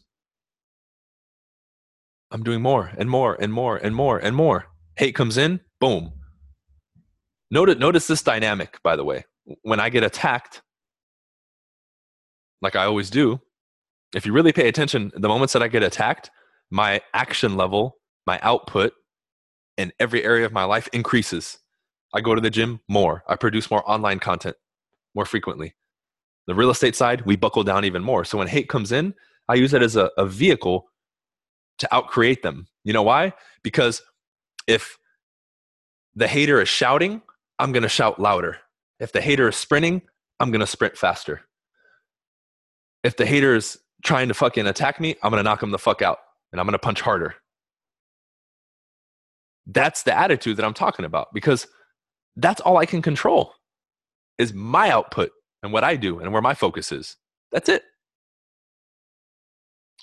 I'm 2.31 2.43
doing 2.43 2.61
more 2.61 2.93
and 2.99 3.09
more 3.09 3.35
and 3.41 3.53
more 3.53 3.77
and 3.79 3.95
more 3.95 4.19
and 4.19 4.37
more. 4.37 4.67
Hate 4.97 5.15
comes 5.15 5.39
in, 5.39 5.61
boom. 5.81 6.13
Notice, 7.51 7.79
notice 7.79 8.07
this 8.07 8.23
dynamic, 8.23 8.79
by 8.83 8.97
the 8.97 9.05
way. 9.05 9.25
When 9.63 9.81
I 9.81 9.89
get 9.89 10.03
attacked, 10.03 10.61
like 12.61 12.77
I 12.77 12.85
always 12.85 13.09
do, 13.09 13.41
if 14.15 14.27
you 14.27 14.33
really 14.35 14.53
pay 14.53 14.69
attention, 14.69 15.11
the 15.15 15.29
moments 15.29 15.55
that 15.55 15.63
I 15.63 15.69
get 15.69 15.83
attacked, 15.83 16.31
my 16.71 17.01
action 17.15 17.57
level, 17.57 17.97
my 18.27 18.39
output 18.43 18.93
in 19.79 19.93
every 19.99 20.23
area 20.23 20.45
of 20.45 20.53
my 20.53 20.65
life 20.65 20.89
increases. 20.93 21.59
I 22.13 22.21
go 22.21 22.35
to 22.35 22.41
the 22.41 22.51
gym 22.51 22.81
more. 22.89 23.25
I 23.27 23.37
produce 23.37 23.71
more 23.71 23.89
online 23.89 24.19
content 24.19 24.57
more 25.15 25.25
frequently. 25.25 25.75
The 26.47 26.55
real 26.55 26.71
estate 26.71 26.97
side, 26.97 27.23
we 27.25 27.37
buckle 27.37 27.65
down 27.65 27.85
even 27.85 28.03
more. 28.03 28.25
So 28.25 28.39
when 28.39 28.49
hate 28.49 28.69
comes 28.69 28.93
in, 28.93 29.15
I 29.49 29.55
use 29.55 29.73
it 29.73 29.83
as 29.83 29.97
a, 29.97 30.11
a 30.19 30.27
vehicle 30.27 30.91
to 31.79 31.89
outcreate 31.93 32.43
them. 32.43 32.67
You 32.85 32.93
know 32.93 33.03
why? 33.03 33.33
Because 33.63 34.03
if 34.67 34.99
the 36.15 36.27
hater 36.27 36.61
is 36.61 36.69
shouting, 36.69 37.23
I'm 37.59 37.73
going 37.73 37.83
to 37.83 37.89
shout 37.89 38.21
louder. 38.21 38.59
If 38.99 39.13
the 39.13 39.21
hater 39.21 39.49
is 39.49 39.57
sprinting, 39.57 40.03
I'm 40.41 40.51
going 40.51 40.61
to 40.61 40.67
sprint 40.67 40.97
faster. 40.97 41.43
If 43.05 43.17
the 43.17 43.27
hater 43.27 43.55
is 43.55 43.79
trying 44.03 44.29
to 44.29 44.35
fucking 44.35 44.67
attack 44.67 45.01
me, 45.01 45.17
I'm 45.23 45.31
going 45.31 45.41
to 45.41 45.49
knock 45.49 45.63
him 45.63 45.71
the 45.71 45.79
fuck 45.79 46.03
out 46.03 46.19
and 46.53 46.61
I'm 46.61 46.67
going 46.67 46.73
to 46.73 46.79
punch 46.79 47.01
harder. 47.01 47.37
That's 49.69 50.03
the 50.03 50.17
attitude 50.17 50.57
that 50.57 50.65
I'm 50.65 50.75
talking 50.75 51.05
about 51.05 51.29
because 51.33 51.67
that's 52.37 52.61
all 52.63 52.79
I 52.79 52.87
can 52.87 53.03
control 53.03 53.53
is 54.39 54.55
my 54.55 54.91
output 54.91 55.31
and 55.63 55.73
what 55.73 55.85
I 55.85 55.97
do 55.97 56.21
and 56.21 56.33
where 56.33 56.43
my 56.43 56.55
focus 56.55 56.91
is. 56.91 57.17
That's 57.53 57.69
it. 57.69 57.83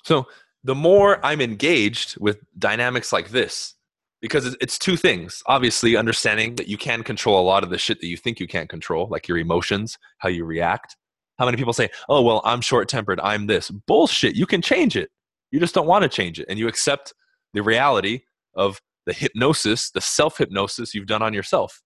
So 0.04 0.26
the 0.62 0.74
more 0.74 1.24
I'm 1.24 1.40
engaged 1.40 2.18
with 2.20 2.38
dynamics 2.58 3.12
like 3.12 3.30
this, 3.30 3.74
because 4.22 4.56
it's 4.60 4.78
two 4.78 4.96
things. 4.96 5.42
Obviously, 5.46 5.96
understanding 5.96 6.56
that 6.56 6.68
you 6.68 6.76
can 6.76 7.02
control 7.02 7.40
a 7.40 7.44
lot 7.44 7.62
of 7.62 7.70
the 7.70 7.78
shit 7.78 8.00
that 8.00 8.06
you 8.06 8.16
think 8.16 8.40
you 8.40 8.46
can't 8.46 8.68
control, 8.68 9.08
like 9.10 9.28
your 9.28 9.38
emotions, 9.38 9.98
how 10.18 10.28
you 10.28 10.44
react. 10.44 10.96
How 11.38 11.44
many 11.44 11.56
people 11.56 11.72
say, 11.72 11.90
oh, 12.08 12.22
well, 12.22 12.40
I'm 12.44 12.60
short 12.60 12.88
tempered, 12.88 13.20
I'm 13.20 13.46
this? 13.46 13.70
Bullshit. 13.70 14.34
You 14.34 14.46
can 14.46 14.62
change 14.62 14.96
it. 14.96 15.10
You 15.50 15.60
just 15.60 15.74
don't 15.74 15.86
want 15.86 16.02
to 16.02 16.08
change 16.08 16.40
it. 16.40 16.46
And 16.48 16.58
you 16.58 16.66
accept 16.66 17.12
the 17.52 17.62
reality 17.62 18.22
of 18.54 18.80
the 19.06 19.12
hypnosis, 19.12 19.90
the 19.90 20.00
self 20.00 20.38
hypnosis 20.38 20.94
you've 20.94 21.06
done 21.06 21.22
on 21.22 21.32
yourself. 21.32 21.82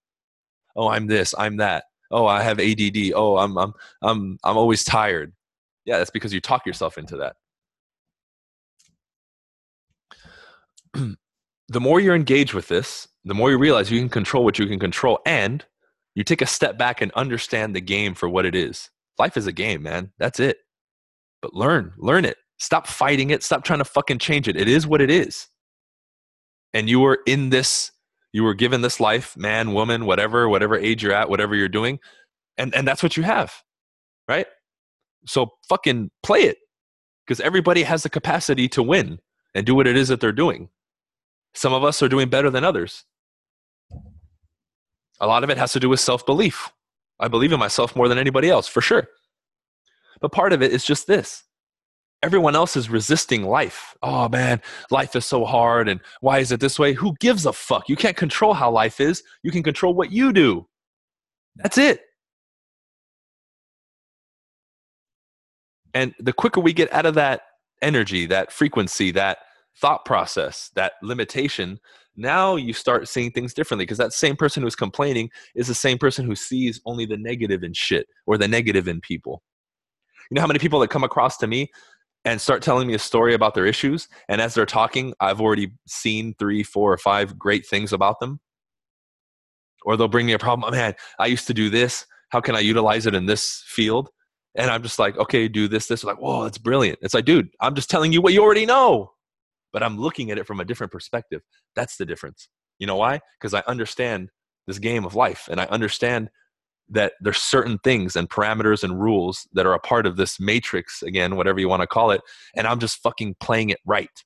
Oh, 0.74 0.88
I'm 0.88 1.06
this, 1.06 1.34
I'm 1.38 1.58
that. 1.58 1.84
Oh, 2.10 2.26
I 2.26 2.42
have 2.42 2.58
ADD. 2.58 3.12
Oh, 3.14 3.36
I'm, 3.36 3.56
I'm, 3.56 3.72
I'm, 4.02 4.38
I'm 4.42 4.56
always 4.56 4.82
tired. 4.82 5.32
Yeah, 5.84 5.98
that's 5.98 6.10
because 6.10 6.32
you 6.32 6.40
talk 6.40 6.66
yourself 6.66 6.98
into 6.98 7.16
that. 7.18 7.36
the 11.68 11.80
more 11.80 12.00
you're 12.00 12.16
engaged 12.16 12.54
with 12.54 12.68
this, 12.68 13.06
the 13.24 13.34
more 13.34 13.50
you 13.50 13.58
realize 13.58 13.90
you 13.90 14.00
can 14.00 14.08
control 14.08 14.44
what 14.44 14.58
you 14.58 14.66
can 14.66 14.80
control, 14.80 15.20
and 15.24 15.64
you 16.14 16.24
take 16.24 16.42
a 16.42 16.46
step 16.46 16.76
back 16.76 17.00
and 17.00 17.12
understand 17.12 17.76
the 17.76 17.80
game 17.80 18.14
for 18.14 18.28
what 18.28 18.44
it 18.44 18.54
is. 18.54 18.90
Life 19.18 19.36
is 19.36 19.46
a 19.46 19.52
game, 19.52 19.82
man. 19.82 20.12
That's 20.18 20.40
it. 20.40 20.58
But 21.42 21.54
learn, 21.54 21.92
learn 21.96 22.24
it. 22.24 22.36
Stop 22.58 22.86
fighting 22.86 23.30
it. 23.30 23.42
Stop 23.42 23.64
trying 23.64 23.78
to 23.78 23.84
fucking 23.84 24.18
change 24.18 24.48
it. 24.48 24.56
It 24.56 24.68
is 24.68 24.86
what 24.86 25.00
it 25.00 25.10
is. 25.10 25.48
And 26.72 26.88
you 26.88 27.00
were 27.00 27.18
in 27.26 27.50
this, 27.50 27.90
you 28.32 28.44
were 28.44 28.54
given 28.54 28.82
this 28.82 29.00
life, 29.00 29.36
man, 29.36 29.72
woman, 29.72 30.06
whatever, 30.06 30.48
whatever 30.48 30.76
age 30.76 31.02
you're 31.02 31.12
at, 31.12 31.28
whatever 31.28 31.54
you're 31.54 31.68
doing. 31.68 31.98
And, 32.56 32.74
and 32.74 32.86
that's 32.86 33.02
what 33.02 33.16
you 33.16 33.22
have, 33.22 33.52
right? 34.28 34.46
So 35.26 35.52
fucking 35.68 36.10
play 36.22 36.40
it 36.42 36.58
because 37.26 37.40
everybody 37.40 37.82
has 37.82 38.02
the 38.02 38.10
capacity 38.10 38.68
to 38.68 38.82
win 38.82 39.18
and 39.54 39.66
do 39.66 39.74
what 39.74 39.86
it 39.86 39.96
is 39.96 40.08
that 40.08 40.20
they're 40.20 40.32
doing. 40.32 40.68
Some 41.54 41.72
of 41.72 41.84
us 41.84 42.02
are 42.02 42.08
doing 42.08 42.28
better 42.28 42.50
than 42.50 42.64
others. 42.64 43.04
A 45.20 45.26
lot 45.26 45.44
of 45.44 45.50
it 45.50 45.58
has 45.58 45.72
to 45.72 45.80
do 45.80 45.88
with 45.88 46.00
self 46.00 46.24
belief. 46.24 46.70
I 47.18 47.28
believe 47.28 47.52
in 47.52 47.60
myself 47.60 47.94
more 47.94 48.08
than 48.08 48.18
anybody 48.18 48.48
else, 48.48 48.66
for 48.66 48.80
sure. 48.80 49.08
But 50.20 50.32
part 50.32 50.52
of 50.52 50.62
it 50.62 50.72
is 50.72 50.84
just 50.84 51.06
this 51.06 51.44
everyone 52.22 52.54
else 52.54 52.76
is 52.76 52.90
resisting 52.90 53.44
life. 53.44 53.96
Oh 54.02 54.28
man, 54.28 54.60
life 54.90 55.16
is 55.16 55.24
so 55.24 55.44
hard. 55.44 55.88
And 55.88 56.00
why 56.20 56.38
is 56.38 56.52
it 56.52 56.60
this 56.60 56.78
way? 56.78 56.92
Who 56.92 57.14
gives 57.20 57.46
a 57.46 57.52
fuck? 57.52 57.88
You 57.88 57.96
can't 57.96 58.16
control 58.16 58.54
how 58.54 58.70
life 58.70 59.00
is, 59.00 59.22
you 59.42 59.50
can 59.50 59.62
control 59.62 59.94
what 59.94 60.12
you 60.12 60.32
do. 60.32 60.66
That's 61.56 61.78
it. 61.78 62.00
And 65.92 66.14
the 66.20 66.32
quicker 66.32 66.60
we 66.60 66.72
get 66.72 66.92
out 66.92 67.06
of 67.06 67.14
that 67.14 67.42
energy, 67.82 68.26
that 68.26 68.52
frequency, 68.52 69.10
that 69.12 69.38
thought 69.76 70.04
process, 70.04 70.70
that 70.76 70.92
limitation, 71.02 71.80
now 72.16 72.56
you 72.56 72.72
start 72.72 73.08
seeing 73.08 73.30
things 73.30 73.54
differently 73.54 73.84
because 73.84 73.98
that 73.98 74.12
same 74.12 74.36
person 74.36 74.62
who's 74.62 74.76
complaining 74.76 75.30
is 75.54 75.66
the 75.66 75.74
same 75.74 75.98
person 75.98 76.26
who 76.26 76.36
sees 76.36 76.80
only 76.84 77.06
the 77.06 77.16
negative 77.16 77.64
in 77.64 77.72
shit 77.72 78.06
or 78.26 78.36
the 78.36 78.46
negative 78.46 78.86
in 78.86 79.00
people. 79.00 79.42
You 80.30 80.36
know 80.36 80.42
how 80.42 80.46
many 80.46 80.58
people 80.60 80.78
that 80.80 80.90
come 80.90 81.02
across 81.02 81.38
to 81.38 81.46
me 81.46 81.70
and 82.24 82.40
start 82.40 82.62
telling 82.62 82.86
me 82.88 82.94
a 82.94 82.98
story 82.98 83.34
about 83.34 83.54
their 83.54 83.66
issues, 83.66 84.08
and 84.28 84.40
as 84.40 84.54
they're 84.54 84.66
talking, 84.66 85.14
I've 85.20 85.40
already 85.40 85.72
seen 85.86 86.34
three, 86.38 86.62
four, 86.62 86.92
or 86.92 86.98
five 86.98 87.38
great 87.38 87.66
things 87.66 87.92
about 87.92 88.20
them? 88.20 88.40
Or 89.84 89.96
they'll 89.96 90.08
bring 90.08 90.26
me 90.26 90.32
a 90.32 90.38
problem. 90.38 90.68
Oh, 90.68 90.76
man, 90.76 90.94
I 91.18 91.26
used 91.26 91.46
to 91.46 91.54
do 91.54 91.70
this. 91.70 92.06
How 92.28 92.40
can 92.40 92.54
I 92.54 92.60
utilize 92.60 93.06
it 93.06 93.14
in 93.14 93.26
this 93.26 93.62
field? 93.66 94.10
And 94.54 94.70
I'm 94.70 94.82
just 94.82 94.98
like, 94.98 95.16
okay, 95.16 95.48
do 95.48 95.68
this, 95.68 95.86
this. 95.86 96.04
Like, 96.04 96.20
whoa, 96.20 96.44
that's 96.44 96.58
brilliant. 96.58 96.98
It's 97.02 97.14
like, 97.14 97.24
dude, 97.24 97.48
I'm 97.60 97.74
just 97.74 97.88
telling 97.88 98.12
you 98.12 98.20
what 98.20 98.32
you 98.32 98.42
already 98.42 98.66
know 98.66 99.12
but 99.72 99.82
I'm 99.82 99.98
looking 99.98 100.30
at 100.30 100.38
it 100.38 100.46
from 100.46 100.60
a 100.60 100.64
different 100.64 100.92
perspective. 100.92 101.42
That's 101.74 101.96
the 101.96 102.06
difference. 102.06 102.48
You 102.78 102.86
know 102.86 102.96
why? 102.96 103.20
Because 103.38 103.54
I 103.54 103.62
understand 103.66 104.30
this 104.66 104.78
game 104.78 105.04
of 105.04 105.14
life 105.14 105.48
and 105.50 105.60
I 105.60 105.64
understand 105.66 106.30
that 106.90 107.12
there's 107.20 107.38
certain 107.38 107.78
things 107.78 108.16
and 108.16 108.28
parameters 108.28 108.82
and 108.82 109.00
rules 109.00 109.48
that 109.52 109.66
are 109.66 109.74
a 109.74 109.78
part 109.78 110.06
of 110.06 110.16
this 110.16 110.40
matrix 110.40 111.02
again 111.02 111.36
whatever 111.36 111.60
you 111.60 111.68
want 111.68 111.80
to 111.80 111.86
call 111.86 112.10
it 112.10 112.20
and 112.56 112.66
i'm 112.66 112.78
just 112.78 113.02
fucking 113.02 113.34
playing 113.40 113.70
it 113.70 113.78
right. 113.84 114.24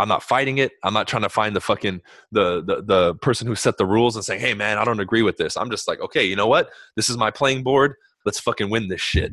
I'm 0.00 0.06
not 0.06 0.22
fighting 0.22 0.58
it. 0.58 0.70
I'm 0.84 0.94
not 0.94 1.08
trying 1.08 1.24
to 1.24 1.28
find 1.28 1.56
the 1.56 1.60
fucking 1.60 2.02
the, 2.30 2.62
the 2.62 2.82
the 2.82 3.14
person 3.16 3.48
who 3.48 3.56
set 3.56 3.78
the 3.78 3.86
rules 3.86 4.14
and 4.14 4.24
saying 4.24 4.40
hey 4.40 4.54
man 4.54 4.78
i 4.78 4.84
don't 4.84 5.00
agree 5.00 5.22
with 5.22 5.38
this. 5.38 5.56
I'm 5.56 5.70
just 5.70 5.88
like 5.88 6.00
okay 6.00 6.24
you 6.24 6.36
know 6.36 6.46
what? 6.46 6.68
This 6.94 7.10
is 7.10 7.16
my 7.16 7.32
playing 7.32 7.64
board. 7.64 7.94
Let's 8.24 8.38
fucking 8.38 8.70
win 8.70 8.86
this 8.88 9.00
shit. 9.00 9.32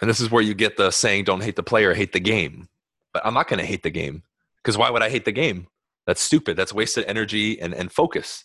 And 0.00 0.08
this 0.08 0.20
is 0.20 0.30
where 0.30 0.42
you 0.42 0.54
get 0.54 0.76
the 0.76 0.90
saying, 0.90 1.24
don't 1.24 1.42
hate 1.42 1.56
the 1.56 1.62
player, 1.62 1.92
hate 1.92 2.12
the 2.12 2.20
game. 2.20 2.68
But 3.12 3.24
I'm 3.26 3.34
not 3.34 3.48
going 3.48 3.58
to 3.58 3.66
hate 3.66 3.82
the 3.82 3.90
game 3.90 4.22
because 4.56 4.78
why 4.78 4.90
would 4.90 5.02
I 5.02 5.10
hate 5.10 5.24
the 5.24 5.32
game? 5.32 5.66
That's 6.10 6.22
stupid. 6.22 6.56
That's 6.56 6.74
wasted 6.74 7.04
energy 7.06 7.60
and, 7.60 7.72
and 7.72 7.92
focus. 7.92 8.44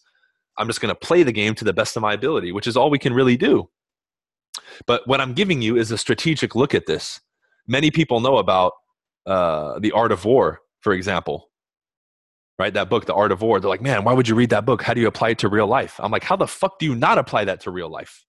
I'm 0.56 0.68
just 0.68 0.82
going 0.82 0.94
to 0.94 1.00
play 1.00 1.24
the 1.24 1.32
game 1.32 1.56
to 1.56 1.66
the 1.66 1.74
best 1.74 1.96
of 1.96 2.04
my 2.04 2.14
ability, 2.14 2.52
which 2.52 2.68
is 2.68 2.78
all 2.78 2.92
we 2.92 3.00
can 3.00 3.12
really 3.12 3.38
do. 3.38 3.68
But 4.86 5.02
what 5.08 5.20
I'm 5.20 5.34
giving 5.34 5.64
you 5.64 5.76
is 5.76 5.90
a 5.90 5.98
strategic 5.98 6.54
look 6.54 6.76
at 6.76 6.86
this. 6.86 7.20
Many 7.66 7.90
people 7.90 8.20
know 8.20 8.38
about 8.38 8.74
uh, 9.26 9.80
The 9.80 9.94
Art 9.94 10.12
of 10.12 10.26
War, 10.26 10.60
for 10.82 10.94
example, 10.94 11.50
right? 12.60 12.72
That 12.72 12.88
book, 12.88 13.08
The 13.08 13.16
Art 13.16 13.32
of 13.32 13.42
War. 13.42 13.60
They're 13.60 13.68
like, 13.68 13.82
man, 13.82 14.04
why 14.04 14.14
would 14.14 14.28
you 14.28 14.36
read 14.36 14.52
that 14.52 14.68
book? 14.68 14.84
How 14.84 14.94
do 14.94 15.02
you 15.02 15.08
apply 15.08 15.30
it 15.30 15.40
to 15.40 15.50
real 15.50 15.66
life? 15.66 15.96
I'm 15.98 16.12
like, 16.12 16.24
how 16.24 16.36
the 16.36 16.46
fuck 16.46 16.78
do 16.78 16.86
you 16.86 16.94
not 16.94 17.18
apply 17.18 17.46
that 17.46 17.62
to 17.62 17.72
real 17.72 17.90
life? 17.90 18.24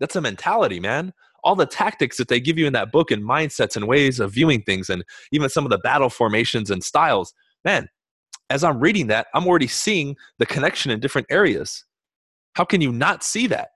That's 0.00 0.16
a 0.16 0.20
mentality, 0.20 0.80
man 0.80 1.12
all 1.42 1.56
the 1.56 1.64
tactics 1.64 2.16
that 2.18 2.28
they 2.28 2.40
give 2.40 2.58
you 2.58 2.66
in 2.66 2.72
that 2.72 2.92
book 2.92 3.10
and 3.10 3.22
mindsets 3.22 3.76
and 3.76 3.86
ways 3.86 4.20
of 4.20 4.30
viewing 4.30 4.60
things 4.60 4.90
and 4.90 5.02
even 5.32 5.48
some 5.48 5.64
of 5.64 5.70
the 5.70 5.78
battle 5.78 6.10
formations 6.10 6.70
and 6.70 6.84
styles 6.84 7.32
man 7.64 7.88
as 8.50 8.62
i'm 8.64 8.78
reading 8.80 9.06
that 9.06 9.28
i'm 9.34 9.46
already 9.46 9.66
seeing 9.66 10.14
the 10.38 10.46
connection 10.46 10.90
in 10.90 11.00
different 11.00 11.26
areas. 11.30 11.84
How 12.54 12.64
can 12.64 12.80
you 12.80 12.92
not 12.92 13.22
see 13.22 13.46
that? 13.46 13.70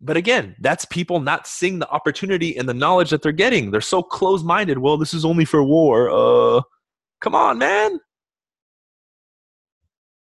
But 0.00 0.16
again 0.16 0.56
that's 0.60 0.84
people 0.84 1.20
not 1.20 1.46
seeing 1.46 1.78
the 1.78 1.88
opportunity 1.88 2.56
and 2.56 2.68
the 2.68 2.74
knowledge 2.74 3.10
that 3.10 3.22
they're 3.22 3.32
getting. 3.32 3.70
They're 3.70 3.80
so 3.80 4.02
close-minded 4.02 4.78
well 4.78 4.96
this 4.96 5.14
is 5.14 5.24
only 5.24 5.44
for 5.44 5.62
war. 5.62 6.10
Uh 6.10 6.62
come 7.20 7.34
on 7.34 7.58
man. 7.58 7.98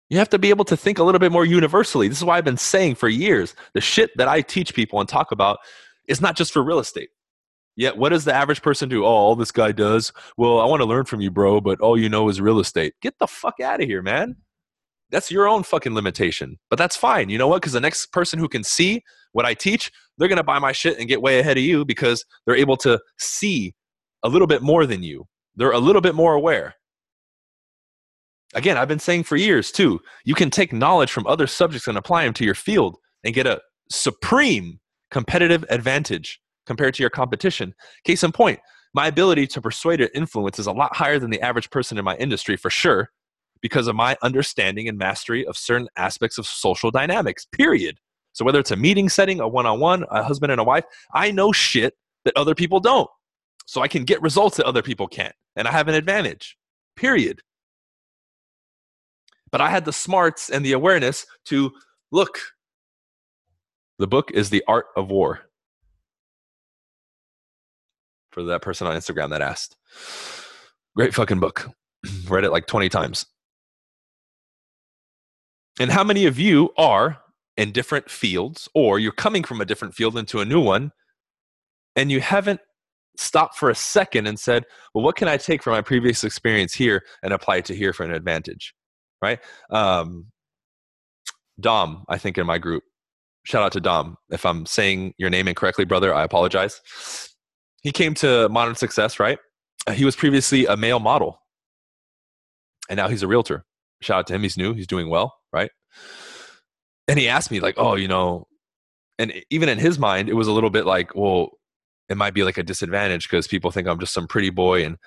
You 0.09 0.19
have 0.19 0.29
to 0.29 0.37
be 0.37 0.49
able 0.49 0.65
to 0.65 0.77
think 0.77 0.99
a 0.99 1.03
little 1.03 1.17
bit 1.17 1.31
more 1.31 1.45
universally. 1.45 2.07
This 2.07 2.19
is 2.19 2.23
why 2.23 2.37
I've 2.37 2.45
been 2.45 2.57
saying 2.57 2.95
for 2.95 3.09
years 3.09 3.55
the 3.73 3.81
shit 3.81 4.11
that 4.17 4.27
I 4.27 4.41
teach 4.41 4.75
people 4.75 4.99
and 4.99 5.09
talk 5.09 5.31
about 5.31 5.57
is 6.07 6.21
not 6.21 6.35
just 6.35 6.51
for 6.51 6.61
real 6.61 6.79
estate. 6.79 7.09
Yet, 7.75 7.97
what 7.97 8.09
does 8.09 8.25
the 8.25 8.33
average 8.33 8.61
person 8.61 8.87
do? 8.87 9.03
Oh, 9.03 9.07
all 9.07 9.35
this 9.35 9.51
guy 9.51 9.71
does. 9.71 10.11
Well, 10.37 10.59
I 10.59 10.65
want 10.65 10.81
to 10.81 10.87
learn 10.87 11.05
from 11.05 11.21
you, 11.21 11.31
bro, 11.31 11.59
but 11.59 11.81
all 11.81 11.97
you 11.97 12.07
know 12.07 12.29
is 12.29 12.39
real 12.39 12.59
estate. 12.59 12.93
Get 13.01 13.17
the 13.19 13.27
fuck 13.27 13.59
out 13.59 13.81
of 13.81 13.87
here, 13.87 14.01
man. 14.01 14.35
That's 15.09 15.31
your 15.31 15.47
own 15.47 15.63
fucking 15.63 15.93
limitation. 15.93 16.57
But 16.69 16.77
that's 16.77 16.95
fine. 16.95 17.29
You 17.29 17.37
know 17.37 17.47
what? 17.47 17.61
Because 17.61 17.73
the 17.73 17.81
next 17.81 18.07
person 18.11 18.39
who 18.39 18.47
can 18.47 18.63
see 18.63 19.03
what 19.31 19.45
I 19.45 19.53
teach, 19.53 19.91
they're 20.17 20.27
going 20.27 20.37
to 20.37 20.43
buy 20.43 20.59
my 20.59 20.71
shit 20.71 20.99
and 20.99 21.07
get 21.07 21.21
way 21.21 21.39
ahead 21.39 21.57
of 21.57 21.63
you 21.63 21.83
because 21.85 22.25
they're 22.45 22.55
able 22.55 22.77
to 22.77 22.99
see 23.17 23.73
a 24.23 24.29
little 24.29 24.47
bit 24.47 24.61
more 24.61 24.85
than 24.85 25.03
you. 25.03 25.25
They're 25.55 25.71
a 25.71 25.79
little 25.79 26.01
bit 26.01 26.15
more 26.15 26.33
aware. 26.33 26.75
Again, 28.55 28.77
I've 28.77 28.87
been 28.87 28.99
saying 28.99 29.23
for 29.23 29.35
years 29.35 29.71
too, 29.71 29.99
you 30.25 30.35
can 30.35 30.51
take 30.51 30.73
knowledge 30.73 31.11
from 31.11 31.25
other 31.25 31.47
subjects 31.47 31.87
and 31.87 31.97
apply 31.97 32.25
them 32.25 32.33
to 32.35 32.45
your 32.45 32.55
field 32.55 32.97
and 33.23 33.33
get 33.33 33.47
a 33.47 33.61
supreme 33.89 34.79
competitive 35.11 35.65
advantage 35.69 36.39
compared 36.65 36.93
to 36.95 37.03
your 37.03 37.09
competition. 37.09 37.73
Case 38.03 38.23
in 38.23 38.31
point, 38.31 38.59
my 38.93 39.07
ability 39.07 39.47
to 39.47 39.61
persuade 39.61 40.01
or 40.01 40.09
influence 40.13 40.59
is 40.59 40.67
a 40.67 40.71
lot 40.71 40.95
higher 40.95 41.19
than 41.19 41.31
the 41.31 41.41
average 41.41 41.69
person 41.69 41.97
in 41.97 42.05
my 42.05 42.15
industry 42.17 42.55
for 42.55 42.69
sure 42.69 43.09
because 43.61 43.87
of 43.87 43.95
my 43.95 44.17
understanding 44.21 44.87
and 44.87 44.97
mastery 44.97 45.45
of 45.47 45.57
certain 45.57 45.87
aspects 45.97 46.37
of 46.37 46.45
social 46.45 46.91
dynamics, 46.91 47.45
period. 47.45 47.97
So 48.33 48.43
whether 48.43 48.59
it's 48.59 48.71
a 48.71 48.75
meeting 48.75 49.09
setting, 49.09 49.39
a 49.39 49.47
one-on-one, 49.47 50.05
a 50.11 50.21
husband 50.23 50.51
and 50.51 50.59
a 50.59 50.63
wife, 50.63 50.83
I 51.13 51.31
know 51.31 51.51
shit 51.51 51.95
that 52.25 52.35
other 52.35 52.53
people 52.53 52.79
don't. 52.79 53.09
So 53.65 53.81
I 53.81 53.87
can 53.87 54.03
get 54.03 54.21
results 54.21 54.57
that 54.57 54.65
other 54.65 54.81
people 54.81 55.07
can't. 55.07 55.35
And 55.55 55.67
I 55.67 55.71
have 55.71 55.87
an 55.87 55.95
advantage. 55.95 56.57
Period. 56.95 57.41
But 59.51 59.61
I 59.61 59.69
had 59.69 59.85
the 59.85 59.93
smarts 59.93 60.49
and 60.49 60.65
the 60.65 60.73
awareness 60.73 61.25
to 61.45 61.71
look. 62.11 62.39
The 63.99 64.07
book 64.07 64.31
is 64.31 64.49
The 64.49 64.63
Art 64.67 64.87
of 64.97 65.09
War. 65.09 65.41
For 68.33 68.43
that 68.43 68.63
person 68.63 68.87
on 68.87 68.95
Instagram 68.95 69.29
that 69.29 69.41
asked. 69.41 69.75
Great 70.95 71.13
fucking 71.13 71.39
book. 71.39 71.69
Read 72.27 72.43
it 72.43 72.51
like 72.51 72.65
20 72.65 72.89
times. 72.89 73.25
And 75.79 75.91
how 75.91 76.03
many 76.03 76.25
of 76.25 76.39
you 76.39 76.71
are 76.77 77.19
in 77.57 77.71
different 77.71 78.09
fields, 78.09 78.67
or 78.73 78.97
you're 78.99 79.11
coming 79.11 79.43
from 79.43 79.61
a 79.61 79.65
different 79.65 79.93
field 79.93 80.17
into 80.17 80.39
a 80.39 80.45
new 80.45 80.59
one, 80.59 80.91
and 81.95 82.11
you 82.11 82.21
haven't 82.21 82.59
stopped 83.17 83.55
for 83.55 83.69
a 83.69 83.75
second 83.75 84.25
and 84.25 84.39
said, 84.39 84.63
well, 84.93 85.03
what 85.03 85.15
can 85.15 85.27
I 85.27 85.37
take 85.37 85.61
from 85.61 85.73
my 85.73 85.81
previous 85.81 86.23
experience 86.23 86.73
here 86.73 87.03
and 87.21 87.33
apply 87.33 87.57
it 87.57 87.65
to 87.65 87.75
here 87.75 87.93
for 87.93 88.03
an 88.03 88.11
advantage? 88.11 88.73
Right? 89.21 89.39
Um, 89.69 90.27
Dom, 91.59 92.03
I 92.09 92.17
think 92.17 92.39
in 92.39 92.47
my 92.47 92.57
group, 92.57 92.83
shout 93.45 93.63
out 93.63 93.73
to 93.73 93.79
Dom. 93.79 94.17
If 94.31 94.45
I'm 94.45 94.65
saying 94.65 95.13
your 95.19 95.29
name 95.29 95.47
incorrectly, 95.47 95.85
brother, 95.85 96.13
I 96.13 96.23
apologize. 96.23 96.81
He 97.83 97.91
came 97.91 98.13
to 98.15 98.49
Modern 98.49 98.75
Success, 98.75 99.19
right? 99.19 99.37
Uh, 99.85 99.91
he 99.91 100.05
was 100.05 100.15
previously 100.15 100.65
a 100.65 100.75
male 100.75 100.99
model, 100.99 101.39
and 102.89 102.97
now 102.97 103.07
he's 103.07 103.23
a 103.23 103.27
realtor. 103.27 103.65
Shout 104.01 104.19
out 104.19 104.27
to 104.27 104.33
him. 104.35 104.43
He's 104.43 104.57
new. 104.57 104.73
He's 104.73 104.87
doing 104.87 105.09
well, 105.09 105.35
right? 105.51 105.69
and 107.07 107.19
he 107.19 107.27
asked 107.27 107.51
me 107.51 107.59
like 107.59 107.75
oh 107.77 107.95
you 107.95 108.07
know 108.07 108.47
and 109.19 109.33
even 109.49 109.69
in 109.69 109.77
his 109.77 109.99
mind 109.99 110.29
it 110.29 110.33
was 110.33 110.47
a 110.47 110.51
little 110.51 110.69
bit 110.69 110.85
like 110.85 111.15
well 111.15 111.49
it 112.09 112.17
might 112.17 112.33
be 112.33 112.43
like 112.43 112.57
a 112.57 112.63
disadvantage 112.63 113.29
because 113.29 113.47
people 113.47 113.71
think 113.71 113.87
i'm 113.87 113.99
just 113.99 114.13
some 114.13 114.27
pretty 114.27 114.49
boy 114.49 114.83
and 114.83 114.97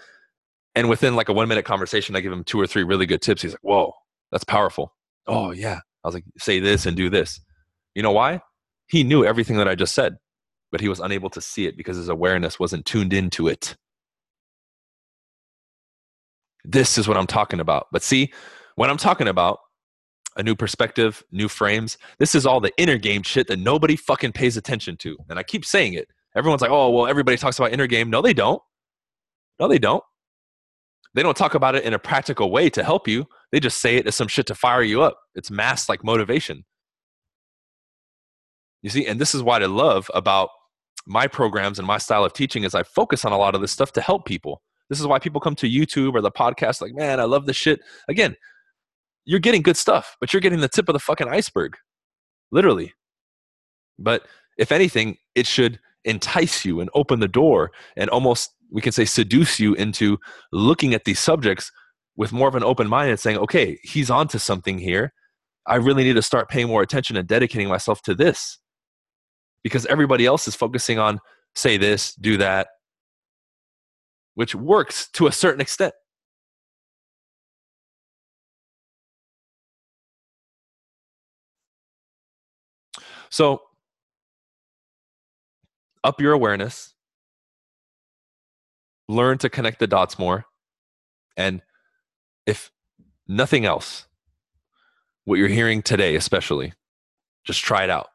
and 0.75 0.89
within 0.89 1.17
like 1.17 1.29
a 1.29 1.33
one 1.33 1.49
minute 1.49 1.65
conversation 1.65 2.17
i 2.17 2.21
give 2.21 2.33
him 2.33 2.45
two 2.45 2.61
or 2.61 2.67
three 2.67 2.83
really 2.83 3.07
good 3.07 3.23
tips 3.23 3.43
he's 3.43 3.53
like 3.53 3.63
whoa 3.63 3.93
that's 4.31 4.45
powerful 4.45 4.95
oh 5.27 5.51
yeah 5.51 5.81
i 6.05 6.09
was 6.09 6.15
like 6.15 6.25
say 6.39 6.61
this 6.61 6.87
and 6.87 6.97
do 6.97 7.09
this 7.09 7.41
you 7.95 8.03
know 8.03 8.13
why 8.13 8.41
he 8.89 9.03
knew 9.03 9.25
everything 9.25 9.57
that 9.57 9.69
i 9.69 9.75
just 9.75 9.95
said 9.95 10.17
but 10.71 10.81
he 10.81 10.89
was 10.89 11.01
unable 11.01 11.31
to 11.31 11.41
see 11.41 11.67
it 11.67 11.77
because 11.77 11.97
his 11.97 12.09
awareness 12.09 12.59
wasn't 12.59 12.85
tuned 12.85 13.13
into 13.13 13.49
it 13.49 13.77
this 16.65 16.99
is 16.99 17.07
what 17.07 17.17
i'm 17.17 17.27
talking 17.27 17.61
about 17.61 17.87
but 17.93 18.03
see 18.03 18.33
what 18.75 18.91
i'm 18.91 18.97
talking 18.97 19.29
about 19.29 19.59
a 20.37 20.43
new 20.43 20.55
perspective, 20.55 21.25
new 21.33 21.49
frames. 21.49 21.97
This 22.19 22.35
is 22.35 22.47
all 22.47 22.61
the 22.61 22.73
inner 22.77 22.99
game 22.99 23.23
shit 23.23 23.49
that 23.49 23.59
nobody 23.59 23.97
fucking 23.97 24.33
pays 24.33 24.57
attention 24.57 24.97
to. 24.99 25.17
And 25.29 25.39
I 25.39 25.43
keep 25.43 25.65
saying 25.65 25.95
it. 25.95 26.09
Everyone's 26.37 26.61
like, 26.61 26.71
oh, 26.71 26.91
well, 26.91 27.07
everybody 27.07 27.39
talks 27.39 27.59
about 27.59 27.73
inner 27.73 27.87
game. 27.87 28.11
No, 28.11 28.21
they 28.21 28.35
don't. 28.35 28.61
No, 29.59 29.69
they 29.69 29.79
don't. 29.79 30.05
They 31.15 31.23
don't 31.23 31.37
talk 31.37 31.55
about 31.55 31.75
it 31.75 31.85
in 31.85 31.95
a 31.95 31.99
practical 31.99 32.51
way 32.51 32.69
to 32.71 32.85
help 32.85 33.09
you. 33.09 33.27
They 33.51 33.59
just 33.59 33.81
say 33.81 33.97
it 33.97 34.07
as 34.07 34.15
some 34.15 34.29
shit 34.29 34.47
to 34.49 34.55
fire 34.55 34.83
you 34.83 35.01
up. 35.01 35.19
It's 35.35 35.51
mass 35.51 35.89
like 35.89 36.05
motivation. 36.05 36.65
You 38.87 38.91
see, 38.91 39.05
and 39.05 39.21
this 39.21 39.35
is 39.35 39.43
what 39.43 39.65
I 39.65 39.67
love 39.67 40.09
about 40.15 40.51
my 41.09 41.27
programs 41.27 41.81
and 41.81 41.89
my 41.89 41.99
style 41.99 42.25
of 42.25 42.33
teaching 42.33 42.63
is 42.63 42.73
I 42.73 42.85
focus 42.85 43.25
on 43.25 43.33
a 43.33 43.37
lot 43.37 43.57
of 43.57 43.61
this 43.61 43.73
stuff 43.73 43.91
to 43.95 44.01
help 44.01 44.27
people. 44.27 44.63
This 44.89 45.01
is 45.01 45.09
why 45.09 45.19
people 45.19 45.41
come 45.41 45.57
to 45.57 45.69
YouTube 45.69 46.15
or 46.15 46.21
the 46.21 46.31
podcast 46.31 46.81
like, 46.81 46.95
man, 46.95 47.19
I 47.19 47.25
love 47.25 47.47
this 47.47 47.57
shit. 47.57 47.81
Again, 48.09 48.37
you're 49.25 49.41
getting 49.41 49.63
good 49.63 49.77
stuff, 49.77 50.17
but 50.21 50.33
you're 50.33 50.41
getting 50.41 50.61
the 50.61 50.69
tip 50.69 50.89
of 50.89 50.93
the 50.93 51.01
fucking 51.01 51.27
iceberg, 51.27 51.77
literally. 52.53 52.95
But 53.99 54.25
if 54.57 54.71
anything, 54.71 55.17
it 55.35 55.49
should 55.49 55.81
entice 56.05 56.65
you 56.65 56.79
and 56.79 56.89
open 56.95 57.19
the 57.19 57.27
door 57.27 57.73
and 57.97 58.09
almost, 58.09 58.55
we 58.71 58.83
can 58.83 58.93
say, 58.93 59.05
seduce 59.05 59.59
you 59.59 59.75
into 59.75 60.17
looking 60.53 60.95
at 60.95 61.07
these 61.07 61.19
subjects 61.19 61.73
with 62.17 62.33
more 62.33 62.47
of 62.47 62.55
an 62.55 62.63
open 62.63 62.87
mind 62.87 63.11
and 63.11 63.19
saying, 63.19 63.39
okay, 63.39 63.81
he's 63.83 64.11
onto 64.11 64.39
something 64.39 64.79
here. 64.79 65.13
I 65.67 65.75
really 65.75 66.05
need 66.05 66.15
to 66.15 66.23
start 66.23 66.49
paying 66.49 66.69
more 66.69 66.83
attention 66.83 67.17
and 67.17 67.27
dedicating 67.27 67.67
myself 67.67 68.01
to 68.03 68.15
this 68.15 68.61
because 69.67 69.85
everybody 69.87 70.25
else 70.25 70.47
is 70.47 70.55
focusing 70.55 70.97
on 70.97 71.19
say 71.57 71.77
this, 71.77 72.15
do 72.15 72.37
that, 72.37 72.69
which 74.37 74.55
works 74.55 75.09
to 75.09 75.27
a 75.27 75.33
certain 75.33 75.61
extent. 75.61 75.93
So, 83.29 83.61
up 86.05 86.21
your 86.21 86.33
awareness, 86.33 86.95
learn 89.09 89.39
to 89.39 89.51
connect 89.51 89.81
the 89.81 89.89
dots 89.89 90.17
more. 90.17 90.45
And 91.37 91.61
if 92.47 92.71
nothing 93.27 93.65
else, 93.65 94.07
what 95.25 95.41
you're 95.41 95.49
hearing 95.49 95.83
today, 95.83 96.15
especially, 96.15 96.73
just 97.45 97.65
try 97.65 97.83
it 97.83 97.91
out. 97.91 98.07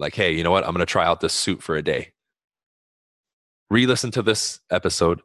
Like, 0.00 0.14
hey, 0.14 0.32
you 0.32 0.42
know 0.42 0.50
what? 0.50 0.64
I'm 0.64 0.72
going 0.72 0.80
to 0.80 0.86
try 0.86 1.04
out 1.04 1.20
this 1.20 1.34
suit 1.34 1.62
for 1.62 1.76
a 1.76 1.82
day. 1.82 2.12
Re 3.70 3.86
listen 3.86 4.10
to 4.12 4.22
this 4.22 4.58
episode 4.70 5.20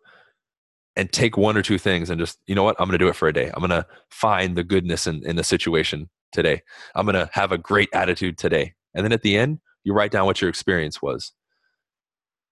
and 0.97 1.11
take 1.11 1.37
one 1.37 1.57
or 1.57 1.61
two 1.61 1.77
things 1.77 2.09
and 2.09 2.19
just, 2.19 2.39
you 2.45 2.55
know 2.55 2.63
what? 2.63 2.75
I'm 2.77 2.85
going 2.85 2.99
to 2.99 3.03
do 3.03 3.07
it 3.07 3.15
for 3.15 3.27
a 3.27 3.33
day. 3.33 3.49
I'm 3.53 3.59
going 3.59 3.69
to 3.69 3.87
find 4.09 4.55
the 4.55 4.63
goodness 4.63 5.07
in, 5.07 5.25
in 5.25 5.37
the 5.37 5.43
situation 5.43 6.09
today. 6.31 6.61
I'm 6.93 7.05
going 7.05 7.15
to 7.15 7.29
have 7.33 7.51
a 7.51 7.57
great 7.57 7.89
attitude 7.93 8.37
today. 8.37 8.73
And 8.93 9.03
then 9.03 9.13
at 9.13 9.21
the 9.21 9.37
end, 9.37 9.59
you 9.83 9.93
write 9.93 10.11
down 10.11 10.25
what 10.25 10.41
your 10.41 10.49
experience 10.49 11.01
was. 11.01 11.31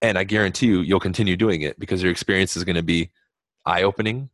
And 0.02 0.18
I 0.18 0.24
guarantee 0.24 0.68
you, 0.68 0.80
you'll 0.80 1.00
continue 1.00 1.36
doing 1.36 1.62
it 1.62 1.78
because 1.80 2.02
your 2.02 2.12
experience 2.12 2.58
is 2.58 2.64
going 2.64 2.76
to 2.76 2.84
be 2.84 3.12
eye 3.66 3.84
opening. 3.84 4.30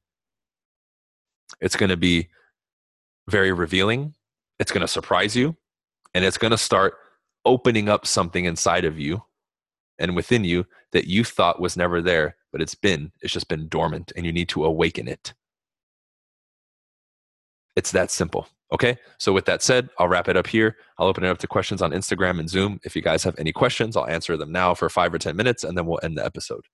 It's 1.59 1.75
going 1.75 1.89
to 1.89 1.97
be 1.97 2.29
very 3.27 3.51
revealing. 3.51 4.13
It's 4.59 4.71
going 4.71 4.81
to 4.81 4.87
surprise 4.87 5.35
you. 5.35 5.55
And 6.13 6.23
it's 6.25 6.37
going 6.37 6.51
to 6.51 6.57
start 6.57 6.95
opening 7.45 7.89
up 7.89 8.05
something 8.05 8.45
inside 8.45 8.85
of 8.85 8.99
you 8.99 9.23
and 9.97 10.15
within 10.15 10.43
you 10.43 10.65
that 10.91 11.07
you 11.07 11.23
thought 11.23 11.61
was 11.61 11.77
never 11.77 12.01
there, 12.01 12.35
but 12.51 12.61
it's 12.61 12.75
been. 12.75 13.11
It's 13.21 13.33
just 13.33 13.47
been 13.47 13.67
dormant 13.67 14.11
and 14.15 14.25
you 14.25 14.31
need 14.31 14.49
to 14.49 14.65
awaken 14.65 15.07
it. 15.07 15.33
It's 17.75 17.91
that 17.91 18.11
simple. 18.11 18.47
Okay, 18.71 18.97
so 19.17 19.33
with 19.33 19.45
that 19.45 19.63
said, 19.63 19.89
I'll 19.97 20.07
wrap 20.07 20.27
it 20.27 20.37
up 20.37 20.45
here. 20.45 20.77
I'll 20.97 21.07
open 21.07 21.23
it 21.23 21.29
up 21.29 21.39
to 21.39 21.47
questions 21.47 21.81
on 21.81 21.91
Instagram 21.91 22.39
and 22.39 22.49
Zoom. 22.49 22.79
If 22.83 22.95
you 22.95 23.01
guys 23.01 23.23
have 23.23 23.37
any 23.39 23.51
questions, 23.51 23.97
I'll 23.97 24.07
answer 24.07 24.37
them 24.37 24.51
now 24.51 24.75
for 24.75 24.89
five 24.89 25.13
or 25.13 25.17
10 25.17 25.35
minutes 25.35 25.63
and 25.63 25.77
then 25.77 25.85
we'll 25.85 25.99
end 26.03 26.17
the 26.17 26.25
episode. 26.25 26.65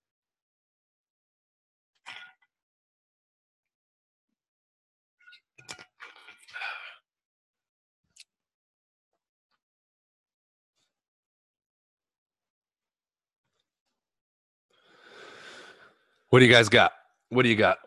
What 16.35 16.39
do 16.39 16.47
you 16.47 16.51
guys 16.51 16.67
got? 16.67 16.91
What 17.29 17.43
do 17.43 17.49
you 17.49 17.55
got? 17.55 17.77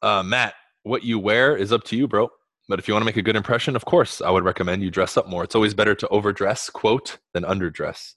Uh, 0.00 0.22
Matt, 0.22 0.54
what 0.84 1.02
you 1.02 1.18
wear 1.18 1.56
is 1.56 1.72
up 1.72 1.82
to 1.86 1.96
you, 1.96 2.06
bro. 2.06 2.28
But 2.68 2.78
if 2.78 2.86
you 2.86 2.94
want 2.94 3.02
to 3.02 3.06
make 3.06 3.16
a 3.16 3.22
good 3.22 3.34
impression, 3.34 3.74
of 3.74 3.84
course, 3.84 4.20
I 4.20 4.30
would 4.30 4.44
recommend 4.44 4.84
you 4.84 4.90
dress 4.92 5.16
up 5.16 5.26
more. 5.26 5.42
It's 5.42 5.56
always 5.56 5.74
better 5.74 5.96
to 5.96 6.08
overdress, 6.10 6.70
quote, 6.70 7.18
than 7.34 7.42
underdress. 7.42 8.14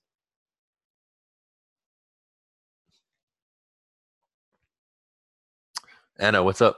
Anna, 6.19 6.43
what's 6.43 6.61
up? 6.61 6.77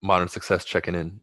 Modern 0.00 0.28
Success 0.28 0.64
checking 0.64 0.94
in. 0.94 1.20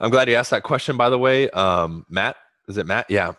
I'm 0.00 0.10
glad 0.10 0.28
you 0.28 0.36
asked 0.36 0.50
that 0.52 0.62
question, 0.64 0.96
by 0.96 1.10
the 1.10 1.18
way. 1.18 1.50
Um, 1.50 2.06
Matt, 2.10 2.36
is 2.68 2.78
it 2.78 2.86
Matt? 2.86 3.06
Yeah 3.10 3.32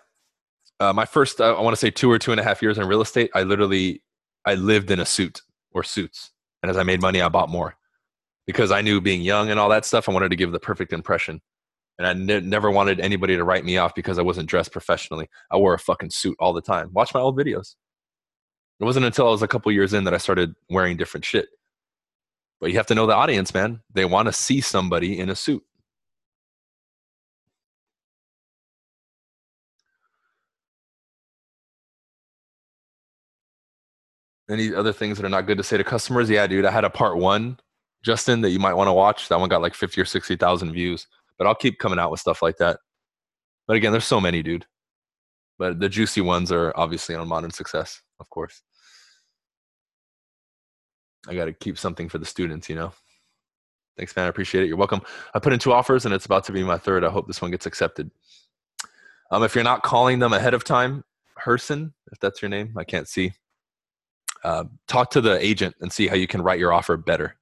uh, 0.81 0.93
my 0.93 1.05
first 1.05 1.41
uh, 1.41 1.55
i 1.57 1.61
want 1.61 1.73
to 1.75 1.79
say 1.79 1.91
two 1.91 2.11
or 2.11 2.19
two 2.19 2.31
and 2.31 2.41
a 2.41 2.45
half 2.45 2.61
years 2.63 2.79
in 2.79 2.87
real 2.87 3.01
estate 3.01 3.31
i 3.35 3.43
literally 3.43 4.03
i 4.45 4.55
lived 4.55 4.91
in 4.91 5.01
a 5.01 5.07
suit 5.07 5.41
or 5.73 5.83
suits 5.83 6.33
and 6.63 6.71
as 6.71 6.77
i 6.77 6.83
made 6.83 7.01
money 7.01 7.21
i 7.21 7.29
bought 7.29 7.49
more 7.49 7.77
because 8.47 8.71
i 8.71 8.81
knew 8.81 9.01
being 9.01 9.21
young 9.21 9.51
and 9.51 9.59
all 9.59 9.69
that 9.69 9.85
stuff 9.85 10.09
i 10.09 10.13
wanted 10.13 10.29
to 10.31 10.37
give 10.37 10.53
the 10.53 10.61
perfect 10.61 10.93
impression 10.93 11.41
and 11.99 12.07
I 12.07 12.13
ne- 12.13 12.41
never 12.41 12.71
wanted 12.71 12.99
anybody 13.01 13.37
to 13.37 13.45
write 13.45 13.65
me 13.65 13.77
off 13.79 13.95
because 13.95 14.19
i 14.19 14.23
wasn't 14.23 14.49
dressed 14.49 14.73
professionally 14.73 15.29
i 15.51 15.57
wore 15.57 15.75
a 15.75 15.79
fucking 15.79 16.11
suit 16.11 16.37
all 16.39 16.53
the 16.53 16.61
time 16.63 16.91
watch 16.93 17.13
my 17.15 17.21
old 17.21 17.37
videos 17.37 17.75
it 18.81 18.85
wasn't 18.85 19.07
until 19.07 19.27
i 19.27 19.31
was 19.31 19.43
a 19.43 19.49
couple 19.49 19.71
years 19.73 19.93
in 19.93 20.05
that 20.05 20.15
i 20.15 20.19
started 20.19 20.55
wearing 20.69 20.97
different 20.97 21.25
shit 21.25 21.47
But 22.61 22.71
you 22.71 22.77
have 22.77 22.87
to 22.87 22.95
know 22.95 23.07
the 23.07 23.15
audience, 23.15 23.53
man. 23.53 23.81
They 23.93 24.05
want 24.05 24.27
to 24.27 24.33
see 24.33 24.61
somebody 24.61 25.19
in 25.19 25.29
a 25.29 25.35
suit. 25.35 25.63
Any 34.49 34.73
other 34.73 34.93
things 34.93 35.17
that 35.17 35.25
are 35.25 35.29
not 35.29 35.45
good 35.45 35.57
to 35.57 35.63
say 35.63 35.77
to 35.77 35.83
customers? 35.83 36.29
Yeah, 36.29 36.47
dude, 36.47 36.65
I 36.65 36.71
had 36.71 36.85
a 36.85 36.89
part 36.89 37.17
one, 37.17 37.59
Justin, 38.03 38.41
that 38.41 38.51
you 38.51 38.59
might 38.59 38.73
want 38.73 38.87
to 38.87 38.93
watch. 38.93 39.27
That 39.27 39.39
one 39.39 39.49
got 39.49 39.61
like 39.61 39.73
50 39.73 39.99
or 39.99 40.05
60,000 40.05 40.71
views, 40.71 41.07
but 41.37 41.47
I'll 41.47 41.55
keep 41.55 41.79
coming 41.79 41.99
out 41.99 42.11
with 42.11 42.19
stuff 42.19 42.41
like 42.41 42.57
that. 42.57 42.79
But 43.67 43.75
again, 43.75 43.91
there's 43.91 44.05
so 44.05 44.21
many, 44.21 44.41
dude. 44.41 44.65
But 45.59 45.79
the 45.79 45.89
juicy 45.89 46.21
ones 46.21 46.51
are 46.51 46.71
obviously 46.75 47.15
on 47.15 47.27
modern 47.27 47.51
success, 47.51 48.01
of 48.19 48.29
course. 48.29 48.61
I 51.27 51.35
got 51.35 51.45
to 51.45 51.53
keep 51.53 51.77
something 51.77 52.07
for 52.07 52.19
the 52.19 52.25
students, 52.25 52.69
you 52.69 52.75
know. 52.75 52.93
Thanks, 53.97 54.15
man. 54.15 54.25
I 54.25 54.29
appreciate 54.29 54.63
it. 54.63 54.67
You're 54.67 54.77
welcome. 54.77 55.01
I 55.33 55.39
put 55.39 55.53
in 55.53 55.59
two 55.59 55.73
offers 55.73 56.05
and 56.05 56.13
it's 56.13 56.25
about 56.25 56.43
to 56.45 56.51
be 56.51 56.63
my 56.63 56.77
third. 56.77 57.03
I 57.03 57.09
hope 57.09 57.27
this 57.27 57.41
one 57.41 57.51
gets 57.51 57.65
accepted. 57.65 58.11
Um, 59.31 59.43
if 59.43 59.55
you're 59.55 59.63
not 59.63 59.83
calling 59.83 60.19
them 60.19 60.33
ahead 60.33 60.53
of 60.53 60.63
time, 60.63 61.03
Herson, 61.43 61.93
if 62.11 62.19
that's 62.19 62.41
your 62.41 62.49
name, 62.49 62.73
I 62.77 62.83
can't 62.83 63.07
see. 63.07 63.33
Uh, 64.43 64.65
talk 64.87 65.11
to 65.11 65.21
the 65.21 65.43
agent 65.45 65.75
and 65.81 65.91
see 65.91 66.07
how 66.07 66.15
you 66.15 66.27
can 66.27 66.41
write 66.41 66.59
your 66.59 66.73
offer 66.73 66.97
better. 66.97 67.35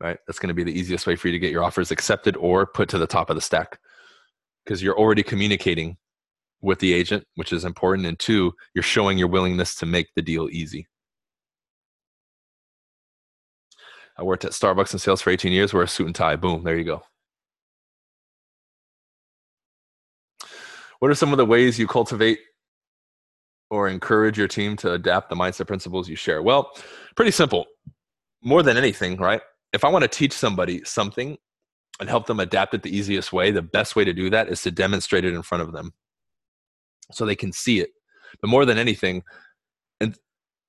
Right? 0.00 0.18
That's 0.26 0.38
going 0.38 0.48
to 0.48 0.54
be 0.54 0.64
the 0.64 0.78
easiest 0.78 1.06
way 1.06 1.16
for 1.16 1.28
you 1.28 1.32
to 1.32 1.38
get 1.38 1.50
your 1.50 1.62
offers 1.62 1.90
accepted 1.90 2.36
or 2.36 2.66
put 2.66 2.88
to 2.90 2.98
the 2.98 3.06
top 3.06 3.28
of 3.28 3.36
the 3.36 3.42
stack 3.42 3.78
because 4.64 4.82
you're 4.82 4.98
already 4.98 5.22
communicating 5.22 5.96
with 6.62 6.78
the 6.78 6.92
agent, 6.92 7.26
which 7.34 7.52
is 7.52 7.64
important. 7.64 8.06
And 8.06 8.18
two, 8.18 8.52
you're 8.74 8.82
showing 8.82 9.18
your 9.18 9.28
willingness 9.28 9.74
to 9.76 9.86
make 9.86 10.08
the 10.14 10.22
deal 10.22 10.48
easy. 10.50 10.86
I 14.16 14.22
worked 14.22 14.44
at 14.44 14.52
Starbucks 14.52 14.92
in 14.92 14.98
sales 14.98 15.22
for 15.22 15.30
18 15.30 15.52
years, 15.52 15.72
wear 15.72 15.82
a 15.82 15.88
suit 15.88 16.06
and 16.06 16.14
tie. 16.14 16.36
Boom, 16.36 16.62
there 16.62 16.76
you 16.76 16.84
go. 16.84 17.02
What 20.98 21.10
are 21.10 21.14
some 21.14 21.32
of 21.32 21.38
the 21.38 21.46
ways 21.46 21.78
you 21.78 21.86
cultivate 21.86 22.40
or 23.70 23.88
encourage 23.88 24.36
your 24.36 24.48
team 24.48 24.76
to 24.76 24.92
adapt 24.92 25.30
the 25.30 25.36
mindset 25.36 25.66
principles 25.66 26.08
you 26.08 26.16
share? 26.16 26.42
Well, 26.42 26.72
pretty 27.16 27.30
simple. 27.30 27.66
More 28.42 28.62
than 28.62 28.76
anything, 28.76 29.16
right? 29.16 29.42
If 29.72 29.84
I 29.84 29.88
want 29.88 30.02
to 30.02 30.08
teach 30.08 30.32
somebody 30.32 30.82
something 30.84 31.38
and 32.00 32.08
help 32.08 32.26
them 32.26 32.40
adapt 32.40 32.74
it 32.74 32.82
the 32.82 32.96
easiest 32.96 33.32
way, 33.32 33.50
the 33.50 33.62
best 33.62 33.94
way 33.94 34.04
to 34.04 34.12
do 34.12 34.30
that 34.30 34.48
is 34.48 34.62
to 34.62 34.70
demonstrate 34.70 35.24
it 35.24 35.34
in 35.34 35.42
front 35.42 35.62
of 35.62 35.72
them 35.72 35.92
so 37.12 37.24
they 37.24 37.36
can 37.36 37.52
see 37.52 37.80
it. 37.80 37.90
But 38.40 38.48
more 38.48 38.64
than 38.64 38.78
anything, 38.78 39.22
and 40.00 40.16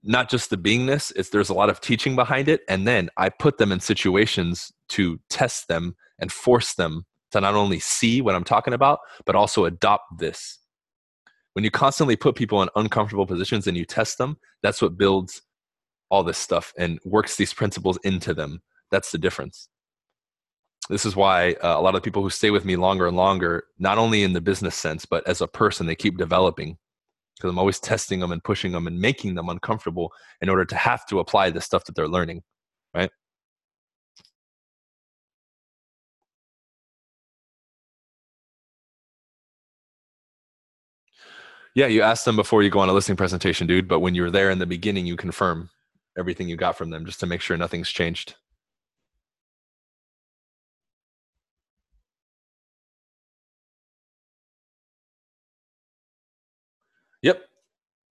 not 0.03 0.29
just 0.29 0.49
the 0.49 0.57
beingness, 0.57 1.11
it's 1.15 1.29
there's 1.29 1.49
a 1.49 1.53
lot 1.53 1.69
of 1.69 1.79
teaching 1.79 2.15
behind 2.15 2.47
it. 2.49 2.61
And 2.67 2.87
then 2.87 3.09
I 3.17 3.29
put 3.29 3.57
them 3.57 3.71
in 3.71 3.79
situations 3.79 4.71
to 4.89 5.19
test 5.29 5.67
them 5.67 5.95
and 6.19 6.31
force 6.31 6.73
them 6.73 7.05
to 7.31 7.41
not 7.41 7.55
only 7.55 7.79
see 7.79 8.21
what 8.21 8.35
I'm 8.35 8.43
talking 8.43 8.73
about, 8.73 8.99
but 9.25 9.35
also 9.35 9.65
adopt 9.65 10.19
this. 10.19 10.59
When 11.53 11.65
you 11.65 11.71
constantly 11.71 12.15
put 12.15 12.35
people 12.35 12.61
in 12.61 12.69
uncomfortable 12.75 13.25
positions 13.25 13.67
and 13.67 13.75
you 13.75 13.85
test 13.85 14.17
them, 14.17 14.37
that's 14.63 14.81
what 14.81 14.97
builds 14.97 15.41
all 16.09 16.23
this 16.23 16.37
stuff 16.37 16.73
and 16.77 16.99
works 17.05 17.35
these 17.35 17.53
principles 17.53 17.97
into 18.03 18.33
them. 18.33 18.61
That's 18.89 19.11
the 19.11 19.17
difference. 19.17 19.67
This 20.89 21.05
is 21.05 21.15
why 21.15 21.53
uh, 21.53 21.79
a 21.79 21.81
lot 21.81 21.95
of 21.95 22.03
people 22.03 22.21
who 22.21 22.29
stay 22.29 22.51
with 22.51 22.65
me 22.65 22.75
longer 22.75 23.07
and 23.07 23.15
longer, 23.15 23.65
not 23.79 23.97
only 23.97 24.23
in 24.23 24.33
the 24.33 24.41
business 24.41 24.75
sense, 24.75 25.05
but 25.05 25.27
as 25.27 25.41
a 25.41 25.47
person, 25.47 25.85
they 25.85 25.95
keep 25.95 26.17
developing 26.17 26.77
because 27.35 27.49
I'm 27.49 27.59
always 27.59 27.79
testing 27.79 28.19
them 28.19 28.31
and 28.31 28.43
pushing 28.43 28.71
them 28.71 28.87
and 28.87 28.99
making 28.99 29.35
them 29.35 29.49
uncomfortable 29.49 30.11
in 30.41 30.49
order 30.49 30.65
to 30.65 30.75
have 30.75 31.05
to 31.07 31.19
apply 31.19 31.49
the 31.49 31.61
stuff 31.61 31.85
that 31.85 31.95
they're 31.95 32.07
learning, 32.07 32.43
right? 32.93 33.09
Yeah, 41.73 41.87
you 41.87 42.01
ask 42.01 42.25
them 42.25 42.35
before 42.35 42.63
you 42.63 42.69
go 42.69 42.79
on 42.79 42.89
a 42.89 42.93
listing 42.93 43.15
presentation, 43.15 43.65
dude, 43.65 43.87
but 43.87 43.99
when 44.01 44.13
you're 44.13 44.29
there 44.29 44.49
in 44.49 44.59
the 44.59 44.65
beginning, 44.65 45.05
you 45.05 45.15
confirm 45.15 45.69
everything 46.17 46.49
you 46.49 46.57
got 46.57 46.77
from 46.77 46.89
them 46.89 47.05
just 47.05 47.19
to 47.21 47.25
make 47.25 47.39
sure 47.41 47.55
nothing's 47.55 47.89
changed. 47.89 48.35
Yep. 57.21 57.41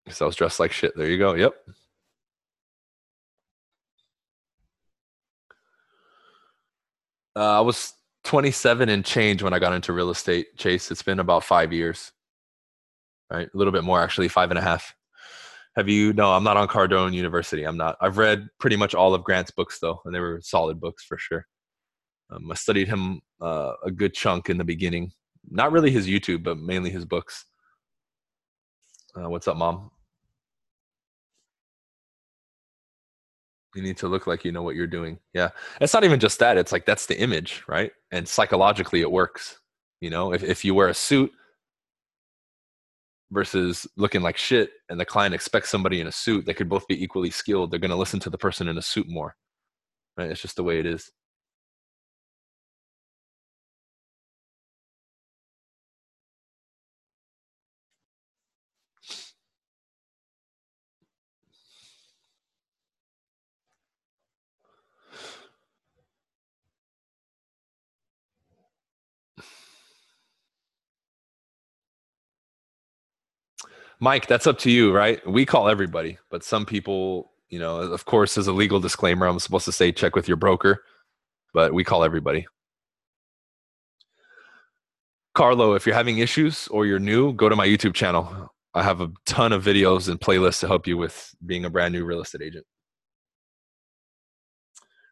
Because 0.05 0.23
I 0.23 0.25
was 0.27 0.37
dressed 0.37 0.61
like 0.61 0.73
shit. 0.73 0.97
There 0.97 1.09
you 1.09 1.19
go. 1.19 1.35
Yep. 1.35 1.55
Uh, 7.37 7.59
I 7.59 7.61
was 7.61 7.95
27 8.25 8.89
and 8.89 9.05
change 9.05 9.43
when 9.43 9.53
I 9.53 9.59
got 9.59 9.73
into 9.73 9.93
real 9.93 10.11
estate, 10.11 10.57
Chase. 10.57 10.91
It's 10.91 11.03
been 11.03 11.21
about 11.21 11.45
five 11.45 11.73
years, 11.73 12.13
right? 13.31 13.49
A 13.53 13.57
little 13.57 13.73
bit 13.73 13.85
more, 13.85 14.01
actually, 14.01 14.29
five 14.29 14.51
and 14.51 14.59
a 14.59 14.63
half. 14.63 14.95
Have 15.77 15.89
you? 15.89 16.13
No, 16.13 16.33
I'm 16.33 16.45
not 16.45 16.57
on 16.57 16.69
Cardone 16.69 17.15
University. 17.15 17.65
I'm 17.65 17.77
not. 17.77 17.97
I've 18.01 18.19
read 18.19 18.49
pretty 18.59 18.77
much 18.77 18.95
all 18.95 19.15
of 19.15 19.23
Grant's 19.23 19.53
books, 19.53 19.79
though, 19.79 20.01
and 20.05 20.15
they 20.15 20.21
were 20.21 20.41
solid 20.43 20.81
books 20.81 21.05
for 21.05 21.17
sure. 21.17 21.47
Um, 22.31 22.51
I 22.51 22.55
studied 22.55 22.89
him 22.89 23.21
uh, 23.41 23.73
a 23.85 23.91
good 23.91 24.15
chunk 24.15 24.51
in 24.51 24.59
the 24.59 24.65
beginning. 24.65 25.13
Not 25.49 25.73
really 25.73 25.91
his 25.91 26.07
YouTube, 26.07 26.43
but 26.43 26.59
mainly 26.59 26.91
his 26.91 27.05
books. 27.05 27.45
Uh, 29.15 29.29
what's 29.29 29.49
up, 29.49 29.57
mom? 29.57 29.91
You 33.75 33.83
need 33.83 33.97
to 33.99 34.09
look 34.09 34.27
like 34.27 34.45
you 34.45 34.53
know 34.53 34.63
what 34.63 34.75
you're 34.75 34.87
doing. 34.87 35.19
Yeah. 35.33 35.51
It's 35.81 35.95
not 35.95 36.05
even 36.05 36.19
just 36.19 36.41
that. 36.41 36.59
It's 36.59 36.73
like 36.73 36.87
that's 36.87 37.07
the 37.07 37.19
image, 37.21 37.63
right? 37.69 37.93
And 38.11 38.27
psychologically, 38.27 39.01
it 39.01 39.11
works. 39.11 39.61
You 40.01 40.11
know, 40.11 40.33
if, 40.33 40.43
if 40.43 40.65
you 40.65 40.75
wear 40.75 40.89
a 40.89 40.95
suit 40.95 41.31
versus 43.33 43.87
looking 43.97 44.23
like 44.23 44.37
shit 44.37 44.71
and 44.89 44.99
the 44.99 45.05
client 45.05 45.35
expects 45.35 45.71
somebody 45.71 46.01
in 46.01 46.07
a 46.07 46.13
suit, 46.13 46.47
they 46.47 46.55
could 46.55 46.69
both 46.69 46.87
be 46.89 47.03
equally 47.03 47.31
skilled. 47.31 47.71
They're 47.71 47.79
going 47.79 47.91
to 47.91 47.97
listen 47.97 48.21
to 48.21 48.31
the 48.31 48.39
person 48.39 48.69
in 48.69 48.79
a 48.79 48.83
suit 48.83 49.09
more. 49.09 49.37
Right? 50.17 50.31
It's 50.31 50.43
just 50.43 50.57
the 50.57 50.65
way 50.65 50.79
it 50.79 50.87
is. 50.87 51.11
Mike, 74.01 74.27
that's 74.27 74.47
up 74.47 74.59
to 74.61 74.71
you, 74.71 74.93
right? 74.93 75.25
We 75.29 75.45
call 75.45 75.69
everybody, 75.69 76.19
but 76.31 76.43
some 76.43 76.65
people, 76.65 77.33
you 77.51 77.59
know, 77.59 77.77
of 77.81 78.07
course, 78.07 78.39
as 78.39 78.47
a 78.47 78.53
legal 78.53 78.81
disclaimer, 78.81 79.27
I'm 79.27 79.39
supposed 79.39 79.67
to 79.67 79.73
say 79.73 79.93
check 79.93 80.17
with 80.17 80.27
your 80.27 80.39
broker, 80.39 80.83
but 81.53 81.75
we 81.75 81.85
call 81.85 82.03
everybody. 82.03 82.47
Carlo, 85.35 85.75
if 85.75 85.85
you're 85.87 85.95
having 85.95 86.19
issues 86.19 86.67
or 86.69 86.87
you're 86.87 86.99
new, 86.99 87.35
go 87.35 87.51
to 87.51 87.57
my 87.57 87.67
YouTube 87.67 87.95
channel. 87.95 88.51
I 88.73 88.83
have 88.83 89.03
a 89.03 89.11
ton 89.27 89.53
of 89.53 89.65
videos 89.65 90.09
and 90.09 90.19
playlists 90.19 90.61
to 90.61 90.67
help 90.67 90.87
you 90.87 90.97
with 90.97 91.35
being 91.45 91.67
a 91.67 91.71
brand 91.71 91.93
new 91.93 92.05
real 92.05 92.23
estate 92.23 92.43
agent. 92.43 92.65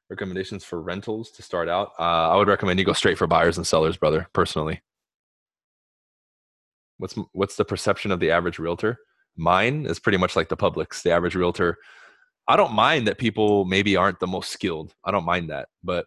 Recommendations 0.08 0.64
for 0.64 0.80
rentals 0.80 1.30
to 1.32 1.42
start 1.42 1.68
out. 1.68 1.92
Uh, 1.98 2.30
I 2.30 2.36
would 2.36 2.48
recommend 2.48 2.78
you 2.78 2.86
go 2.86 2.94
straight 2.94 3.18
for 3.18 3.26
buyers 3.26 3.58
and 3.58 3.66
sellers, 3.66 3.98
brother, 3.98 4.28
personally. 4.32 4.80
What's 6.98 7.14
what's 7.32 7.56
the 7.56 7.64
perception 7.64 8.10
of 8.10 8.20
the 8.20 8.30
average 8.30 8.58
realtor? 8.58 8.98
Mine 9.36 9.86
is 9.86 9.98
pretty 9.98 10.18
much 10.18 10.36
like 10.36 10.48
the 10.48 10.56
public's. 10.56 11.02
The 11.02 11.12
average 11.12 11.34
realtor. 11.34 11.78
I 12.48 12.56
don't 12.56 12.72
mind 12.72 13.06
that 13.06 13.18
people 13.18 13.64
maybe 13.64 13.96
aren't 13.96 14.20
the 14.20 14.26
most 14.26 14.50
skilled. 14.50 14.94
I 15.04 15.10
don't 15.10 15.24
mind 15.24 15.50
that, 15.50 15.68
but 15.84 16.06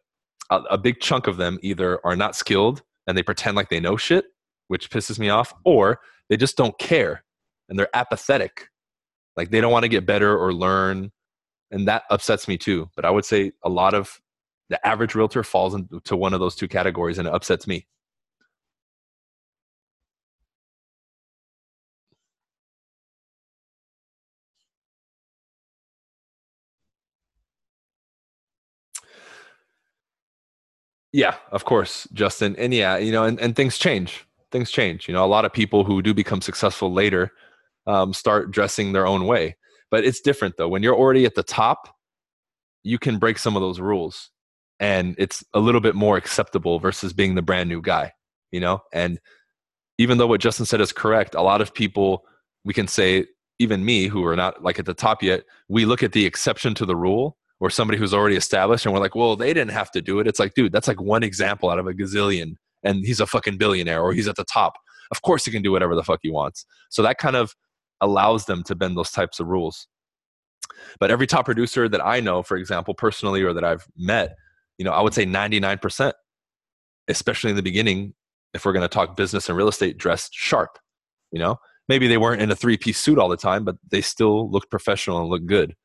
a, 0.49 0.57
a 0.71 0.77
big 0.77 0.99
chunk 0.99 1.27
of 1.27 1.37
them 1.37 1.59
either 1.61 2.05
are 2.05 2.15
not 2.15 2.35
skilled 2.35 2.83
and 3.07 3.17
they 3.17 3.23
pretend 3.23 3.55
like 3.55 3.69
they 3.69 3.79
know 3.79 3.97
shit, 3.97 4.25
which 4.67 4.89
pisses 4.89 5.19
me 5.19 5.29
off, 5.29 5.53
or 5.65 5.99
they 6.29 6.37
just 6.37 6.57
don't 6.57 6.77
care 6.77 7.23
and 7.69 7.79
they're 7.79 7.89
apathetic. 7.95 8.67
Like 9.37 9.49
they 9.49 9.61
don't 9.61 9.71
want 9.71 9.83
to 9.83 9.89
get 9.89 10.05
better 10.05 10.37
or 10.37 10.53
learn, 10.53 11.11
and 11.71 11.87
that 11.87 12.03
upsets 12.09 12.47
me 12.47 12.57
too. 12.57 12.89
But 12.95 13.05
I 13.05 13.09
would 13.09 13.25
say 13.25 13.53
a 13.63 13.69
lot 13.69 13.93
of 13.93 14.19
the 14.69 14.85
average 14.85 15.15
realtor 15.15 15.43
falls 15.43 15.73
into 15.73 16.15
one 16.15 16.33
of 16.33 16.39
those 16.39 16.55
two 16.55 16.67
categories, 16.67 17.17
and 17.17 17.27
it 17.27 17.33
upsets 17.33 17.65
me. 17.65 17.87
Yeah, 31.14 31.36
of 31.51 31.66
course, 31.66 32.07
Justin. 32.14 32.55
And 32.57 32.74
yeah, 32.74 32.97
you 32.97 33.12
know, 33.12 33.26
and, 33.26 33.39
and 33.39 33.55
things 33.55 33.78
change. 33.78 34.26
Things 34.51 34.72
change. 34.72 35.07
You 35.07 35.14
know, 35.14 35.26
a 35.26 35.28
lot 35.28 35.45
of 35.45 35.53
people 35.53 35.84
who 35.84 36.01
do 36.01 36.14
become 36.14 36.41
successful 36.41 36.91
later 36.93 37.32
um, 37.88 38.14
start 38.14 38.51
dressing 38.51 38.93
their 38.93 39.07
own 39.07 39.26
way. 39.26 39.57
But 39.89 40.05
it's 40.05 40.22
different 40.22 40.55
though. 40.57 40.70
When 40.70 40.84
you're 40.84 40.95
already 40.95 41.26
at 41.26 41.36
the 41.36 41.43
top, 41.43 41.95
you 42.84 42.97
can 42.97 43.18
break 43.18 43.38
some 43.38 43.55
of 43.55 43.62
those 43.62 43.80
rules 43.80 44.30
and 44.80 45.16
it's 45.18 45.43
a 45.53 45.59
little 45.59 45.82
bit 45.82 45.95
more 45.95 46.18
acceptable 46.18 46.80
versus 46.80 47.14
being 47.14 47.36
the 47.36 47.41
brand 47.41 47.70
new 47.70 47.82
guy, 47.82 48.14
you 48.51 48.59
know? 48.59 48.80
And 48.91 49.20
even 49.97 50.18
though 50.18 50.28
what 50.28 50.41
Justin 50.41 50.66
said 50.66 50.82
is 50.82 50.91
correct, 50.91 51.36
a 51.36 51.41
lot 51.41 51.62
of 51.62 51.74
people, 51.74 52.24
we 52.64 52.74
can 52.74 52.88
say, 52.88 53.26
even 53.59 53.86
me, 53.86 54.07
who 54.07 54.26
are 54.26 54.36
not 54.36 54.64
like 54.64 54.80
at 54.80 54.88
the 54.88 54.93
top 54.95 55.22
yet, 55.22 55.43
we 55.68 55.86
look 55.86 56.01
at 56.01 56.14
the 56.14 56.26
exception 56.26 56.74
to 56.76 56.86
the 56.86 56.95
rule 56.95 57.38
or 57.62 57.70
somebody 57.70 57.97
who's 57.97 58.14
already 58.14 58.36
established 58.36 58.86
and 58.86 58.93
we're 58.93 58.99
like, 58.99 59.16
well, 59.16 59.36
they 59.36 59.53
didn't 59.53 59.72
have 59.72 59.91
to 59.91 60.01
do 60.01 60.20
it. 60.20 60.28
It's 60.28 60.39
like, 60.39 60.55
dude, 60.55 60.72
that's 60.72 60.88
like 60.88 60.99
one 60.99 61.22
example 61.24 61.70
out 61.70 61.78
of 61.78 61.86
a 61.86 61.93
gazillion 61.93 62.55
and 62.84 63.05
he's 63.05 63.20
a 63.20 63.28
fucking 63.28 63.57
billionaire 63.57 64.01
or 64.01 64.14
he's 64.14 64.28
at 64.28 64.36
the 64.36 64.43
top. 64.43 64.74
Of 65.12 65.22
course 65.22 65.45
he 65.45 65.51
can 65.51 65.62
do 65.62 65.72
whatever 65.72 65.95
the 65.95 66.03
fuck 66.03 66.20
he 66.24 66.32
wants. 66.32 66.66
So 66.89 67.03
that 67.03 67.20
kind 67.20 67.36
of 67.36 67.55
allows 68.01 68.45
them 68.45 68.64
to 68.64 68.74
bend 68.74 68.97
those 68.97 69.12
types 69.12 69.39
of 69.39 69.47
rules. 69.47 69.88
But 70.99 71.12
every 71.12 71.28
top 71.28 71.45
producer 71.45 71.88
that 71.88 72.03
I 72.03 72.20
know, 72.20 72.41
for 72.41 72.57
example, 72.57 72.95
personally 72.95 73.43
or 73.43 73.53
that 73.53 73.64
I've 73.64 73.86
met, 73.95 74.36
you 74.80 74.86
know, 74.86 74.91
I 74.91 75.01
would 75.01 75.14
say 75.14 75.26
99%, 75.26 76.14
especially 77.09 77.51
in 77.51 77.55
the 77.55 77.62
beginning, 77.62 78.16
if 78.55 78.66
we're 78.66 78.74
going 78.74 78.82
to 78.82 78.88
talk 78.88 79.16
business 79.16 79.49
and 79.49 79.57
real 79.57 79.68
estate, 79.68 79.99
dressed 79.99 80.34
sharp. 80.34 80.80
You 81.32 81.39
know, 81.39 81.57
maybe 81.88 82.07
they 82.07 82.18
weren't 82.18 82.41
in 82.41 82.49
a 82.49 82.55
three 82.55 82.78
piece 82.78 82.97
suit 82.97 83.20
all 83.20 83.30
the 83.30 83.38
time, 83.38 83.64
but 83.64 83.76
they 83.91 84.01
still 84.01 84.49
looked 84.49 84.72
professional 84.72 85.20
and 85.20 85.30
looked 85.30 85.45
good. 85.45 85.76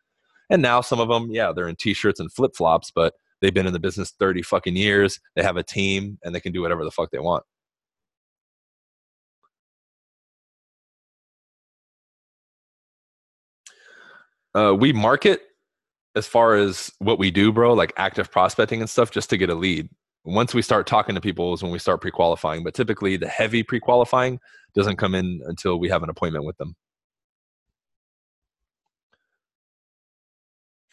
And 0.50 0.62
now 0.62 0.80
some 0.80 1.00
of 1.00 1.08
them, 1.08 1.30
yeah, 1.30 1.52
they're 1.52 1.68
in 1.68 1.76
t 1.76 1.94
shirts 1.94 2.20
and 2.20 2.32
flip 2.32 2.52
flops, 2.56 2.90
but 2.94 3.14
they've 3.40 3.54
been 3.54 3.66
in 3.66 3.72
the 3.72 3.80
business 3.80 4.12
30 4.18 4.42
fucking 4.42 4.76
years. 4.76 5.20
They 5.34 5.42
have 5.42 5.56
a 5.56 5.62
team 5.62 6.18
and 6.24 6.34
they 6.34 6.40
can 6.40 6.52
do 6.52 6.62
whatever 6.62 6.84
the 6.84 6.90
fuck 6.90 7.10
they 7.10 7.18
want. 7.18 7.44
Uh, 14.54 14.74
we 14.74 14.92
market 14.92 15.42
as 16.14 16.26
far 16.26 16.54
as 16.54 16.90
what 16.98 17.18
we 17.18 17.30
do, 17.30 17.52
bro, 17.52 17.74
like 17.74 17.92
active 17.98 18.30
prospecting 18.30 18.80
and 18.80 18.88
stuff, 18.88 19.10
just 19.10 19.28
to 19.30 19.36
get 19.36 19.50
a 19.50 19.54
lead. 19.54 19.88
Once 20.24 20.54
we 20.54 20.62
start 20.62 20.86
talking 20.86 21.14
to 21.14 21.20
people 21.20 21.52
is 21.52 21.62
when 21.62 21.70
we 21.70 21.78
start 21.78 22.00
pre-qualifying. 22.00 22.64
But 22.64 22.74
typically, 22.74 23.16
the 23.18 23.28
heavy 23.28 23.62
pre-qualifying 23.62 24.40
doesn't 24.74 24.96
come 24.96 25.14
in 25.14 25.42
until 25.44 25.78
we 25.78 25.90
have 25.90 26.02
an 26.02 26.08
appointment 26.08 26.46
with 26.46 26.56
them. 26.56 26.74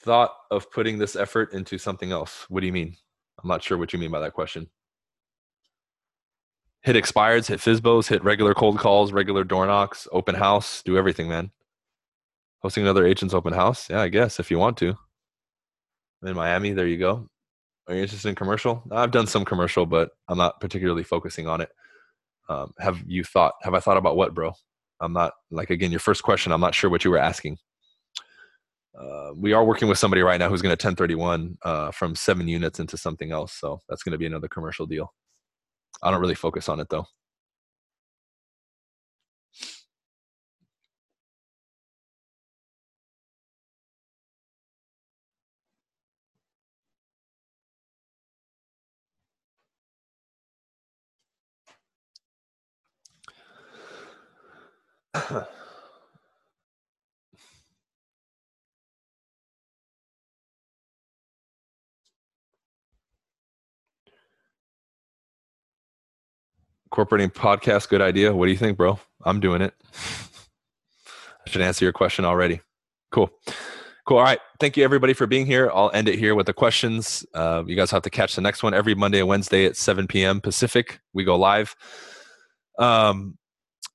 Thought 0.04 0.32
of 0.52 0.70
putting 0.72 0.98
this 0.98 1.16
effort 1.16 1.54
into 1.54 1.78
something 1.78 2.12
else. 2.12 2.46
What 2.50 2.60
do 2.60 2.68
you 2.68 2.74
mean? 2.74 2.96
I'm 3.42 3.48
not 3.48 3.64
sure 3.64 3.78
what 3.78 3.94
you 3.94 4.00
mean 4.00 4.12
by 4.12 4.20
that 4.20 4.34
question. 4.34 4.70
Hit 6.82 6.98
expireds, 6.98 7.48
hit 7.48 7.60
FSBOs, 7.60 8.08
hit 8.08 8.24
regular 8.24 8.54
cold 8.54 8.78
calls, 8.78 9.14
regular 9.14 9.46
door 9.46 9.66
knocks, 9.66 10.08
open 10.12 10.36
house, 10.36 10.82
do 10.84 10.98
everything, 10.98 11.30
man. 11.30 11.52
Hosting 12.62 12.84
another 12.84 13.06
agent's 13.06 13.34
open 13.34 13.54
house? 13.54 13.90
Yeah, 13.90 14.02
I 14.02 14.10
guess 14.10 14.40
if 14.40 14.52
you 14.52 14.60
want 14.60 14.78
to 14.78 14.98
I'm 16.22 16.30
in 16.30 16.36
Miami. 16.36 16.72
There 16.72 16.88
you 16.88 16.98
go. 16.98 17.28
Are 17.88 17.96
you 17.96 18.02
interested 18.02 18.30
in 18.30 18.36
commercial? 18.36 18.82
I've 18.92 19.12
done 19.12 19.28
some 19.28 19.44
commercial, 19.44 19.86
but 19.86 20.12
I'm 20.30 20.38
not 20.38 20.62
particularly 20.62 21.04
focusing 21.04 21.48
on 21.48 21.62
it. 21.62 21.70
Um, 22.48 22.74
have 22.80 23.02
you 23.06 23.24
thought? 23.24 23.54
Have 23.62 23.74
I 23.74 23.80
thought 23.80 23.98
about 23.98 24.16
what, 24.16 24.34
bro? 24.34 24.54
I'm 25.02 25.14
not 25.14 25.34
like 25.52 25.70
again 25.70 25.92
your 25.92 26.00
first 26.00 26.24
question. 26.24 26.52
I'm 26.52 26.62
not 26.62 26.76
sure 26.76 26.90
what 26.90 27.04
you 27.04 27.12
were 27.12 27.18
asking. 27.18 27.58
Uh, 29.00 29.32
we 29.36 29.54
are 29.54 29.66
working 29.66 29.88
with 29.88 29.98
somebody 29.98 30.22
right 30.22 30.40
now 30.40 30.50
who's 30.50 30.62
going 30.62 30.76
to 30.76 30.86
1031 30.86 31.58
uh, 31.64 31.92
from 31.92 32.16
seven 32.16 32.48
units 32.48 32.80
into 32.80 32.98
something 32.98 33.32
else. 33.32 33.54
So 33.54 33.82
that's 33.90 34.04
going 34.04 34.12
to 34.14 34.18
be 34.20 34.26
another 34.28 34.48
commercial 34.48 34.86
deal. 34.86 35.14
I 36.04 36.12
don't 36.12 36.22
really 36.22 36.36
focus 36.36 36.70
on 36.70 36.80
it 36.80 36.90
though. 36.90 37.08
Incorporating 66.94 67.32
podcast, 67.32 67.90
good 67.90 68.04
idea. 68.04 68.36
What 68.36 68.46
do 68.46 68.52
you 68.52 68.58
think, 68.60 68.78
bro? 68.78 69.00
I'm 69.26 69.40
doing 69.40 69.64
it. 69.64 69.74
I 71.44 71.50
should 71.50 71.64
answer 71.64 71.84
your 71.84 71.92
question 71.92 72.24
already. 72.24 72.62
Cool. 73.12 73.32
Cool. 74.06 74.18
All 74.18 74.24
right. 74.24 74.38
Thank 74.60 74.78
you, 74.78 74.84
everybody, 74.84 75.14
for 75.14 75.26
being 75.26 75.48
here. 75.48 75.72
I'll 75.74 75.90
end 75.96 76.08
it 76.08 76.20
here 76.20 76.36
with 76.36 76.46
the 76.46 76.54
questions. 76.54 77.26
Uh, 77.34 77.64
you 77.66 77.76
guys 77.76 77.90
have 77.90 78.04
to 78.04 78.12
catch 78.12 78.36
the 78.36 78.42
next 78.42 78.62
one 78.62 78.76
every 78.76 78.94
Monday 78.94 79.18
and 79.18 79.28
Wednesday 79.28 79.66
at 79.66 79.76
7 79.76 80.06
p.m. 80.06 80.40
Pacific. 80.40 81.00
We 81.14 81.24
go 81.24 81.36
live. 81.36 81.76
Um, 82.78 83.40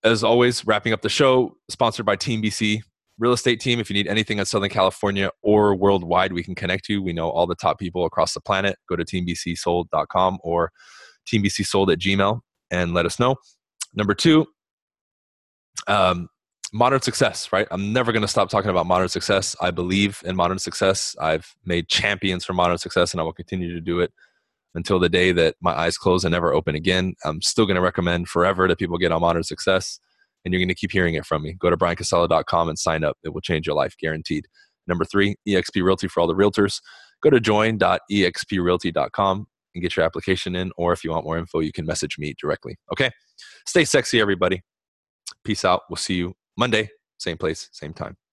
as 0.02 0.24
always, 0.24 0.66
wrapping 0.66 0.92
up 0.92 1.02
the 1.02 1.08
show, 1.08 1.56
sponsored 1.70 2.04
by 2.04 2.16
Team 2.16 2.42
BC 2.42 2.80
Real 3.16 3.32
Estate 3.32 3.60
Team. 3.60 3.78
If 3.78 3.90
you 3.90 3.94
need 3.94 4.08
anything 4.08 4.40
in 4.40 4.44
Southern 4.44 4.70
California 4.70 5.30
or 5.40 5.76
worldwide, 5.76 6.32
we 6.32 6.42
can 6.42 6.56
connect 6.56 6.88
you. 6.88 7.00
We 7.00 7.12
know 7.12 7.30
all 7.30 7.46
the 7.46 7.54
top 7.54 7.78
people 7.78 8.06
across 8.06 8.34
the 8.34 8.40
planet. 8.40 8.76
Go 8.88 8.96
to 8.96 9.04
teambcsold.com 9.04 10.38
or 10.42 10.72
teambcsold 11.28 11.92
at 11.92 12.00
gmail 12.00 12.40
and 12.70 12.94
let 12.94 13.06
us 13.06 13.18
know. 13.18 13.36
Number 13.94 14.14
two, 14.14 14.46
um, 15.86 16.28
modern 16.72 17.00
success, 17.00 17.52
right? 17.52 17.66
I'm 17.70 17.92
never 17.92 18.12
going 18.12 18.22
to 18.22 18.28
stop 18.28 18.50
talking 18.50 18.70
about 18.70 18.86
modern 18.86 19.08
success. 19.08 19.56
I 19.60 19.70
believe 19.70 20.22
in 20.24 20.36
modern 20.36 20.58
success. 20.58 21.16
I've 21.20 21.54
made 21.64 21.88
champions 21.88 22.44
for 22.44 22.52
modern 22.52 22.78
success 22.78 23.12
and 23.12 23.20
I 23.20 23.24
will 23.24 23.32
continue 23.32 23.72
to 23.72 23.80
do 23.80 24.00
it 24.00 24.12
until 24.74 24.98
the 24.98 25.08
day 25.08 25.32
that 25.32 25.56
my 25.60 25.72
eyes 25.72 25.96
close 25.96 26.24
and 26.24 26.32
never 26.32 26.52
open 26.52 26.74
again. 26.74 27.14
I'm 27.24 27.40
still 27.42 27.66
going 27.66 27.76
to 27.76 27.80
recommend 27.80 28.28
forever 28.28 28.68
that 28.68 28.78
people 28.78 28.98
get 28.98 29.12
on 29.12 29.22
modern 29.22 29.42
success, 29.42 29.98
and 30.44 30.52
you're 30.52 30.60
going 30.60 30.68
to 30.68 30.74
keep 30.74 30.92
hearing 30.92 31.14
it 31.14 31.26
from 31.26 31.42
me. 31.42 31.54
Go 31.54 31.70
to 31.70 31.76
bryancasella.com 31.76 32.68
and 32.68 32.78
sign 32.78 33.02
up. 33.02 33.16
It 33.24 33.30
will 33.30 33.40
change 33.40 33.66
your 33.66 33.74
life, 33.74 33.96
guaranteed. 34.00 34.46
Number 34.86 35.04
three, 35.04 35.36
eXp 35.46 35.82
Realty 35.82 36.08
for 36.08 36.20
all 36.20 36.26
the 36.26 36.34
realtors. 36.34 36.80
Go 37.22 37.30
to 37.30 37.40
join.exprealty.com 37.40 39.46
and 39.74 39.82
get 39.82 39.96
your 39.96 40.04
application 40.04 40.54
in, 40.54 40.72
or 40.76 40.92
if 40.92 41.04
you 41.04 41.10
want 41.10 41.24
more 41.24 41.38
info, 41.38 41.60
you 41.60 41.72
can 41.72 41.86
message 41.86 42.18
me 42.18 42.34
directly. 42.40 42.76
Okay? 42.92 43.10
Stay 43.66 43.84
sexy, 43.84 44.20
everybody. 44.20 44.62
Peace 45.44 45.64
out. 45.64 45.82
We'll 45.88 45.96
see 45.96 46.14
you 46.14 46.34
Monday, 46.56 46.90
same 47.18 47.38
place, 47.38 47.68
same 47.72 47.94
time. 47.94 48.18